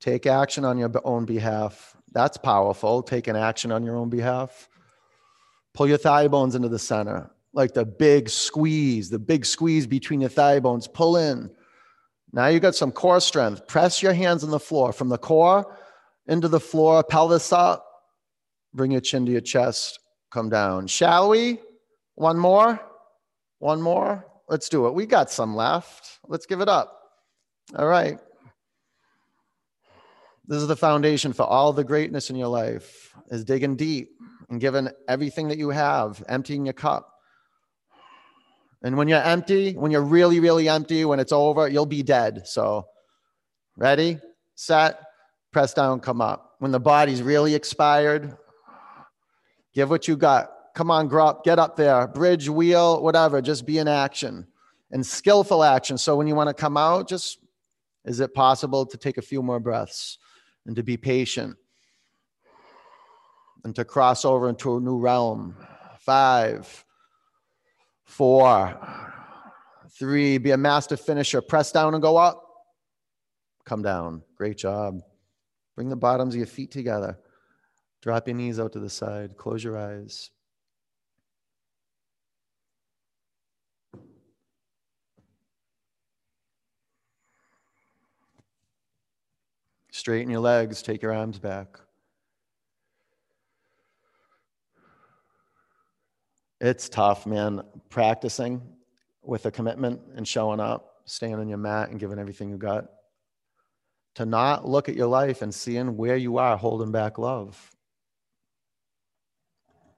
Take 0.05 0.27
action 0.27 0.63
on 0.65 0.77
your 0.77 0.91
own 1.03 1.25
behalf. 1.25 1.97
That's 2.11 2.37
powerful, 2.37 3.01
taking 3.01 3.35
action 3.35 3.71
on 3.71 3.83
your 3.83 3.95
own 3.95 4.11
behalf. 4.11 4.69
Pull 5.73 5.87
your 5.87 5.97
thigh 5.97 6.27
bones 6.27 6.53
into 6.53 6.69
the 6.69 6.77
center, 6.77 7.27
like 7.53 7.73
the 7.73 7.85
big 7.85 8.29
squeeze, 8.29 9.09
the 9.09 9.17
big 9.17 9.47
squeeze 9.47 9.87
between 9.87 10.21
your 10.21 10.29
thigh 10.29 10.59
bones. 10.59 10.87
Pull 10.87 11.17
in. 11.17 11.49
Now 12.31 12.45
you 12.49 12.59
got 12.59 12.75
some 12.75 12.91
core 12.91 13.19
strength. 13.19 13.65
Press 13.65 14.03
your 14.03 14.13
hands 14.13 14.43
on 14.43 14.51
the 14.51 14.59
floor 14.59 14.93
from 14.93 15.09
the 15.09 15.17
core 15.17 15.75
into 16.27 16.49
the 16.49 16.59
floor, 16.59 17.03
pelvis 17.03 17.51
up. 17.51 17.83
Bring 18.75 18.91
your 18.91 19.01
chin 19.01 19.25
to 19.25 19.31
your 19.31 19.41
chest. 19.41 19.97
Come 20.29 20.49
down. 20.49 20.85
Shall 20.85 21.29
we? 21.29 21.57
One 22.13 22.37
more? 22.37 22.79
One 23.57 23.81
more? 23.81 24.23
Let's 24.49 24.69
do 24.69 24.85
it. 24.85 24.93
We 24.93 25.07
got 25.07 25.31
some 25.31 25.55
left. 25.55 26.19
Let's 26.27 26.45
give 26.45 26.61
it 26.61 26.69
up. 26.69 26.95
All 27.75 27.87
right. 27.87 28.19
This 30.47 30.61
is 30.61 30.67
the 30.67 30.75
foundation 30.75 31.33
for 31.33 31.43
all 31.43 31.73
the 31.73 31.83
greatness 31.83 32.29
in 32.29 32.35
your 32.35 32.49
life 32.49 33.15
is 33.29 33.43
digging 33.43 33.75
deep 33.75 34.11
and 34.49 34.61
giving 34.61 34.89
everything 35.07 35.47
that 35.47 35.57
you 35.57 35.69
have, 35.69 36.23
emptying 36.29 36.65
your 36.65 36.73
cup. 36.73 37.11
And 38.83 38.95
when 38.95 39.07
you're 39.07 39.23
empty, 39.23 39.73
when 39.73 39.91
you're 39.91 40.03
really, 40.03 40.39
really 40.39 40.69
empty, 40.69 41.03
when 41.03 41.19
it's 41.19 41.31
over, 41.31 41.67
you'll 41.67 41.87
be 41.87 42.03
dead. 42.03 42.47
So, 42.47 42.85
ready, 43.75 44.19
set, 44.53 45.01
press 45.51 45.73
down, 45.73 45.99
come 45.99 46.21
up. 46.21 46.57
When 46.59 46.71
the 46.71 46.79
body's 46.79 47.23
really 47.23 47.55
expired, 47.55 48.37
give 49.73 49.89
what 49.89 50.07
you 50.07 50.15
got. 50.15 50.51
Come 50.75 50.91
on, 50.91 51.07
grow 51.07 51.25
up, 51.25 51.43
get 51.43 51.57
up 51.57 51.75
there, 51.75 52.07
bridge, 52.07 52.49
wheel, 52.49 53.01
whatever, 53.01 53.41
just 53.41 53.65
be 53.65 53.79
in 53.79 53.87
action 53.87 54.45
and 54.91 55.03
skillful 55.03 55.63
action. 55.63 55.97
So 55.97 56.15
when 56.15 56.27
you 56.27 56.35
want 56.35 56.49
to 56.49 56.53
come 56.53 56.77
out, 56.77 57.09
just 57.09 57.39
is 58.03 58.19
it 58.19 58.35
possible 58.35 58.85
to 58.85 58.97
take 58.97 59.17
a 59.17 59.23
few 59.23 59.41
more 59.41 59.59
breaths 59.59 60.19
and 60.65 60.75
to 60.75 60.83
be 60.83 60.97
patient 60.97 61.57
and 63.63 63.75
to 63.75 63.85
cross 63.85 64.25
over 64.25 64.49
into 64.49 64.77
a 64.77 64.79
new 64.79 64.97
realm? 64.97 65.55
Five, 65.99 66.85
four, 68.03 68.79
three, 69.97 70.37
be 70.37 70.51
a 70.51 70.57
master 70.57 70.97
finisher. 70.97 71.41
Press 71.41 71.71
down 71.71 71.93
and 71.93 72.01
go 72.01 72.17
up. 72.17 72.41
Come 73.65 73.81
down. 73.81 74.21
Great 74.37 74.57
job. 74.57 74.99
Bring 75.75 75.89
the 75.89 75.95
bottoms 75.95 76.35
of 76.35 76.37
your 76.37 76.47
feet 76.47 76.71
together. 76.71 77.17
Drop 78.01 78.27
your 78.27 78.35
knees 78.35 78.59
out 78.59 78.73
to 78.73 78.79
the 78.79 78.89
side. 78.89 79.35
Close 79.35 79.63
your 79.63 79.77
eyes. 79.77 80.29
Straighten 89.95 90.29
your 90.29 90.41
legs. 90.41 90.81
Take 90.81 91.01
your 91.01 91.13
arms 91.13 91.39
back. 91.39 91.79
It's 96.59 96.89
tough, 96.89 97.25
man. 97.25 97.61
Practicing 97.89 98.61
with 99.23 99.45
a 99.45 99.51
commitment 99.51 100.01
and 100.17 100.27
showing 100.27 100.59
up, 100.59 100.95
staying 101.05 101.35
on 101.35 101.47
your 101.47 101.59
mat 101.59 101.91
and 101.91 101.99
giving 101.99 102.19
everything 102.19 102.49
you 102.49 102.57
got 102.57 102.87
to 104.15 104.25
not 104.25 104.67
look 104.67 104.89
at 104.89 104.95
your 104.95 105.07
life 105.07 105.41
and 105.41 105.55
seeing 105.55 105.95
where 105.95 106.17
you 106.17 106.39
are 106.39 106.57
holding 106.57 106.91
back 106.91 107.17
love, 107.17 107.71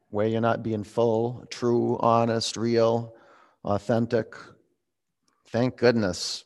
where 0.10 0.28
you're 0.28 0.42
not 0.42 0.62
being 0.62 0.84
full, 0.84 1.44
true, 1.50 1.98
honest, 2.02 2.56
real, 2.56 3.16
authentic. 3.64 4.36
Thank 5.48 5.76
goodness 5.76 6.44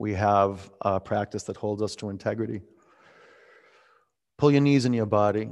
we 0.00 0.14
have 0.14 0.70
a 0.80 0.98
practice 0.98 1.44
that 1.44 1.56
holds 1.56 1.82
us 1.82 1.94
to 1.94 2.10
integrity. 2.10 2.62
Pull 4.38 4.50
your 4.50 4.62
knees 4.62 4.86
in 4.86 4.92
your 4.92 5.06
body, 5.06 5.50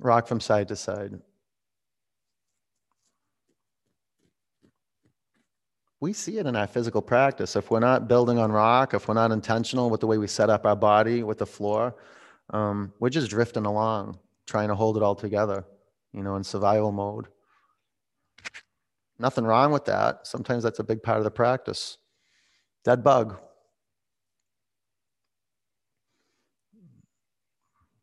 rock 0.00 0.26
from 0.26 0.40
side 0.40 0.66
to 0.68 0.76
side. 0.76 1.20
we 6.02 6.12
see 6.12 6.38
it 6.38 6.46
in 6.46 6.56
our 6.56 6.66
physical 6.66 7.00
practice. 7.00 7.54
If 7.54 7.70
we're 7.70 7.78
not 7.78 8.08
building 8.08 8.36
on 8.36 8.50
rock, 8.50 8.92
if 8.92 9.06
we're 9.06 9.14
not 9.14 9.30
intentional 9.30 9.88
with 9.88 10.00
the 10.00 10.06
way 10.08 10.18
we 10.18 10.26
set 10.26 10.50
up 10.50 10.66
our 10.66 10.74
body 10.74 11.22
with 11.22 11.38
the 11.38 11.46
floor, 11.46 11.94
um, 12.50 12.92
we're 12.98 13.08
just 13.08 13.30
drifting 13.30 13.66
along, 13.66 14.18
trying 14.44 14.66
to 14.66 14.74
hold 14.74 14.96
it 14.96 15.02
all 15.04 15.14
together, 15.14 15.64
you 16.12 16.24
know, 16.24 16.34
in 16.34 16.42
survival 16.42 16.90
mode. 16.90 17.28
Nothing 19.20 19.44
wrong 19.44 19.70
with 19.70 19.84
that. 19.84 20.26
Sometimes 20.26 20.64
that's 20.64 20.80
a 20.80 20.84
big 20.84 21.04
part 21.04 21.18
of 21.18 21.24
the 21.24 21.30
practice. 21.30 21.98
Dead 22.84 23.04
bug. 23.04 23.38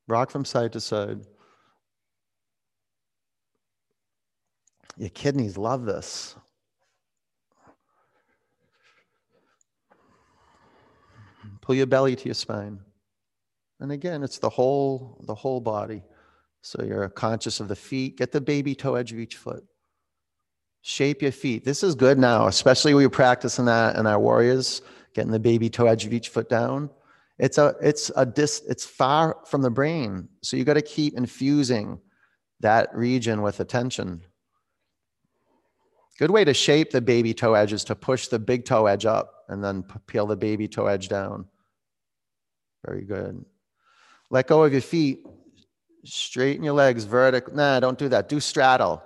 Rock 0.07 0.31
from 0.31 0.45
side 0.45 0.73
to 0.73 0.81
side. 0.81 1.19
Your 4.97 5.09
kidneys 5.09 5.57
love 5.57 5.85
this. 5.85 6.35
Pull 11.61 11.75
your 11.75 11.85
belly 11.85 12.15
to 12.15 12.25
your 12.25 12.33
spine. 12.33 12.79
And 13.79 13.91
again, 13.91 14.23
it's 14.23 14.39
the 14.39 14.49
whole, 14.49 15.23
the 15.27 15.35
whole 15.35 15.61
body. 15.61 16.03
So 16.61 16.83
you're 16.83 17.07
conscious 17.09 17.59
of 17.59 17.67
the 17.67 17.75
feet. 17.75 18.17
Get 18.17 18.31
the 18.31 18.41
baby 18.41 18.75
toe 18.75 18.95
edge 18.95 19.13
of 19.13 19.19
each 19.19 19.37
foot. 19.37 19.63
Shape 20.81 21.21
your 21.21 21.31
feet. 21.31 21.65
This 21.65 21.83
is 21.83 21.95
good 21.95 22.17
now, 22.17 22.47
especially 22.47 22.93
when 22.93 23.01
you're 23.01 23.09
practicing 23.09 23.65
that 23.65 23.95
in 23.97 24.07
our 24.07 24.19
warriors, 24.19 24.81
getting 25.13 25.31
the 25.31 25.39
baby 25.39 25.69
toe 25.69 25.87
edge 25.87 26.05
of 26.05 26.13
each 26.13 26.29
foot 26.29 26.49
down. 26.49 26.89
It's 27.37 27.57
a 27.57 27.75
it's 27.81 28.11
a 28.15 28.25
dis 28.25 28.61
it's 28.67 28.85
far 28.85 29.37
from 29.45 29.61
the 29.61 29.69
brain. 29.69 30.29
So 30.41 30.57
you 30.57 30.63
got 30.63 30.73
to 30.75 30.81
keep 30.81 31.17
infusing 31.17 31.99
that 32.61 32.93
region 32.93 33.41
with 33.41 33.59
attention. 33.59 34.21
Good 36.17 36.31
way 36.31 36.43
to 36.43 36.53
shape 36.53 36.91
the 36.91 37.01
baby 37.01 37.33
toe 37.33 37.53
edge 37.53 37.71
is 37.71 37.85
to 37.85 37.95
push 37.95 38.27
the 38.27 38.39
big 38.39 38.65
toe 38.65 38.87
edge 38.87 39.05
up 39.05 39.45
and 39.47 39.63
then 39.63 39.83
peel 40.05 40.27
the 40.27 40.35
baby 40.35 40.67
toe 40.67 40.87
edge 40.87 41.07
down. 41.07 41.45
Very 42.85 43.05
good. 43.05 43.43
Let 44.29 44.47
go 44.47 44.63
of 44.63 44.73
your 44.73 44.81
feet. 44.81 45.25
Straighten 46.05 46.63
your 46.63 46.73
legs 46.73 47.03
vertical. 47.03 47.53
Nah, 47.53 47.79
don't 47.79 47.97
do 47.97 48.09
that. 48.09 48.29
Do 48.29 48.39
straddle. 48.39 49.01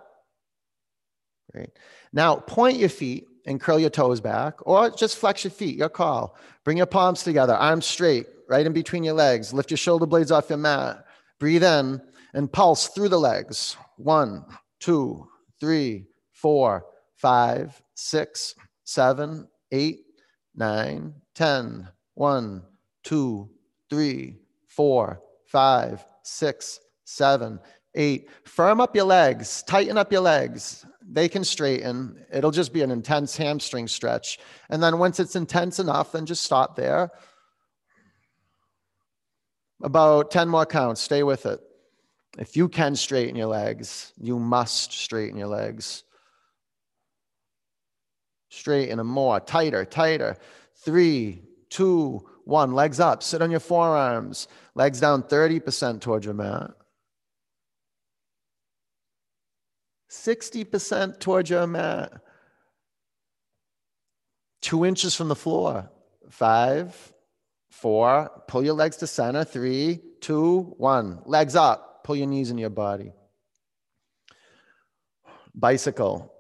Great. 1.54 1.70
Now 2.12 2.38
point 2.38 2.78
your 2.78 2.89
feet 2.89 3.28
and 3.45 3.60
curl 3.60 3.80
your 3.80 3.89
toes 3.89 4.22
back, 4.22 4.56
or 4.62 4.89
just 4.89 5.18
flex 5.18 5.43
your 5.43 5.51
feet. 5.51 5.78
Your 5.78 5.89
call. 5.89 6.38
Bring 6.64 6.78
your 6.78 6.86
palms 6.86 7.24
together, 7.24 7.54
arms 7.54 7.86
straight, 7.86 8.26
right 8.47 8.66
in 8.66 8.74
between 8.74 9.04
your 9.04 9.14
legs. 9.14 9.54
Lift 9.54 9.70
your 9.70 9.78
shoulder 9.78 10.06
blades 10.06 10.32
off 10.32 10.49
your 10.49 10.58
mat. 10.58 11.06
Breathe 11.39 11.64
in 11.64 12.01
and 12.34 12.51
pulse 12.51 12.88
through 12.88 13.10
the 13.10 13.20
legs. 13.20 13.76
One, 13.97 14.45
two, 14.80 15.28
three, 15.60 16.08
four, 16.32 16.86
five, 17.18 17.82
six, 17.95 18.56
seven, 18.86 19.47
eight, 19.72 19.99
nine, 20.56 21.14
ten. 21.36 21.88
One, 22.16 22.64
two, 23.04 23.49
three, 23.89 24.38
four, 24.68 25.22
five, 25.45 26.06
six, 26.24 26.80
seven, 27.04 27.60
eight. 27.96 28.30
Firm 28.44 28.80
up 28.82 28.96
your 28.96 29.06
legs, 29.06 29.64
tighten 29.64 29.98
up 29.98 30.12
your 30.12 30.22
legs. 30.22 30.86
They 31.06 31.28
can 31.28 31.44
straighten. 31.44 32.26
It'll 32.32 32.52
just 32.52 32.74
be 32.74 32.82
an 32.82 32.91
intense 32.91 33.36
hamstring 33.36 33.88
stretch. 33.88 34.39
And 34.70 34.82
then 34.82 35.00
once 35.00 35.20
it's 35.20 35.36
intense 35.36 35.80
enough, 35.80 36.12
then 36.12 36.26
just 36.26 36.44
stop 36.44 36.76
there. 36.76 37.12
About 39.82 40.32
10 40.32 40.48
more 40.48 40.66
counts. 40.66 41.02
Stay 41.02 41.24
with 41.24 41.46
it. 41.46 41.60
If 42.38 42.56
you 42.56 42.70
can 42.70 42.96
straighten 42.96 43.36
your 43.36 43.48
legs, 43.48 44.14
you 44.18 44.39
must 44.39 44.94
straighten 44.94 45.38
your 45.38 45.50
legs. 45.50 46.04
Straighten 48.50 49.00
and 49.00 49.10
more. 49.10 49.39
Tighter, 49.39 49.84
tighter. 49.84 50.38
Three, 50.78 51.44
two, 51.70 52.28
one. 52.46 52.74
Legs 52.74 53.00
up. 53.00 53.24
Sit 53.24 53.41
on 53.41 53.52
your 53.52 53.60
forearms. 53.60 54.48
Legs 54.74 55.00
down 55.00 55.24
30% 55.24 56.02
towards 56.02 56.26
your 56.26 56.34
mat. 56.34 56.72
60% 60.14 61.20
towards 61.20 61.49
your 61.49 61.66
mat. 61.66 62.14
Two 64.61 64.86
inches 64.86 65.16
from 65.16 65.28
the 65.28 65.36
floor. 65.36 65.89
Five, 66.30 66.95
four. 67.70 68.30
Pull 68.47 68.64
your 68.64 68.76
legs 68.76 68.97
to 68.97 69.07
center. 69.07 69.43
Three, 69.43 70.01
two, 70.22 70.76
one. 70.78 71.22
Legs 71.26 71.55
up. 71.55 72.03
Pull 72.03 72.16
your 72.16 72.28
knees 72.28 72.51
in 72.51 72.57
your 72.57 72.70
body. 72.70 73.11
Bicycle. 75.55 76.32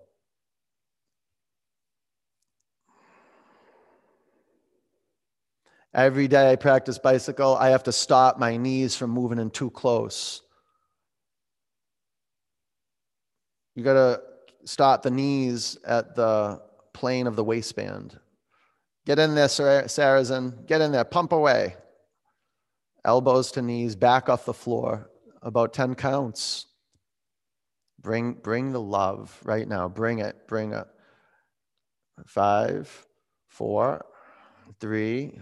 Every 5.93 6.27
day 6.27 6.51
I 6.51 6.55
practice 6.55 6.97
bicycle, 6.97 7.55
I 7.55 7.69
have 7.69 7.83
to 7.83 7.91
stop 7.91 8.39
my 8.39 8.57
knees 8.57 8.95
from 8.95 9.11
moving 9.11 9.37
in 9.37 9.51
too 9.51 9.69
close. 9.69 10.41
You 13.75 13.83
got 13.83 13.93
to 13.93 14.21
stop 14.65 15.03
the 15.03 15.11
knees 15.11 15.77
at 15.85 16.15
the 16.15 16.61
plane 16.93 17.27
of 17.27 17.35
the 17.35 17.43
waistband. 17.43 18.17
Get 19.05 19.19
in 19.19 19.35
there, 19.35 19.47
Sarrazin. 19.47 20.65
Get 20.65 20.81
in 20.81 20.91
there. 20.91 21.03
Pump 21.03 21.33
away. 21.33 21.75
Elbows 23.05 23.51
to 23.51 23.61
knees, 23.61 23.95
back 23.95 24.29
off 24.29 24.45
the 24.45 24.53
floor. 24.53 25.09
About 25.41 25.73
10 25.73 25.95
counts. 25.95 26.67
Bring, 27.99 28.33
bring 28.33 28.71
the 28.71 28.79
love 28.79 29.37
right 29.43 29.67
now. 29.67 29.89
Bring 29.89 30.19
it. 30.19 30.47
Bring 30.47 30.73
it. 30.73 30.85
Five, 32.25 33.05
four, 33.47 34.05
three, 34.79 35.39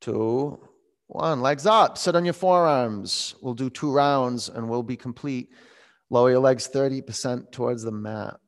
two, 0.00 0.58
one. 1.06 1.40
Legs 1.40 1.66
up. 1.66 1.98
Sit 1.98 2.16
on 2.16 2.24
your 2.24 2.34
forearms. 2.34 3.36
We'll 3.40 3.54
do 3.54 3.70
two 3.70 3.92
rounds 3.92 4.48
and 4.48 4.68
we'll 4.68 4.82
be 4.82 4.96
complete. 4.96 5.50
Lower 6.10 6.30
your 6.30 6.40
legs 6.40 6.68
30% 6.72 7.52
towards 7.52 7.82
the 7.82 7.92
mat. 7.92 8.38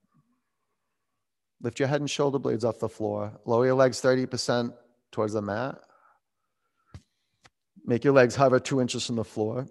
Lift 1.62 1.78
your 1.78 1.88
head 1.88 2.00
and 2.00 2.08
shoulder 2.08 2.38
blades 2.38 2.64
off 2.64 2.78
the 2.78 2.88
floor. 2.88 3.38
Lower 3.44 3.66
your 3.66 3.74
legs 3.74 4.00
30% 4.00 4.72
towards 5.12 5.34
the 5.34 5.42
mat. 5.42 5.78
Make 7.84 8.04
your 8.04 8.14
legs 8.14 8.34
hover 8.34 8.60
two 8.60 8.80
inches 8.80 9.06
from 9.06 9.16
the 9.16 9.24
floor. 9.24 9.66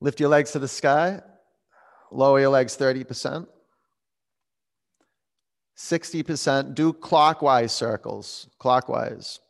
Lift 0.00 0.18
your 0.18 0.28
legs 0.28 0.52
to 0.52 0.58
the 0.58 0.68
sky. 0.68 1.20
Lower 2.10 2.40
your 2.40 2.50
legs 2.50 2.76
30%. 2.76 3.46
60%. 5.76 6.74
Do 6.74 6.92
clockwise 6.92 7.72
circles, 7.72 8.48
clockwise. 8.58 9.40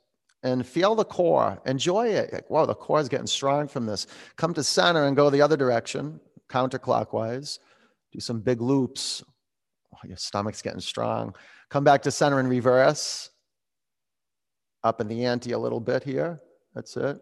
And 0.42 0.66
feel 0.66 0.94
the 0.94 1.04
core. 1.04 1.60
Enjoy 1.66 2.08
it. 2.08 2.32
Like, 2.32 2.48
whoa, 2.48 2.64
the 2.64 2.74
core 2.74 3.00
is 3.00 3.08
getting 3.08 3.26
strong 3.26 3.68
from 3.68 3.84
this. 3.84 4.06
Come 4.36 4.54
to 4.54 4.64
center 4.64 5.04
and 5.04 5.14
go 5.14 5.28
the 5.28 5.42
other 5.42 5.56
direction, 5.56 6.18
counterclockwise. 6.48 7.58
Do 8.12 8.20
some 8.20 8.40
big 8.40 8.60
loops. 8.60 9.22
Oh, 9.94 9.98
your 10.08 10.16
stomach's 10.16 10.62
getting 10.62 10.80
strong. 10.80 11.34
Come 11.68 11.84
back 11.84 12.02
to 12.02 12.10
center 12.10 12.40
and 12.40 12.48
reverse. 12.48 13.30
Up 14.82 15.00
in 15.00 15.08
the 15.08 15.26
ante 15.26 15.52
a 15.52 15.58
little 15.58 15.80
bit 15.80 16.02
here. 16.02 16.40
That's 16.74 16.96
it. 16.96 17.18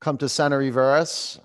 Come 0.00 0.18
to 0.18 0.28
center, 0.28 0.58
reverse. 0.58 1.38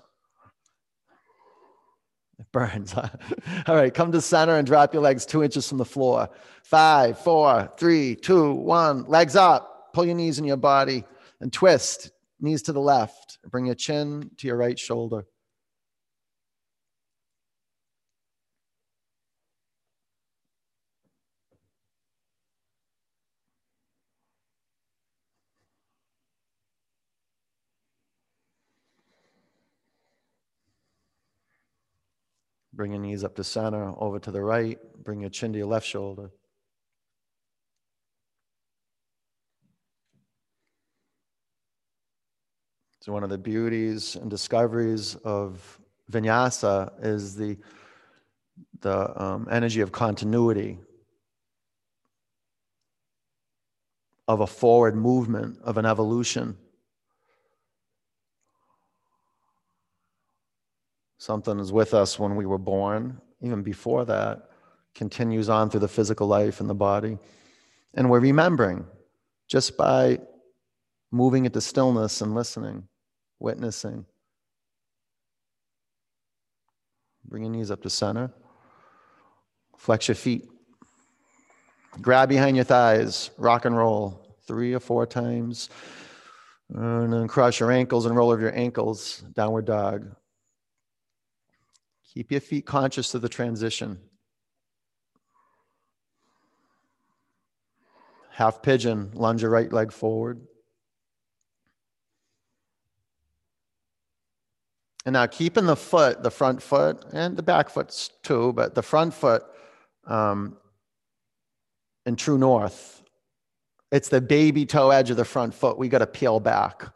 It 2.38 2.46
burns. 2.52 2.94
All 3.66 3.74
right, 3.74 3.92
come 3.92 4.12
to 4.12 4.20
center 4.20 4.56
and 4.56 4.66
drop 4.66 4.92
your 4.92 5.02
legs 5.02 5.24
two 5.24 5.42
inches 5.42 5.68
from 5.68 5.78
the 5.78 5.84
floor. 5.84 6.28
Five, 6.64 7.18
four, 7.18 7.70
three, 7.78 8.16
two, 8.16 8.52
one. 8.52 9.04
Legs 9.04 9.36
up. 9.36 9.75
Pull 9.96 10.04
your 10.04 10.14
knees 10.14 10.38
in 10.38 10.44
your 10.44 10.58
body 10.58 11.04
and 11.40 11.50
twist. 11.50 12.10
Knees 12.38 12.60
to 12.60 12.74
the 12.74 12.80
left. 12.82 13.38
Bring 13.50 13.64
your 13.64 13.74
chin 13.74 14.30
to 14.36 14.46
your 14.46 14.58
right 14.58 14.78
shoulder. 14.78 15.24
Bring 32.74 32.92
your 32.92 33.00
knees 33.00 33.24
up 33.24 33.34
to 33.36 33.44
center, 33.44 33.94
over 33.96 34.18
to 34.18 34.30
the 34.30 34.42
right. 34.42 34.78
Bring 35.02 35.22
your 35.22 35.30
chin 35.30 35.54
to 35.54 35.58
your 35.58 35.68
left 35.68 35.86
shoulder. 35.86 36.32
So, 43.06 43.12
one 43.12 43.22
of 43.22 43.30
the 43.30 43.38
beauties 43.38 44.16
and 44.16 44.28
discoveries 44.28 45.14
of 45.22 45.78
vinyasa 46.10 46.92
is 47.04 47.36
the, 47.36 47.56
the 48.80 49.22
um, 49.22 49.46
energy 49.48 49.80
of 49.80 49.92
continuity, 49.92 50.80
of 54.26 54.40
a 54.40 54.46
forward 54.48 54.96
movement, 54.96 55.56
of 55.62 55.78
an 55.78 55.86
evolution. 55.86 56.56
Something 61.18 61.60
is 61.60 61.70
with 61.70 61.94
us 61.94 62.18
when 62.18 62.34
we 62.34 62.44
were 62.44 62.58
born, 62.58 63.20
even 63.40 63.62
before 63.62 64.04
that, 64.06 64.50
continues 64.96 65.48
on 65.48 65.70
through 65.70 65.78
the 65.78 65.86
physical 65.86 66.26
life 66.26 66.58
and 66.58 66.68
the 66.68 66.74
body. 66.74 67.18
And 67.94 68.10
we're 68.10 68.18
remembering 68.18 68.84
just 69.46 69.76
by 69.76 70.18
moving 71.12 71.44
into 71.44 71.60
stillness 71.60 72.20
and 72.20 72.34
listening, 72.34 72.88
witnessing. 73.38 74.06
Bring 77.24 77.42
your 77.42 77.52
knees 77.52 77.70
up 77.70 77.82
to 77.82 77.90
center. 77.90 78.32
Flex 79.76 80.08
your 80.08 80.14
feet. 80.14 80.48
Grab 82.00 82.28
behind 82.28 82.56
your 82.56 82.64
thighs. 82.64 83.30
Rock 83.36 83.64
and 83.64 83.76
roll 83.76 84.36
three 84.46 84.74
or 84.74 84.80
four 84.80 85.06
times. 85.06 85.68
And 86.72 87.12
then 87.12 87.28
cross 87.28 87.60
your 87.60 87.70
ankles 87.70 88.06
and 88.06 88.16
roll 88.16 88.30
over 88.30 88.42
your 88.42 88.56
ankles. 88.56 89.24
Downward 89.34 89.66
dog. 89.66 90.14
Keep 92.12 92.32
your 92.32 92.40
feet 92.40 92.66
conscious 92.66 93.14
of 93.14 93.22
the 93.22 93.28
transition. 93.28 93.98
Half 98.30 98.62
pigeon, 98.62 99.10
lunge 99.14 99.42
your 99.42 99.50
right 99.50 99.72
leg 99.72 99.92
forward. 99.92 100.46
And 105.06 105.14
now 105.14 105.26
keeping 105.26 105.64
the 105.64 105.76
foot, 105.76 106.22
the 106.22 106.30
front 106.30 106.60
foot, 106.60 107.04
and 107.12 107.36
the 107.36 107.42
back 107.42 107.70
foot 107.70 108.10
too, 108.22 108.52
but 108.52 108.74
the 108.74 108.82
front 108.82 109.14
foot 109.14 109.44
um, 110.04 110.58
in 112.04 112.16
true 112.16 112.36
north, 112.36 113.02
it's 113.90 114.08
the 114.08 114.20
baby 114.20 114.66
toe 114.66 114.90
edge 114.90 115.10
of 115.10 115.16
the 115.16 115.24
front 115.24 115.54
foot. 115.54 115.78
We 115.78 115.88
got 115.88 115.98
to 115.98 116.06
peel 116.06 116.40
back. 116.40 116.92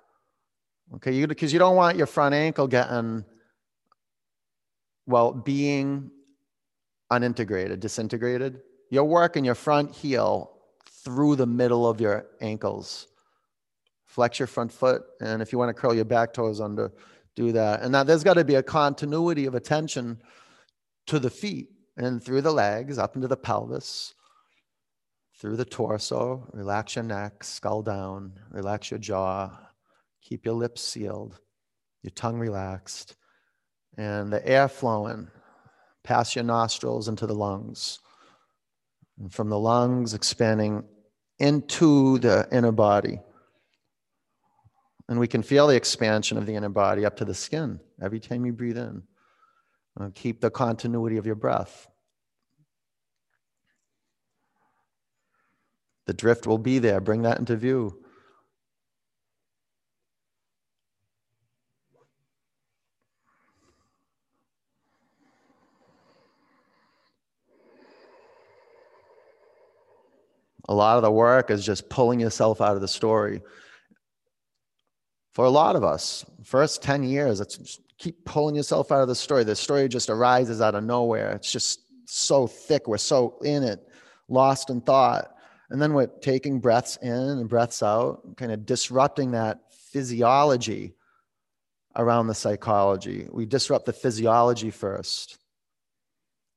Okay, 0.97 1.25
because 1.25 1.53
you, 1.53 1.57
you 1.57 1.59
don't 1.61 1.77
want 1.77 1.97
your 1.97 2.09
front 2.09 2.35
ankle 2.35 2.67
getting 2.67 3.25
well, 5.07 5.33
being 5.33 6.11
unintegrated, 7.13 7.81
disintegrated, 7.81 8.61
you're 8.91 9.05
working 9.05 9.45
your 9.45 9.55
front 9.55 9.95
heel 9.95 10.53
through 11.05 11.37
the 11.37 11.47
middle 11.47 11.89
of 11.89 12.01
your 12.01 12.27
ankles. 12.41 13.09
Flex 14.07 14.39
your 14.39 14.47
front 14.47 14.73
foot, 14.73 15.03
and 15.21 15.43
if 15.43 15.53
you 15.53 15.59
want 15.59 15.69
to 15.69 15.81
curl 15.81 15.95
your 15.95 16.05
back 16.05 16.33
toes 16.33 16.61
under, 16.61 16.93
do 17.41 17.53
that. 17.53 17.83
And 17.83 17.93
now 17.93 18.05
there's 18.05 18.25
got 18.25 18.35
to 18.35 18.45
be 18.45 18.57
a 18.57 18.63
continuity 18.63 19.47
of 19.47 19.55
attention 19.55 20.21
to 21.07 21.19
the 21.19 21.31
feet 21.31 21.69
and 21.97 22.23
through 22.23 22.43
the 22.43 22.53
legs, 22.53 22.99
up 22.99 23.17
into 23.17 23.29
the 23.29 23.37
pelvis, 23.37 24.15
through 25.39 25.57
the 25.57 25.65
torso. 25.65 26.49
Relax 26.53 26.97
your 26.97 27.05
neck, 27.05 27.45
skull 27.45 27.83
down, 27.83 28.33
relax 28.51 28.91
your 28.91 28.99
jaw, 28.99 29.51
keep 30.23 30.45
your 30.45 30.55
lips 30.55 30.83
sealed, 30.83 31.39
your 32.03 32.11
tongue 32.11 32.39
relaxed 32.39 33.17
and 33.97 34.33
the 34.33 34.47
air 34.47 34.69
flowing 34.69 35.29
past 36.05 36.35
your 36.35 36.45
nostrils 36.45 37.09
into 37.09 37.27
the 37.27 37.35
lungs. 37.35 37.99
And 39.19 39.33
from 39.33 39.51
the 39.51 39.59
lungs 39.59 40.15
expanding 40.15 40.85
into 41.39 42.19
the 42.19 42.49
inner 42.51 42.73
body. 42.73 43.21
And 45.11 45.19
we 45.19 45.27
can 45.27 45.43
feel 45.43 45.67
the 45.67 45.75
expansion 45.75 46.39
of 46.39 46.47
the 46.47 46.55
inner 46.55 46.69
body 46.69 47.05
up 47.05 47.17
to 47.17 47.25
the 47.25 47.35
skin 47.35 47.81
every 48.01 48.21
time 48.21 48.47
you 48.47 48.53
breathe 48.53 48.79
in. 48.79 49.03
And 49.97 50.15
keep 50.15 50.41
the 50.41 50.51
continuity 50.51 51.17
of 51.17 51.27
your 51.27 51.35
breath. 51.35 51.89
The 56.07 56.15
drift 56.15 56.47
will 56.47 56.59
be 56.59 56.79
there. 56.79 57.01
Bring 57.01 57.23
that 57.23 57.41
into 57.41 57.57
view. 57.57 58.05
A 70.69 70.75
lot 70.75 70.97
of 70.97 71.03
the 71.03 71.11
work 71.11 71.51
is 71.51 71.67
just 71.67 71.89
pulling 71.89 72.21
yourself 72.21 72.61
out 72.61 72.77
of 72.77 72.81
the 72.81 72.87
story. 72.87 73.43
For 75.33 75.45
a 75.45 75.51
lot 75.51 75.77
of 75.77 75.85
us, 75.85 76.25
first 76.45 76.83
10 76.83 77.05
years, 77.05 77.41
it's 77.41 77.81
keep 77.99 78.25
pulling 78.25 78.57
yourself 78.57 78.91
out 78.91 79.03
of 79.03 79.09
the 79.09 79.15
story. 79.15 79.45
The 79.45 79.55
story 79.55 79.89
just 79.89 80.11
arises 80.11 80.61
out 80.61 80.75
of 80.75 80.83
nowhere. 80.83 81.31
It's 81.33 81.53
just 81.53 81.81
so 82.07 82.47
thick. 82.47 82.89
We're 82.89 82.99
so 82.99 83.39
in 83.45 83.63
it, 83.63 83.81
lost 84.29 84.71
in 84.71 84.81
thought. 84.81 85.35
And 85.69 85.81
then 85.81 85.93
we're 85.93 86.07
taking 86.07 86.59
breaths 86.59 86.99
in 87.01 87.13
and 87.13 87.49
breaths 87.49 87.83
out, 87.83 88.37
kind 88.37 88.51
of 88.51 88.67
disrupting 88.67 89.33
that 89.33 89.61
physiology 89.93 90.95
around 91.95 92.27
the 92.27 92.35
psychology. 92.35 93.29
We 93.31 93.47
disrupt 93.47 93.87
the 93.87 93.93
physiology 93.93 94.71
first. 94.71 95.39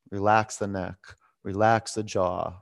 Relax 0.09 0.57
the 0.57 0.67
neck, 0.67 0.97
relax 1.43 1.93
the 1.93 2.03
jaw. 2.03 2.61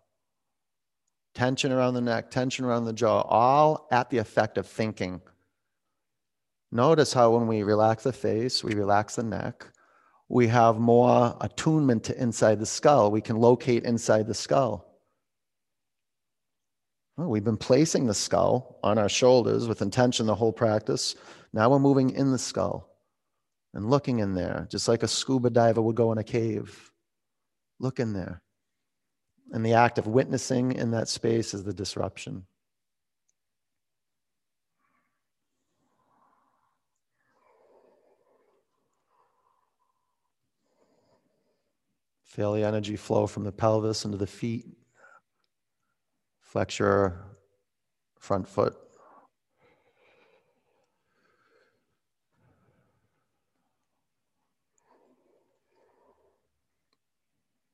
Tension 1.33 1.71
around 1.71 1.93
the 1.93 2.01
neck, 2.01 2.31
tension 2.31 2.65
around 2.65 2.85
the 2.85 2.93
jaw, 2.93 3.21
all 3.21 3.87
at 3.91 4.09
the 4.09 4.17
effect 4.17 4.57
of 4.57 4.67
thinking. 4.67 5.21
Notice 6.71 7.13
how 7.13 7.31
when 7.31 7.47
we 7.47 7.63
relax 7.63 8.03
the 8.03 8.13
face, 8.13 8.63
we 8.63 8.73
relax 8.73 9.15
the 9.15 9.23
neck, 9.23 9.67
we 10.29 10.47
have 10.47 10.79
more 10.79 11.35
attunement 11.41 12.05
to 12.05 12.21
inside 12.21 12.59
the 12.59 12.65
skull. 12.65 13.11
We 13.11 13.19
can 13.19 13.35
locate 13.35 13.83
inside 13.83 14.27
the 14.27 14.33
skull. 14.33 14.87
Well, 17.17 17.27
we've 17.27 17.43
been 17.43 17.57
placing 17.57 18.07
the 18.07 18.13
skull 18.13 18.79
on 18.81 18.97
our 18.97 19.09
shoulders 19.09 19.67
with 19.67 19.81
intention 19.81 20.25
the 20.25 20.35
whole 20.35 20.53
practice. 20.53 21.15
Now 21.51 21.69
we're 21.69 21.79
moving 21.79 22.11
in 22.11 22.31
the 22.31 22.39
skull 22.39 22.89
and 23.73 23.89
looking 23.89 24.19
in 24.19 24.33
there, 24.33 24.67
just 24.71 24.87
like 24.87 25.03
a 25.03 25.07
scuba 25.07 25.49
diver 25.49 25.81
would 25.81 25.97
go 25.97 26.13
in 26.13 26.17
a 26.17 26.23
cave. 26.23 26.91
Look 27.79 27.99
in 27.99 28.13
there. 28.13 28.41
And 29.51 29.65
the 29.65 29.73
act 29.73 29.97
of 29.97 30.07
witnessing 30.07 30.71
in 30.71 30.91
that 30.91 31.09
space 31.09 31.53
is 31.53 31.65
the 31.65 31.73
disruption. 31.73 32.45
Feel 42.31 42.53
the 42.53 42.63
energy 42.63 42.95
flow 42.95 43.27
from 43.27 43.43
the 43.43 43.51
pelvis 43.51 44.05
into 44.05 44.15
the 44.15 44.25
feet. 44.25 44.65
Flex 46.39 46.79
your 46.79 47.25
front 48.19 48.47
foot. 48.47 48.73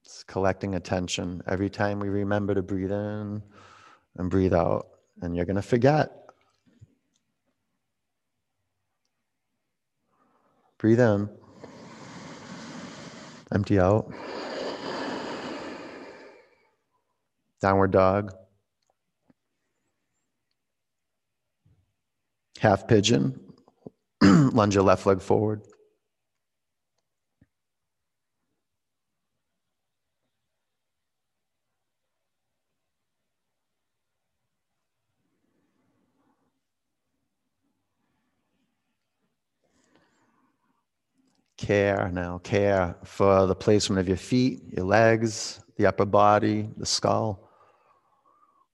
It's 0.04 0.24
collecting 0.24 0.74
attention 0.74 1.44
every 1.48 1.70
time 1.70 2.00
we 2.00 2.10
remember 2.10 2.56
to 2.56 2.64
breathe 2.64 2.92
in 2.92 3.44
and 4.18 4.30
breathe 4.32 4.56
out. 4.56 4.88
And 5.22 5.36
you're 5.36 5.46
going 5.46 5.58
to 5.58 5.62
forget. 5.62 6.12
Breathe 10.80 11.00
in, 11.00 11.30
empty 13.54 13.80
out. 13.80 14.12
Downward 17.62 17.92
dog. 17.92 18.34
Half 22.60 22.88
pigeon. 22.88 23.40
Lunge 24.24 24.76
your 24.76 24.84
left 24.84 25.06
leg 25.06 25.22
forward. 25.22 25.62
Care 41.68 42.10
now, 42.14 42.38
care 42.38 42.96
for 43.04 43.46
the 43.46 43.54
placement 43.54 44.00
of 44.00 44.08
your 44.08 44.16
feet, 44.16 44.62
your 44.72 44.86
legs, 44.86 45.60
the 45.76 45.86
upper 45.86 46.06
body, 46.06 46.70
the 46.78 46.86
skull. 46.86 47.52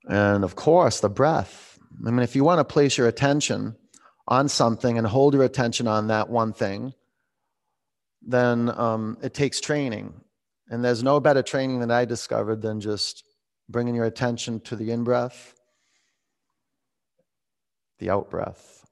And 0.07 0.43
of 0.43 0.55
course, 0.55 0.99
the 0.99 1.09
breath. 1.09 1.79
I 2.05 2.11
mean, 2.11 2.21
if 2.21 2.35
you 2.35 2.43
want 2.43 2.59
to 2.59 2.63
place 2.63 2.95
your 2.95 3.07
attention 3.07 3.75
on 4.27 4.47
something 4.47 4.99
and 4.99 5.07
hold 5.07 5.33
your 5.33 5.41
attention 5.41 5.87
on 5.87 6.09
that 6.09 6.29
one 6.29 6.53
thing, 6.53 6.93
then 8.21 8.69
um, 8.77 9.17
it 9.23 9.33
takes 9.33 9.59
training. 9.59 10.13
And 10.69 10.85
there's 10.85 11.01
no 11.01 11.19
better 11.19 11.41
training 11.41 11.79
that 11.79 11.89
I 11.89 12.05
discovered 12.05 12.61
than 12.61 12.79
just 12.79 13.23
bringing 13.67 13.95
your 13.95 14.05
attention 14.05 14.59
to 14.65 14.75
the 14.75 14.91
in 14.91 15.03
breath, 15.03 15.55
the 17.97 18.11
out 18.11 18.29
breath. 18.29 18.85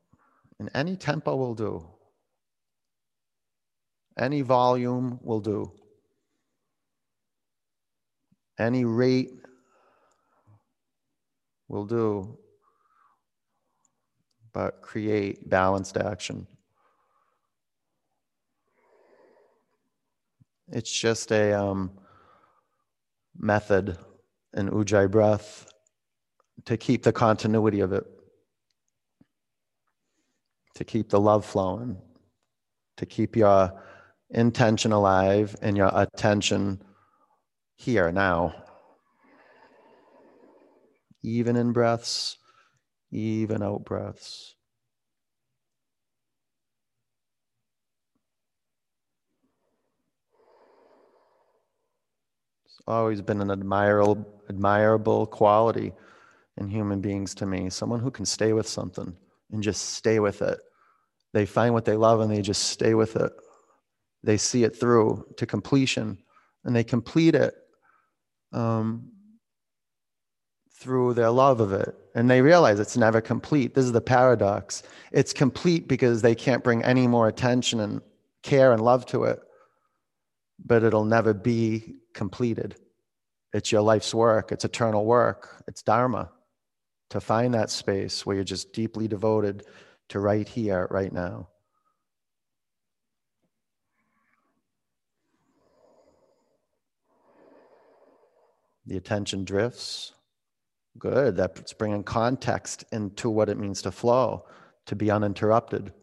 And 0.57 0.71
any 0.73 0.95
tempo 0.95 1.35
will 1.35 1.53
do, 1.53 1.87
any 4.17 4.41
volume 4.41 5.19
will 5.21 5.39
do, 5.39 5.71
any 8.59 8.85
rate 8.85 9.31
will 11.67 11.85
do, 11.85 12.37
but 14.53 14.81
create 14.81 15.49
balanced 15.49 15.97
action. 15.97 16.45
It's 20.67 20.91
just 20.91 21.31
a 21.31 21.53
um, 21.53 21.91
method 23.37 23.97
in 24.53 24.69
Ujjayi 24.69 25.09
breath 25.09 25.67
to 26.65 26.77
keep 26.77 27.03
the 27.03 27.11
continuity 27.11 27.79
of 27.79 27.91
it, 27.93 28.05
to 30.75 30.83
keep 30.83 31.09
the 31.09 31.19
love 31.19 31.45
flowing, 31.45 31.97
to 32.97 33.05
keep 33.05 33.35
your 33.35 33.81
intention 34.33 34.91
alive 34.91 35.55
and 35.61 35.75
your 35.75 35.91
attention 35.93 36.81
here 37.75 38.11
now 38.11 38.53
even 41.23 41.55
in 41.55 41.71
breaths, 41.71 42.37
even 43.11 43.61
out 43.61 43.85
breaths. 43.85 44.55
It's 52.65 52.81
always 52.87 53.21
been 53.21 53.41
an 53.41 53.51
admirable, 53.51 54.25
admirable 54.49 55.27
quality 55.27 55.93
in 56.57 56.67
human 56.67 57.01
beings 57.01 57.35
to 57.35 57.45
me. 57.45 57.69
Someone 57.69 57.99
who 57.99 58.11
can 58.11 58.25
stay 58.25 58.53
with 58.53 58.67
something 58.67 59.15
and 59.51 59.61
just 59.61 59.91
stay 59.91 60.19
with 60.19 60.41
it. 60.41 60.59
They 61.33 61.45
find 61.45 61.73
what 61.73 61.85
they 61.85 61.95
love 61.95 62.19
and 62.21 62.31
they 62.31 62.41
just 62.41 62.63
stay 62.63 62.93
with 62.93 63.15
it. 63.15 63.31
They 64.23 64.37
see 64.37 64.63
it 64.63 64.75
through 64.75 65.25
to 65.37 65.45
completion 65.45 66.17
and 66.63 66.75
they 66.75 66.83
complete 66.83 67.35
it 67.35 67.55
um, 68.53 69.11
through 70.73 71.13
their 71.13 71.29
love 71.29 71.59
of 71.59 71.73
it. 71.73 71.95
And 72.13 72.29
they 72.29 72.41
realize 72.41 72.79
it's 72.79 72.97
never 72.97 73.21
complete. 73.21 73.73
This 73.73 73.85
is 73.85 73.93
the 73.93 74.01
paradox. 74.01 74.83
It's 75.11 75.33
complete 75.33 75.87
because 75.87 76.21
they 76.21 76.35
can't 76.35 76.63
bring 76.63 76.83
any 76.83 77.07
more 77.07 77.27
attention 77.27 77.79
and 77.79 78.01
care 78.43 78.73
and 78.73 78.83
love 78.83 79.05
to 79.07 79.23
it, 79.25 79.39
but 80.63 80.83
it'll 80.83 81.05
never 81.05 81.33
be 81.33 81.95
completed. 82.13 82.75
It's 83.53 83.71
your 83.71 83.81
life's 83.81 84.13
work, 84.13 84.51
it's 84.51 84.65
eternal 84.65 85.05
work, 85.05 85.63
it's 85.67 85.83
Dharma 85.83 86.31
to 87.09 87.19
find 87.19 87.53
that 87.53 87.69
space 87.69 88.25
where 88.25 88.37
you're 88.37 88.45
just 88.45 88.71
deeply 88.73 89.07
devoted 89.07 89.65
to 90.09 90.19
right 90.19 90.47
here, 90.47 90.87
right 90.89 91.11
now. 91.11 91.49
The 98.85 98.97
attention 98.97 99.43
drifts. 99.43 100.13
Good. 100.97 101.35
That's 101.37 101.73
bringing 101.73 102.03
context 102.03 102.83
into 102.91 103.29
what 103.29 103.49
it 103.49 103.57
means 103.57 103.81
to 103.83 103.91
flow, 103.91 104.45
to 104.87 104.95
be 104.95 105.11
uninterrupted. 105.11 105.93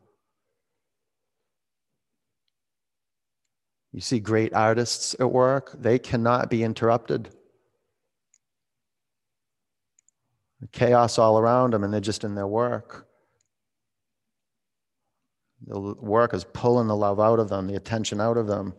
You 3.92 4.00
see 4.00 4.20
great 4.20 4.54
artists 4.54 5.16
at 5.18 5.32
work, 5.32 5.74
they 5.78 5.98
cannot 5.98 6.50
be 6.50 6.62
interrupted. 6.62 7.30
Chaos 10.72 11.18
all 11.18 11.38
around 11.38 11.72
them, 11.72 11.84
and 11.84 11.92
they're 11.92 12.00
just 12.00 12.24
in 12.24 12.34
their 12.34 12.46
work. 12.46 13.06
The 15.66 15.78
work 15.80 16.34
is 16.34 16.44
pulling 16.44 16.88
the 16.88 16.96
love 16.96 17.18
out 17.18 17.38
of 17.38 17.48
them, 17.48 17.66
the 17.66 17.76
attention 17.76 18.20
out 18.20 18.36
of 18.36 18.46
them. 18.46 18.74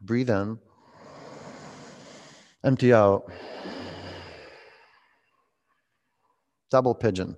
Breathe 0.00 0.30
in. 0.30 0.58
Empty 2.64 2.94
out. 2.94 3.30
Double 6.70 6.94
pigeon. 6.94 7.36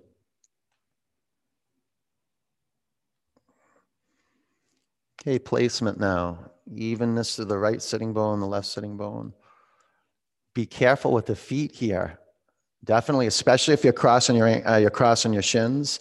Okay, 5.20 5.40
placement 5.40 5.98
now. 5.98 6.52
Evenness 6.72 7.36
to 7.36 7.44
the 7.44 7.58
right 7.58 7.82
sitting 7.82 8.12
bone, 8.12 8.38
the 8.38 8.46
left 8.46 8.68
sitting 8.68 8.96
bone. 8.96 9.32
be 10.54 10.64
careful 10.64 11.12
with 11.12 11.26
the 11.26 11.36
feet 11.36 11.72
here. 11.74 12.18
Definitely, 12.84 13.26
especially 13.26 13.74
if 13.74 13.82
you're 13.82 13.92
crossing 13.92 14.36
your, 14.36 14.68
uh, 14.68 14.76
you're 14.76 14.90
crossing 14.90 15.32
your 15.32 15.42
shins. 15.42 15.98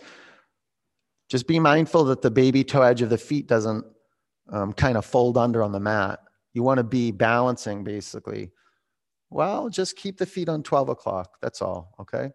Just 1.30 1.48
be 1.48 1.60
mindful 1.60 2.04
that 2.06 2.22
the 2.22 2.30
baby 2.30 2.64
toe 2.64 2.84
edge 2.84 3.02
of 3.02 3.10
the 3.10 3.18
feet 3.18 3.48
doesn't 3.48 3.84
um, 4.52 4.72
kind 4.72 4.98
of 4.98 5.06
fold 5.06 5.38
under 5.38 5.64
on 5.64 5.72
the 5.72 5.80
mat. 5.80 6.20
You 6.54 6.62
want 6.62 6.78
to 6.78 6.84
be 6.84 7.12
balancing 7.12 7.84
basically. 7.84 8.52
Well, 9.30 9.70
just 9.70 9.96
keep 9.96 10.18
the 10.18 10.26
feet 10.26 10.50
on 10.50 10.64
12 10.64 10.90
o'clock. 10.90 11.38
That's 11.42 11.62
all. 11.62 11.94
Okay. 12.00 12.32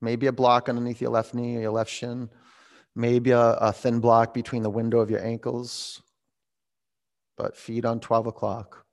Maybe 0.00 0.26
a 0.26 0.32
block 0.32 0.68
underneath 0.68 1.00
your 1.00 1.10
left 1.10 1.34
knee 1.34 1.56
or 1.56 1.60
your 1.60 1.72
left 1.72 1.90
shin. 1.90 2.30
Maybe 2.94 3.30
a, 3.30 3.52
a 3.54 3.72
thin 3.72 4.00
block 4.00 4.34
between 4.34 4.62
the 4.62 4.70
window 4.70 5.00
of 5.00 5.10
your 5.10 5.24
ankles. 5.24 6.02
But 7.36 7.56
feet 7.56 7.84
on 7.84 8.00
12 8.00 8.26
o'clock. 8.26 8.84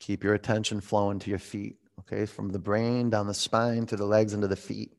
Keep 0.00 0.24
your 0.24 0.34
attention 0.34 0.80
flowing 0.80 1.18
to 1.18 1.30
your 1.30 1.38
feet, 1.38 1.76
okay? 2.00 2.24
From 2.24 2.50
the 2.50 2.58
brain 2.58 3.10
down 3.10 3.26
the 3.26 3.34
spine 3.34 3.84
to 3.86 3.96
the 3.96 4.06
legs 4.06 4.32
into 4.32 4.48
the 4.48 4.56
feet. 4.56 4.94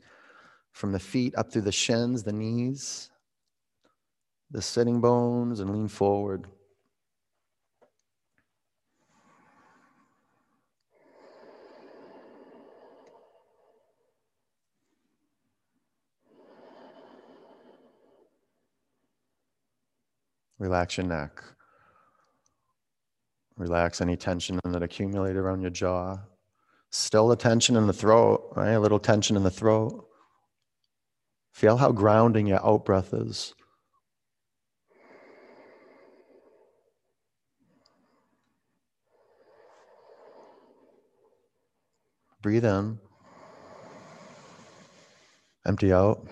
From 0.72 0.92
the 0.92 1.00
feet 1.00 1.34
up 1.36 1.52
through 1.52 1.64
the 1.64 1.72
shins, 1.72 2.24
the 2.24 2.34
knees, 2.34 3.10
the 4.52 4.62
sitting 4.62 5.02
bones, 5.02 5.60
and 5.60 5.72
lean 5.72 5.88
forward. 5.88 6.48
Relax 20.60 20.98
your 20.98 21.06
neck. 21.08 21.42
Relax 23.58 24.02
any 24.02 24.18
tension 24.18 24.60
that 24.64 24.84
accumulated 24.84 25.38
around 25.38 25.62
your 25.62 25.70
jaw. 25.70 26.18
Still 26.92 27.28
the 27.28 27.36
tension 27.36 27.76
in 27.76 27.88
the 27.88 27.94
throat, 27.94 28.52
right? 28.56 28.72
A 28.72 28.80
little 28.80 29.00
tension 29.00 29.36
in 29.36 29.44
the 29.44 29.52
throat. 29.52 30.06
Feel 31.54 31.78
how 31.78 31.92
grounding 31.92 32.48
your 32.48 32.66
out 32.66 32.86
breath 32.86 33.14
is. 33.14 33.54
Breathe 42.42 42.66
in. 42.66 43.00
Empty 45.66 45.92
out. 45.92 46.26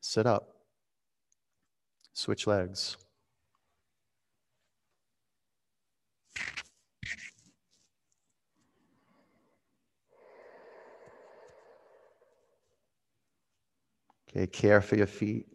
Sit 0.00 0.26
up. 0.26 0.55
Switch 2.16 2.46
legs. 2.46 2.96
Okay, 14.30 14.46
care 14.46 14.80
for 14.80 14.96
your 14.96 15.06
feet. 15.06 15.46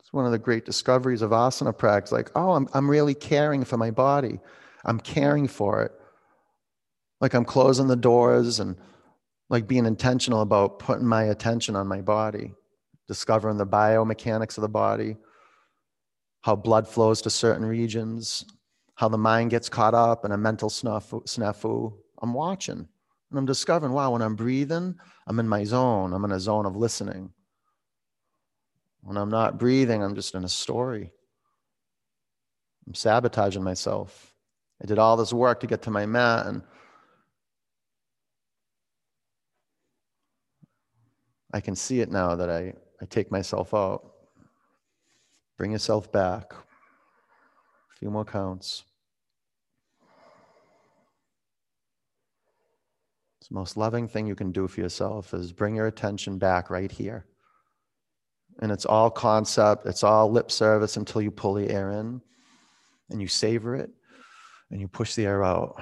It's 0.00 0.10
one 0.10 0.24
of 0.24 0.32
the 0.32 0.38
great 0.38 0.64
discoveries 0.64 1.20
of 1.20 1.30
asana 1.30 1.76
practice. 1.76 2.10
Like, 2.10 2.30
oh, 2.34 2.52
I'm, 2.52 2.66
I'm 2.72 2.88
really 2.88 3.14
caring 3.14 3.66
for 3.66 3.76
my 3.76 3.90
body. 3.90 4.40
I'm 4.82 4.98
caring 4.98 5.46
for 5.46 5.82
it. 5.82 5.92
Like 7.20 7.34
I'm 7.34 7.44
closing 7.44 7.86
the 7.86 7.96
doors 7.96 8.60
and 8.60 8.76
like 9.50 9.68
being 9.68 9.84
intentional 9.84 10.40
about 10.40 10.78
putting 10.78 11.06
my 11.06 11.24
attention 11.24 11.76
on 11.76 11.86
my 11.86 12.00
body, 12.00 12.54
discovering 13.08 13.56
the 13.56 13.66
biomechanics 13.66 14.56
of 14.56 14.62
the 14.62 14.68
body, 14.68 15.16
how 16.42 16.56
blood 16.56 16.86
flows 16.86 17.22
to 17.22 17.30
certain 17.30 17.64
regions, 17.64 18.44
how 18.94 19.08
the 19.08 19.18
mind 19.18 19.50
gets 19.50 19.68
caught 19.68 19.94
up 19.94 20.24
in 20.24 20.32
a 20.32 20.36
mental 20.36 20.68
snafu. 20.68 21.92
I'm 22.22 22.34
watching. 22.34 22.88
And 23.30 23.38
I'm 23.38 23.46
discovering, 23.46 23.92
wow, 23.92 24.12
when 24.12 24.22
I'm 24.22 24.36
breathing, 24.36 24.94
I'm 25.26 25.40
in 25.40 25.48
my 25.48 25.64
zone. 25.64 26.12
I'm 26.12 26.24
in 26.24 26.32
a 26.32 26.40
zone 26.40 26.66
of 26.66 26.76
listening. 26.76 27.30
When 29.02 29.16
I'm 29.16 29.30
not 29.30 29.58
breathing, 29.58 30.02
I'm 30.02 30.14
just 30.14 30.34
in 30.34 30.44
a 30.44 30.48
story. 30.48 31.10
I'm 32.86 32.94
sabotaging 32.94 33.62
myself. 33.62 34.34
I 34.82 34.86
did 34.86 34.98
all 34.98 35.16
this 35.16 35.32
work 35.32 35.60
to 35.60 35.66
get 35.66 35.82
to 35.82 35.90
my 35.90 36.06
mat 36.06 36.46
and 36.46 36.62
I 41.52 41.60
can 41.60 41.76
see 41.76 42.00
it 42.00 42.10
now 42.10 42.34
that 42.34 42.50
I, 42.50 42.74
I 43.00 43.06
take 43.06 43.30
myself 43.30 43.74
out. 43.74 44.10
Bring 45.56 45.72
yourself 45.72 46.10
back. 46.10 46.52
A 46.52 47.96
few 47.98 48.10
more 48.10 48.24
counts. 48.24 48.84
the 53.48 53.54
most 53.54 53.76
loving 53.76 54.08
thing 54.08 54.26
you 54.26 54.34
can 54.34 54.52
do 54.52 54.66
for 54.66 54.80
yourself 54.80 55.34
is 55.34 55.52
bring 55.52 55.76
your 55.76 55.86
attention 55.86 56.38
back 56.38 56.70
right 56.70 56.90
here. 56.90 57.24
And 58.60 58.70
it's 58.72 58.84
all 58.84 59.10
concept, 59.10 59.86
it's 59.86 60.02
all 60.02 60.30
lip 60.30 60.50
service 60.50 60.96
until 60.96 61.22
you 61.22 61.30
pull 61.30 61.54
the 61.54 61.68
air 61.68 61.90
in 61.90 62.20
and 63.10 63.20
you 63.20 63.28
savor 63.28 63.74
it 63.74 63.90
and 64.70 64.80
you 64.80 64.88
push 64.88 65.14
the 65.14 65.26
air 65.26 65.44
out. 65.44 65.80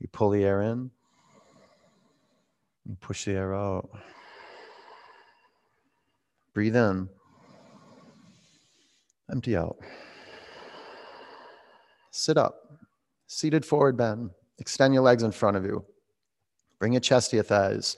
You 0.00 0.08
pull 0.08 0.30
the 0.30 0.44
air 0.44 0.62
in, 0.62 0.90
you 2.86 2.96
push 3.00 3.24
the 3.24 3.32
air 3.32 3.54
out. 3.54 3.88
Breathe 6.54 6.76
in, 6.76 7.08
empty 9.30 9.56
out. 9.56 9.76
Sit 12.12 12.36
up, 12.38 12.54
seated 13.26 13.66
forward 13.66 13.96
bend. 13.96 14.30
Extend 14.58 14.94
your 14.94 15.02
legs 15.02 15.24
in 15.24 15.32
front 15.32 15.56
of 15.56 15.64
you. 15.64 15.84
Bring 16.78 16.92
your 16.92 17.00
chest 17.00 17.30
to 17.30 17.36
your 17.36 17.42
thighs. 17.42 17.96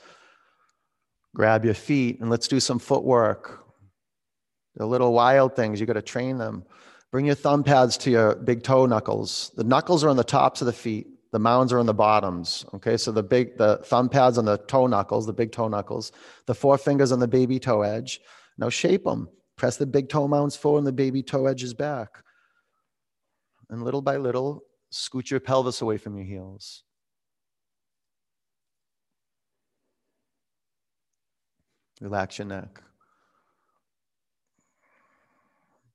Grab 1.35 1.67
your 1.67 1.75
feet 1.75 2.19
and 2.21 2.31
let's 2.31 2.49
do 2.49 2.59
some 2.59 2.79
footwork. 2.79 3.63
The 4.77 4.87
little 4.87 5.13
wild 5.13 5.55
things, 5.55 5.79
you 5.79 5.87
got 5.87 5.93
to 5.95 6.03
train 6.03 6.39
them. 6.39 6.65
Bring 7.13 7.27
your 7.27 7.35
thumb 7.35 7.63
pads 7.63 7.99
to 7.99 8.11
your 8.11 8.37
big 8.37 8.63
toe 8.63 8.87
knuckles. 8.87 9.53
The 9.57 9.65
knuckles 9.65 10.03
are 10.03 10.09
on 10.09 10.17
the 10.17 10.25
tops 10.25 10.63
of 10.63 10.67
the 10.67 10.73
feet. 10.73 11.09
The 11.33 11.39
mounds 11.39 11.75
are 11.75 11.79
on 11.79 11.85
the 11.85 11.93
bottoms. 11.93 12.65
Okay, 12.73 12.97
so 12.97 13.13
the 13.13 13.23
big 13.23 13.59
the 13.59 13.79
thumb 13.85 14.09
pads 14.09 14.39
on 14.39 14.47
the 14.47 14.57
toe 14.57 14.87
knuckles, 14.87 15.27
the 15.27 15.35
big 15.35 15.53
toe 15.53 15.69
knuckles, 15.69 16.13
the 16.47 16.55
four 16.55 16.79
fingers 16.79 17.13
on 17.13 17.19
the 17.19 17.29
baby 17.29 17.59
toe 17.59 17.83
edge. 17.83 18.21
Now 18.59 18.69
shape 18.69 19.05
them. 19.05 19.29
Press 19.57 19.77
the 19.77 19.87
big 19.87 20.09
toe 20.09 20.29
mounds 20.29 20.57
forward 20.57 20.79
and 20.79 20.87
the 20.87 20.93
baby 20.93 21.23
toe 21.23 21.47
edges 21.47 21.75
back. 21.75 22.23
And 23.71 23.83
little 23.83 24.03
by 24.03 24.17
little, 24.17 24.63
Scoot 24.91 25.31
your 25.31 25.41
pelvis 25.41 25.83
away 25.83 25.99
from 25.99 26.17
your 26.17 26.25
heels. 26.25 26.83
Relax 32.01 32.39
your 32.39 32.47
neck. 32.47 32.83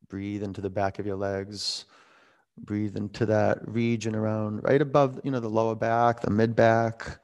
Breathe 0.08 0.44
into 0.44 0.62
the 0.62 0.70
back 0.70 1.00
of 1.00 1.06
your 1.06 1.16
legs. 1.16 1.86
Breathe 2.58 2.98
into 2.98 3.26
that 3.28 3.68
region 3.68 4.14
around 4.14 4.64
right 4.64 4.82
above, 4.82 5.22
you 5.24 5.32
know, 5.32 5.40
the 5.40 5.50
lower 5.50 5.76
back, 5.76 6.22
the 6.22 6.30
mid 6.30 6.56
back. 6.56 7.20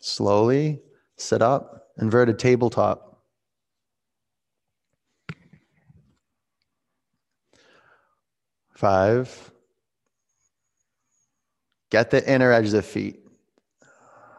Slowly 0.00 0.80
sit 1.16 1.42
up, 1.42 1.88
inverted 1.98 2.38
tabletop. 2.38 3.22
Five. 8.74 9.52
Get 11.90 12.10
the 12.10 12.26
inner 12.32 12.50
edge 12.50 12.66
of 12.66 12.72
the 12.72 12.82
feet. 12.82 13.20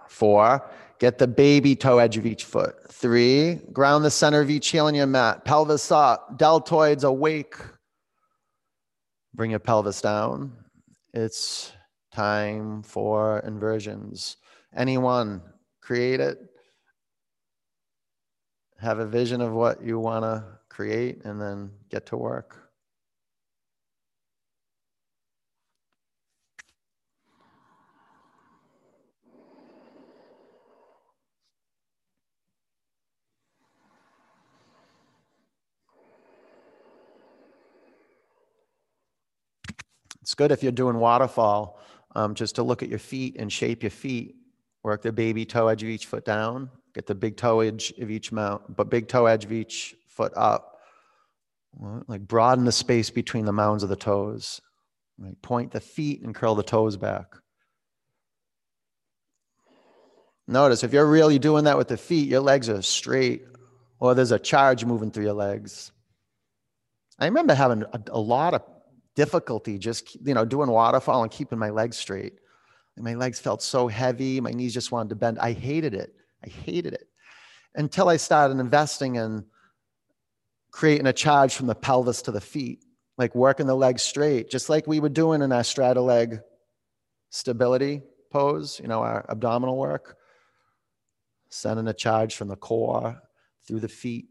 Four. 0.08 0.68
Get 1.00 1.20
the 1.20 1.28
baby 1.28 1.76
toe 1.76 2.00
edge 2.00 2.18
of 2.18 2.26
each 2.26 2.46
foot. 2.46 2.76
Three. 2.92 3.56
Ground 3.72 4.04
the 4.04 4.10
center 4.10 4.42
of 4.42 4.50
each 4.50 4.70
heel 4.70 4.88
on 4.88 4.96
your 4.96 5.06
mat. 5.06 5.46
Pelvis 5.46 5.92
up. 5.92 6.40
Deltoids 6.40 7.04
awake. 7.04 7.56
Bring 9.36 9.52
your 9.52 9.60
pelvis 9.60 10.02
down. 10.02 10.54
It's 11.14 11.72
time 12.14 12.82
for 12.84 13.40
inversions. 13.40 14.38
Anyone, 14.76 15.42
create 15.82 16.20
it. 16.20 16.38
Have 18.80 19.00
a 19.00 19.06
vision 19.06 19.42
of 19.42 19.54
what 19.54 19.84
you 19.84 20.00
want 20.00 20.24
to 20.24 20.44
create 20.70 21.24
and 21.26 21.40
then 21.42 21.72
get 21.90 22.06
to 22.08 22.18
work. 22.18 22.58
It's 40.22 40.36
good 40.36 40.52
if 40.52 40.64
you're 40.64 40.72
doing 40.72 40.98
waterfall, 40.98 41.80
um, 42.16 42.36
just 42.36 42.56
to 42.56 42.64
look 42.64 42.84
at 42.84 42.90
your 42.90 43.00
feet 43.00 43.36
and 43.38 43.52
shape 43.52 43.84
your 43.84 43.90
feet. 43.90 44.36
Work 44.84 45.04
the 45.04 45.12
baby 45.12 45.46
toe 45.46 45.68
edge 45.68 45.84
of 45.84 45.90
each 45.90 46.06
foot 46.06 46.26
down. 46.26 46.70
Get 46.94 47.06
the 47.06 47.16
big 47.16 47.38
toe 47.38 47.62
edge 47.62 47.94
of 48.00 48.10
each 48.10 48.32
mount, 48.32 48.76
but 48.76 48.90
big 48.90 49.08
toe 49.08 49.26
edge 49.26 49.46
of 49.46 49.52
each 49.52 49.96
foot 50.08 50.34
up. 50.36 50.80
Like 52.08 52.28
broaden 52.28 52.66
the 52.66 52.72
space 52.72 53.10
between 53.10 53.46
the 53.46 53.54
mounds 53.54 53.84
of 53.84 53.90
the 53.90 53.96
toes. 53.96 54.60
Right? 55.18 55.40
Point 55.42 55.72
the 55.72 55.80
feet 55.80 56.22
and 56.22 56.36
curl 56.36 56.56
the 56.56 56.64
toes 56.64 56.98
back. 56.98 57.36
Notice 60.48 60.84
if 60.84 60.92
you're 60.92 61.06
really 61.06 61.40
doing 61.40 61.64
that 61.66 61.78
with 61.78 61.88
the 61.88 61.98
feet, 61.98 62.28
your 62.28 62.42
legs 62.42 62.68
are 62.68 62.82
straight, 62.82 63.44
or 64.00 64.16
there's 64.16 64.32
a 64.34 64.40
charge 64.40 64.84
moving 64.84 65.12
through 65.12 65.24
your 65.26 65.34
legs. 65.34 65.92
I 67.20 67.26
remember 67.26 67.54
having 67.54 67.84
a, 67.84 68.02
a 68.10 68.20
lot 68.20 68.54
of 68.56 68.64
difficulty 69.16 69.78
just 69.78 70.16
you 70.26 70.34
know 70.34 70.46
doing 70.46 70.70
waterfall 70.70 71.22
and 71.24 71.32
keeping 71.32 71.60
my 71.60 71.70
legs 71.70 71.98
straight. 71.98 72.34
My 73.02 73.16
legs 73.16 73.40
felt 73.40 73.62
so 73.62 73.88
heavy, 73.88 74.40
my 74.40 74.52
knees 74.52 74.74
just 74.74 74.92
wanted 74.92 75.10
to 75.10 75.16
bend. 75.16 75.40
I 75.40 75.54
hated 75.54 75.94
it. 75.94 76.14
I 76.44 76.50
hated 76.50 76.94
it 76.94 77.08
until 77.76 78.10
I 78.10 78.18
started 78.18 78.60
investing 78.60 79.16
in 79.16 79.46
creating 80.72 81.08
a 81.08 81.14
charge 81.14 81.54
from 81.54 81.68
the 81.68 81.76
pelvis 81.76 82.22
to 82.24 82.32
the 82.32 82.42
feet, 82.42 82.84
like 83.18 83.36
working 83.36 83.68
the 83.68 83.76
legs 83.76 84.02
straight, 84.02 84.50
just 84.50 84.70
like 84.70 84.88
we 84.88 85.00
were 85.00 85.10
doing 85.10 85.42
in 85.42 85.52
our 85.52 85.64
straddle 85.64 86.06
leg 86.06 86.40
stability 87.30 88.02
pose, 88.32 88.80
you 88.80 88.88
know, 88.88 89.02
our 89.02 89.26
abdominal 89.30 89.78
work. 89.78 90.18
Sending 91.50 91.88
a 91.90 91.94
charge 91.94 92.36
from 92.36 92.48
the 92.48 92.56
core 92.56 93.22
through 93.68 93.82
the 93.82 93.90
feet, 93.90 94.28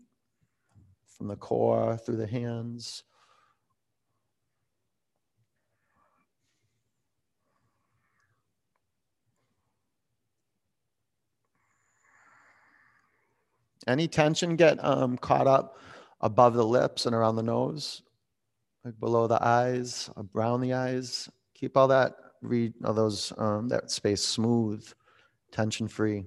from 1.18 1.28
the 1.28 1.36
core 1.36 1.98
through 1.98 2.16
the 2.16 2.26
hands. 2.26 3.02
Any 13.90 14.08
tension 14.08 14.56
get 14.56 14.82
um, 14.84 15.18
caught 15.18 15.46
up 15.46 15.78
above 16.20 16.54
the 16.54 16.64
lips 16.64 17.06
and 17.06 17.14
around 17.14 17.36
the 17.36 17.42
nose, 17.42 18.02
like 18.84 18.98
below 18.98 19.26
the 19.26 19.44
eyes, 19.44 20.08
around 20.34 20.60
the 20.60 20.72
eyes. 20.74 21.28
Keep 21.54 21.76
all 21.76 21.88
that 21.88 22.14
read 22.42 22.72
all 22.84 22.94
those 22.94 23.32
um, 23.38 23.68
that 23.68 23.90
space 23.90 24.22
smooth, 24.22 24.86
tension 25.50 25.88
free. 25.88 26.24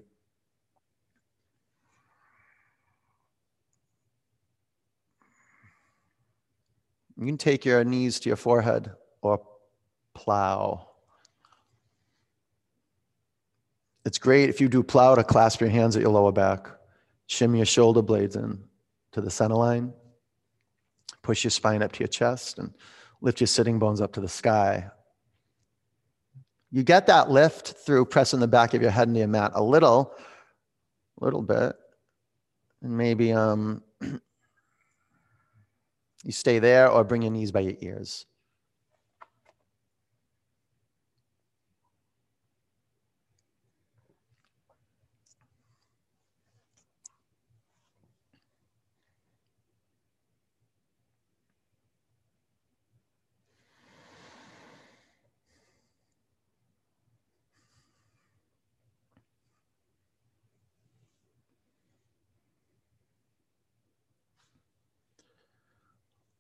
You 7.18 7.26
can 7.26 7.38
take 7.38 7.64
your 7.64 7.84
knees 7.84 8.20
to 8.22 8.30
your 8.30 8.36
forehead 8.36 8.92
or 9.22 9.40
plow. 10.16 10.90
It's 14.06 14.18
great 14.18 14.50
if 14.50 14.60
you 14.60 14.68
do 14.68 14.84
plow 14.84 15.16
to 15.16 15.24
clasp 15.24 15.62
your 15.62 15.70
hands 15.70 15.96
at 15.96 16.02
your 16.02 16.12
lower 16.12 16.32
back. 16.32 16.68
Shimmy 17.34 17.58
your 17.58 17.66
shoulder 17.66 18.04
blades 18.04 18.36
in 18.36 18.64
to 19.14 19.20
the 19.20 19.32
center 19.32 19.56
line. 19.56 19.92
Push 21.24 21.44
your 21.44 21.52
spine 21.52 21.82
up 21.82 21.92
to 21.94 22.00
your 22.00 22.08
chest 22.08 22.60
and 22.60 22.72
lift 23.22 23.42
your 23.42 23.48
sitting 23.48 23.80
bones 23.80 24.02
up 24.02 24.14
to 24.14 24.22
the 24.22 24.30
sky. 24.30 24.92
You 26.70 26.84
get 26.84 27.08
that 27.08 27.32
lift 27.32 27.70
through 27.86 28.06
pressing 28.06 28.40
the 28.40 28.48
back 28.48 28.76
of 28.76 28.84
your 28.84 28.92
head 28.92 29.08
into 29.08 29.20
your 29.20 29.28
mat 29.28 29.52
a 29.56 29.64
little, 29.64 30.14
a 31.20 31.26
little 31.26 31.42
bit. 31.42 31.76
And 32.84 32.96
maybe 32.96 33.34
um, 33.34 33.82
you 34.02 34.22
stay 36.32 36.60
there 36.60 36.88
or 36.88 37.04
bring 37.04 37.24
your 37.24 37.32
knees 37.32 37.52
by 37.52 37.62
your 37.62 37.78
ears. 37.80 38.28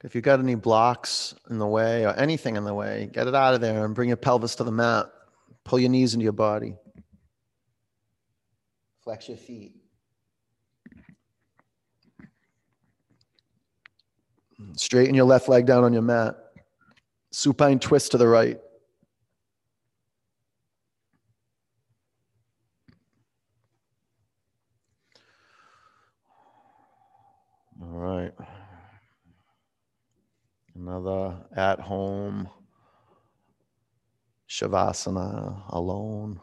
If 0.04 0.16
you've 0.16 0.24
got 0.24 0.39
any 0.39 0.56
blocks 0.56 1.34
in 1.49 1.60
the 1.60 1.68
way 1.68 2.06
or 2.06 2.14
anything 2.20 2.58
in 2.58 2.66
the 2.66 2.74
way, 2.74 3.10
get 3.14 3.28
it 3.28 3.36
out 3.36 3.54
of 3.54 3.62
there 3.62 3.86
and 3.86 3.95
bring 3.95 4.10
your 4.10 4.18
pelvis 4.18 4.56
to 4.56 4.66
the 4.66 4.72
mat. 4.72 5.06
Pull 5.64 5.80
your 5.80 5.89
knees 5.89 6.14
into 6.14 6.26
your 6.26 6.34
body. 6.34 6.76
Flex 9.01 9.30
your 9.30 9.38
feet. 9.38 9.76
Straighten 14.76 15.16
your 15.16 15.26
left 15.26 15.47
leg 15.47 15.66
down 15.66 15.86
on 15.86 15.93
your 15.93 16.01
mat. 16.01 16.36
Supine 17.32 17.80
twist 17.80 18.12
to 18.12 18.18
the 18.18 18.28
right. 18.28 18.60
All 27.82 27.89
right. 27.89 28.32
Another 30.86 31.38
at 31.56 31.80
home 31.80 32.50
Shavasana 34.50 35.64
alone. 35.70 36.42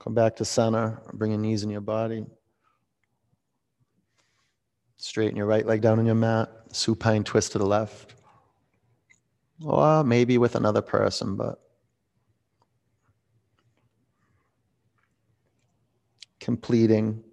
Come 0.00 0.12
back 0.12 0.36
to 0.36 0.44
center, 0.44 1.00
bring 1.14 1.30
your 1.30 1.40
knees 1.40 1.62
in 1.62 1.70
your 1.70 1.80
body. 1.80 2.26
Straighten 4.98 5.34
your 5.38 5.46
right 5.46 5.64
leg 5.64 5.80
down 5.80 5.98
on 5.98 6.04
your 6.04 6.14
mat, 6.14 6.50
supine 6.72 7.24
twist 7.24 7.52
to 7.52 7.58
the 7.58 7.64
left. 7.64 8.16
Or 9.64 10.04
maybe 10.04 10.36
with 10.36 10.56
another 10.56 10.82
person, 10.82 11.36
but 11.36 11.58
completing 16.38 17.24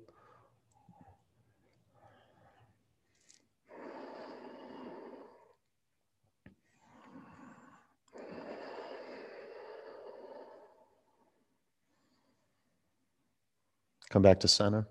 Come 14.12 14.21
back 14.21 14.42
to 14.42 14.47
center. 14.50 14.86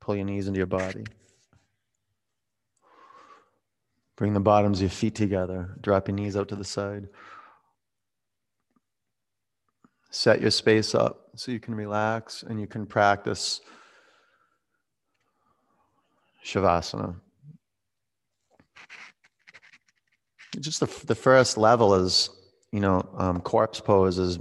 Pull 0.00 0.14
your 0.14 0.24
knees 0.24 0.46
into 0.46 0.58
your 0.58 0.66
body. 0.66 1.04
Bring 4.16 4.32
the 4.32 4.40
bottoms 4.40 4.78
of 4.78 4.82
your 4.82 4.90
feet 4.90 5.16
together. 5.16 5.76
Drop 5.80 6.06
your 6.06 6.14
knees 6.14 6.36
out 6.36 6.48
to 6.48 6.56
the 6.56 6.64
side. 6.64 7.08
Set 10.10 10.40
your 10.40 10.52
space 10.52 10.94
up 10.94 11.30
so 11.34 11.50
you 11.50 11.58
can 11.58 11.74
relax 11.74 12.44
and 12.44 12.60
you 12.60 12.68
can 12.68 12.86
practice 12.86 13.60
Shavasana. 16.44 17.16
Just 20.60 20.78
the, 20.78 21.06
the 21.06 21.14
first 21.14 21.58
level 21.58 21.94
is, 21.94 22.30
you 22.70 22.80
know, 22.80 23.08
um, 23.16 23.40
corpse 23.40 23.80
pose 23.80 24.18
is 24.18 24.38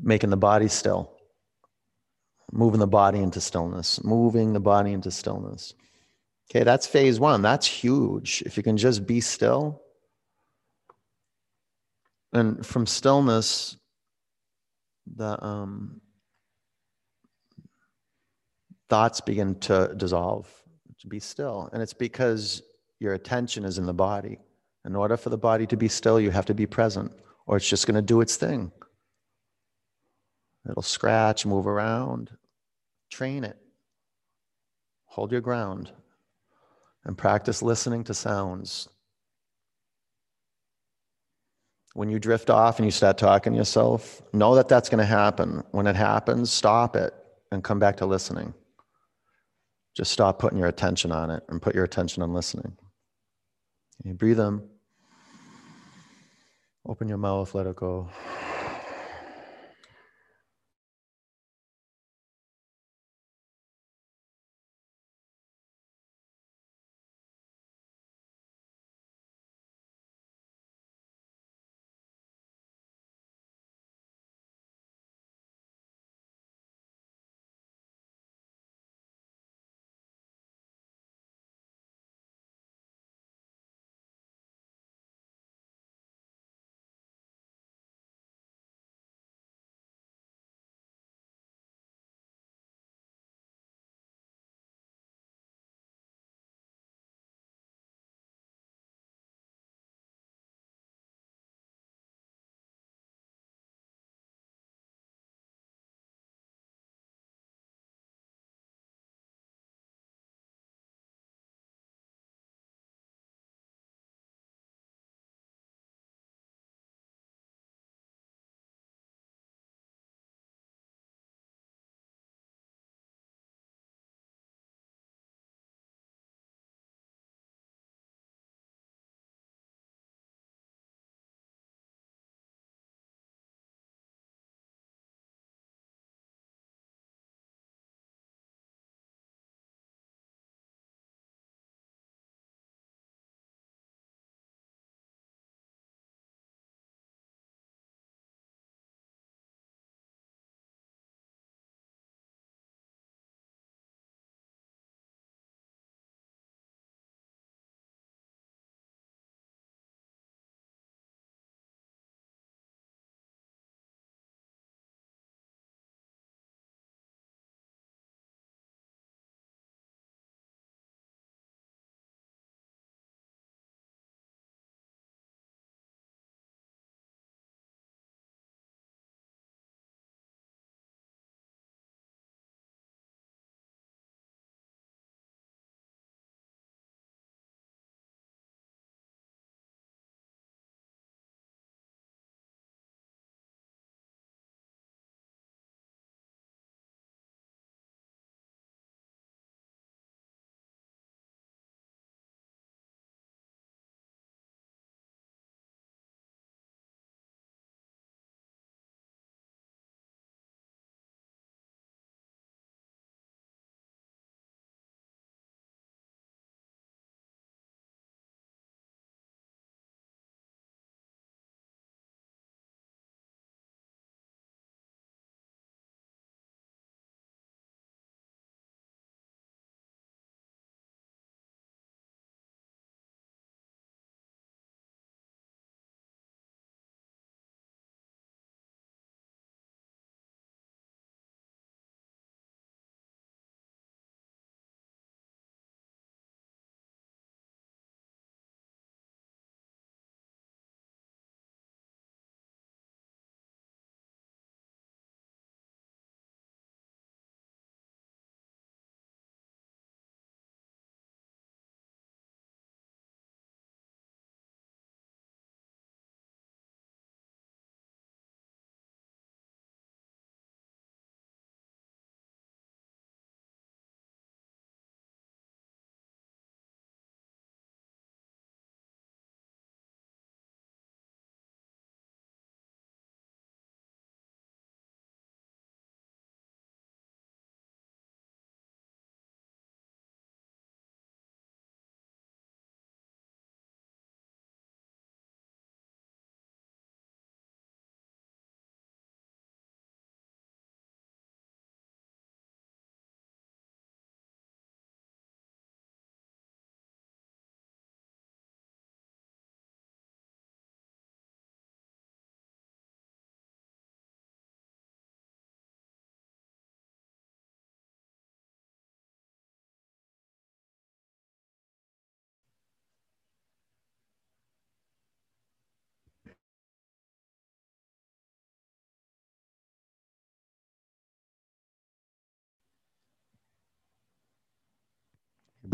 making 0.00 0.30
the 0.30 0.36
body 0.36 0.66
still 0.66 1.15
moving 2.56 2.80
the 2.80 2.86
body 2.86 3.20
into 3.20 3.40
stillness, 3.40 4.02
moving 4.02 4.54
the 4.54 4.60
body 4.60 4.92
into 4.92 5.10
stillness. 5.10 5.74
Okay, 6.50 6.64
that's 6.64 6.86
phase 6.86 7.20
one. 7.20 7.42
That's 7.42 7.66
huge. 7.66 8.42
If 8.46 8.56
you 8.56 8.62
can 8.62 8.76
just 8.76 9.06
be 9.06 9.20
still. 9.20 9.82
And 12.32 12.64
from 12.64 12.86
stillness, 12.86 13.76
the 15.06 15.42
um, 15.44 16.00
thoughts 18.88 19.20
begin 19.20 19.56
to 19.60 19.92
dissolve, 19.96 20.48
to 21.00 21.06
be 21.06 21.20
still. 21.20 21.68
And 21.72 21.82
it's 21.82 21.94
because 21.94 22.62
your 23.00 23.14
attention 23.14 23.64
is 23.64 23.78
in 23.78 23.86
the 23.86 23.94
body. 23.94 24.38
In 24.84 24.96
order 24.96 25.16
for 25.16 25.30
the 25.30 25.38
body 25.38 25.66
to 25.66 25.76
be 25.76 25.88
still, 25.88 26.20
you 26.20 26.30
have 26.30 26.46
to 26.46 26.54
be 26.54 26.66
present, 26.66 27.12
or 27.46 27.56
it's 27.56 27.68
just 27.68 27.86
going 27.86 27.96
to 27.96 28.02
do 28.02 28.20
its 28.20 28.36
thing. 28.36 28.70
It'll 30.68 30.82
scratch, 30.82 31.44
move 31.44 31.66
around. 31.66 32.30
Train 33.10 33.44
it. 33.44 33.56
Hold 35.06 35.32
your 35.32 35.40
ground 35.40 35.90
and 37.04 37.16
practice 37.16 37.62
listening 37.62 38.04
to 38.04 38.14
sounds. 38.14 38.88
When 41.94 42.10
you 42.10 42.18
drift 42.18 42.50
off 42.50 42.78
and 42.78 42.84
you 42.84 42.90
start 42.90 43.16
talking 43.16 43.54
to 43.54 43.56
yourself, 43.56 44.20
know 44.34 44.54
that 44.56 44.68
that's 44.68 44.90
going 44.90 44.98
to 44.98 45.06
happen. 45.06 45.62
When 45.70 45.86
it 45.86 45.96
happens, 45.96 46.50
stop 46.50 46.94
it 46.94 47.14
and 47.50 47.64
come 47.64 47.78
back 47.78 47.96
to 47.98 48.06
listening. 48.06 48.52
Just 49.96 50.12
stop 50.12 50.38
putting 50.38 50.58
your 50.58 50.68
attention 50.68 51.10
on 51.10 51.30
it 51.30 51.42
and 51.48 51.62
put 51.62 51.74
your 51.74 51.84
attention 51.84 52.22
on 52.22 52.34
listening. 52.34 52.76
You 54.04 54.12
breathe 54.12 54.40
in, 54.40 54.62
open 56.86 57.08
your 57.08 57.16
mouth, 57.16 57.54
let 57.54 57.66
it 57.66 57.76
go. 57.76 58.10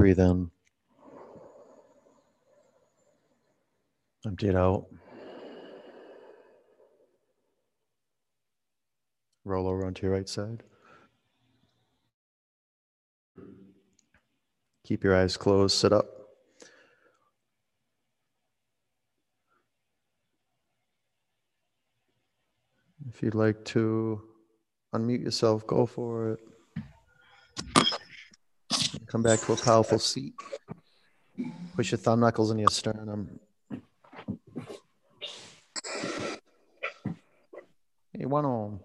Breathe 0.02 0.18
in. 0.18 0.50
Empty 4.26 4.48
it 4.48 4.56
out. 4.56 4.86
Roll 9.44 9.68
over 9.68 9.86
onto 9.86 10.04
your 10.04 10.12
right 10.16 10.28
side. 10.28 10.64
Keep 14.82 15.04
your 15.04 15.14
eyes 15.14 15.36
closed, 15.36 15.76
sit 15.76 15.92
up. 15.92 16.06
If 23.08 23.22
you'd 23.22 23.36
like 23.36 23.64
to 23.66 24.20
unmute 24.92 25.22
yourself, 25.22 25.64
go 25.64 25.86
for 25.86 26.30
it. 26.30 26.51
Come 29.12 29.22
back 29.22 29.40
to 29.40 29.52
a 29.52 29.56
powerful 29.56 29.98
seat. 29.98 30.32
Push 31.76 31.90
your 31.90 31.98
thumb 31.98 32.20
knuckles 32.20 32.50
in 32.50 32.58
your 32.58 32.70
sternum. 32.70 33.38
Hey, 38.14 38.24
one 38.24 38.46
on. 38.46 38.80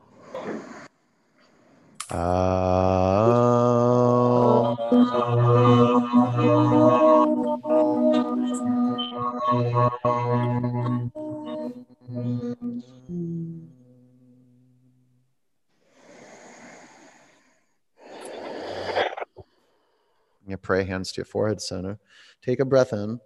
You 20.48 20.56
pray 20.56 20.86
hands 20.86 21.12
to 21.12 21.18
your 21.18 21.26
forehead 21.26 21.62
center. 21.62 22.00
Take 22.42 22.62
a 22.62 22.66
breath 22.66 22.94
in. 22.94 23.20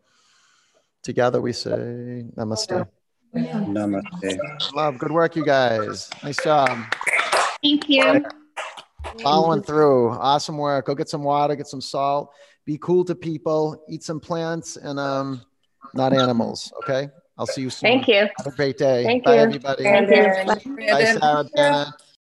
Together 1.04 1.40
we 1.40 1.54
say 1.54 2.26
namaste. 2.36 2.88
Namaste. 3.36 4.74
Love, 4.74 4.98
good 4.98 5.12
work, 5.12 5.36
you 5.36 5.46
guys. 5.46 6.10
Nice 6.24 6.44
job. 6.44 6.80
Thank 7.62 7.88
you. 7.90 8.26
Following 9.22 9.62
through. 9.62 10.10
Awesome 10.12 10.58
work. 10.58 10.88
Go 10.88 10.96
get 10.96 11.10
some 11.10 11.24
water, 11.24 11.56
get 11.56 11.68
some 11.68 11.82
salt. 11.82 12.32
Be 12.66 12.80
cool 12.80 13.06
to 13.06 13.14
people. 13.14 13.84
Eat 13.88 14.04
some 14.04 14.20
plants 14.20 14.78
and 14.78 15.00
um, 15.00 15.42
not 15.94 16.14
animals. 16.14 16.74
Okay. 16.84 17.10
I'll 17.38 17.48
see 17.48 17.62
you 17.62 17.70
soon. 17.70 17.90
Thank 17.90 18.08
you. 18.08 18.28
Have 18.38 18.48
a 18.48 18.52
great 18.52 18.78
day. 18.78 19.04
Thank 19.04 19.26
Bye, 19.26 19.36
you. 19.36 19.40
everybody. 19.42 19.84
Thank 19.84 20.10
you. 20.10 20.88
Bye, 20.92 21.04
Sarah. 21.04 21.46
Dana. 21.56 21.94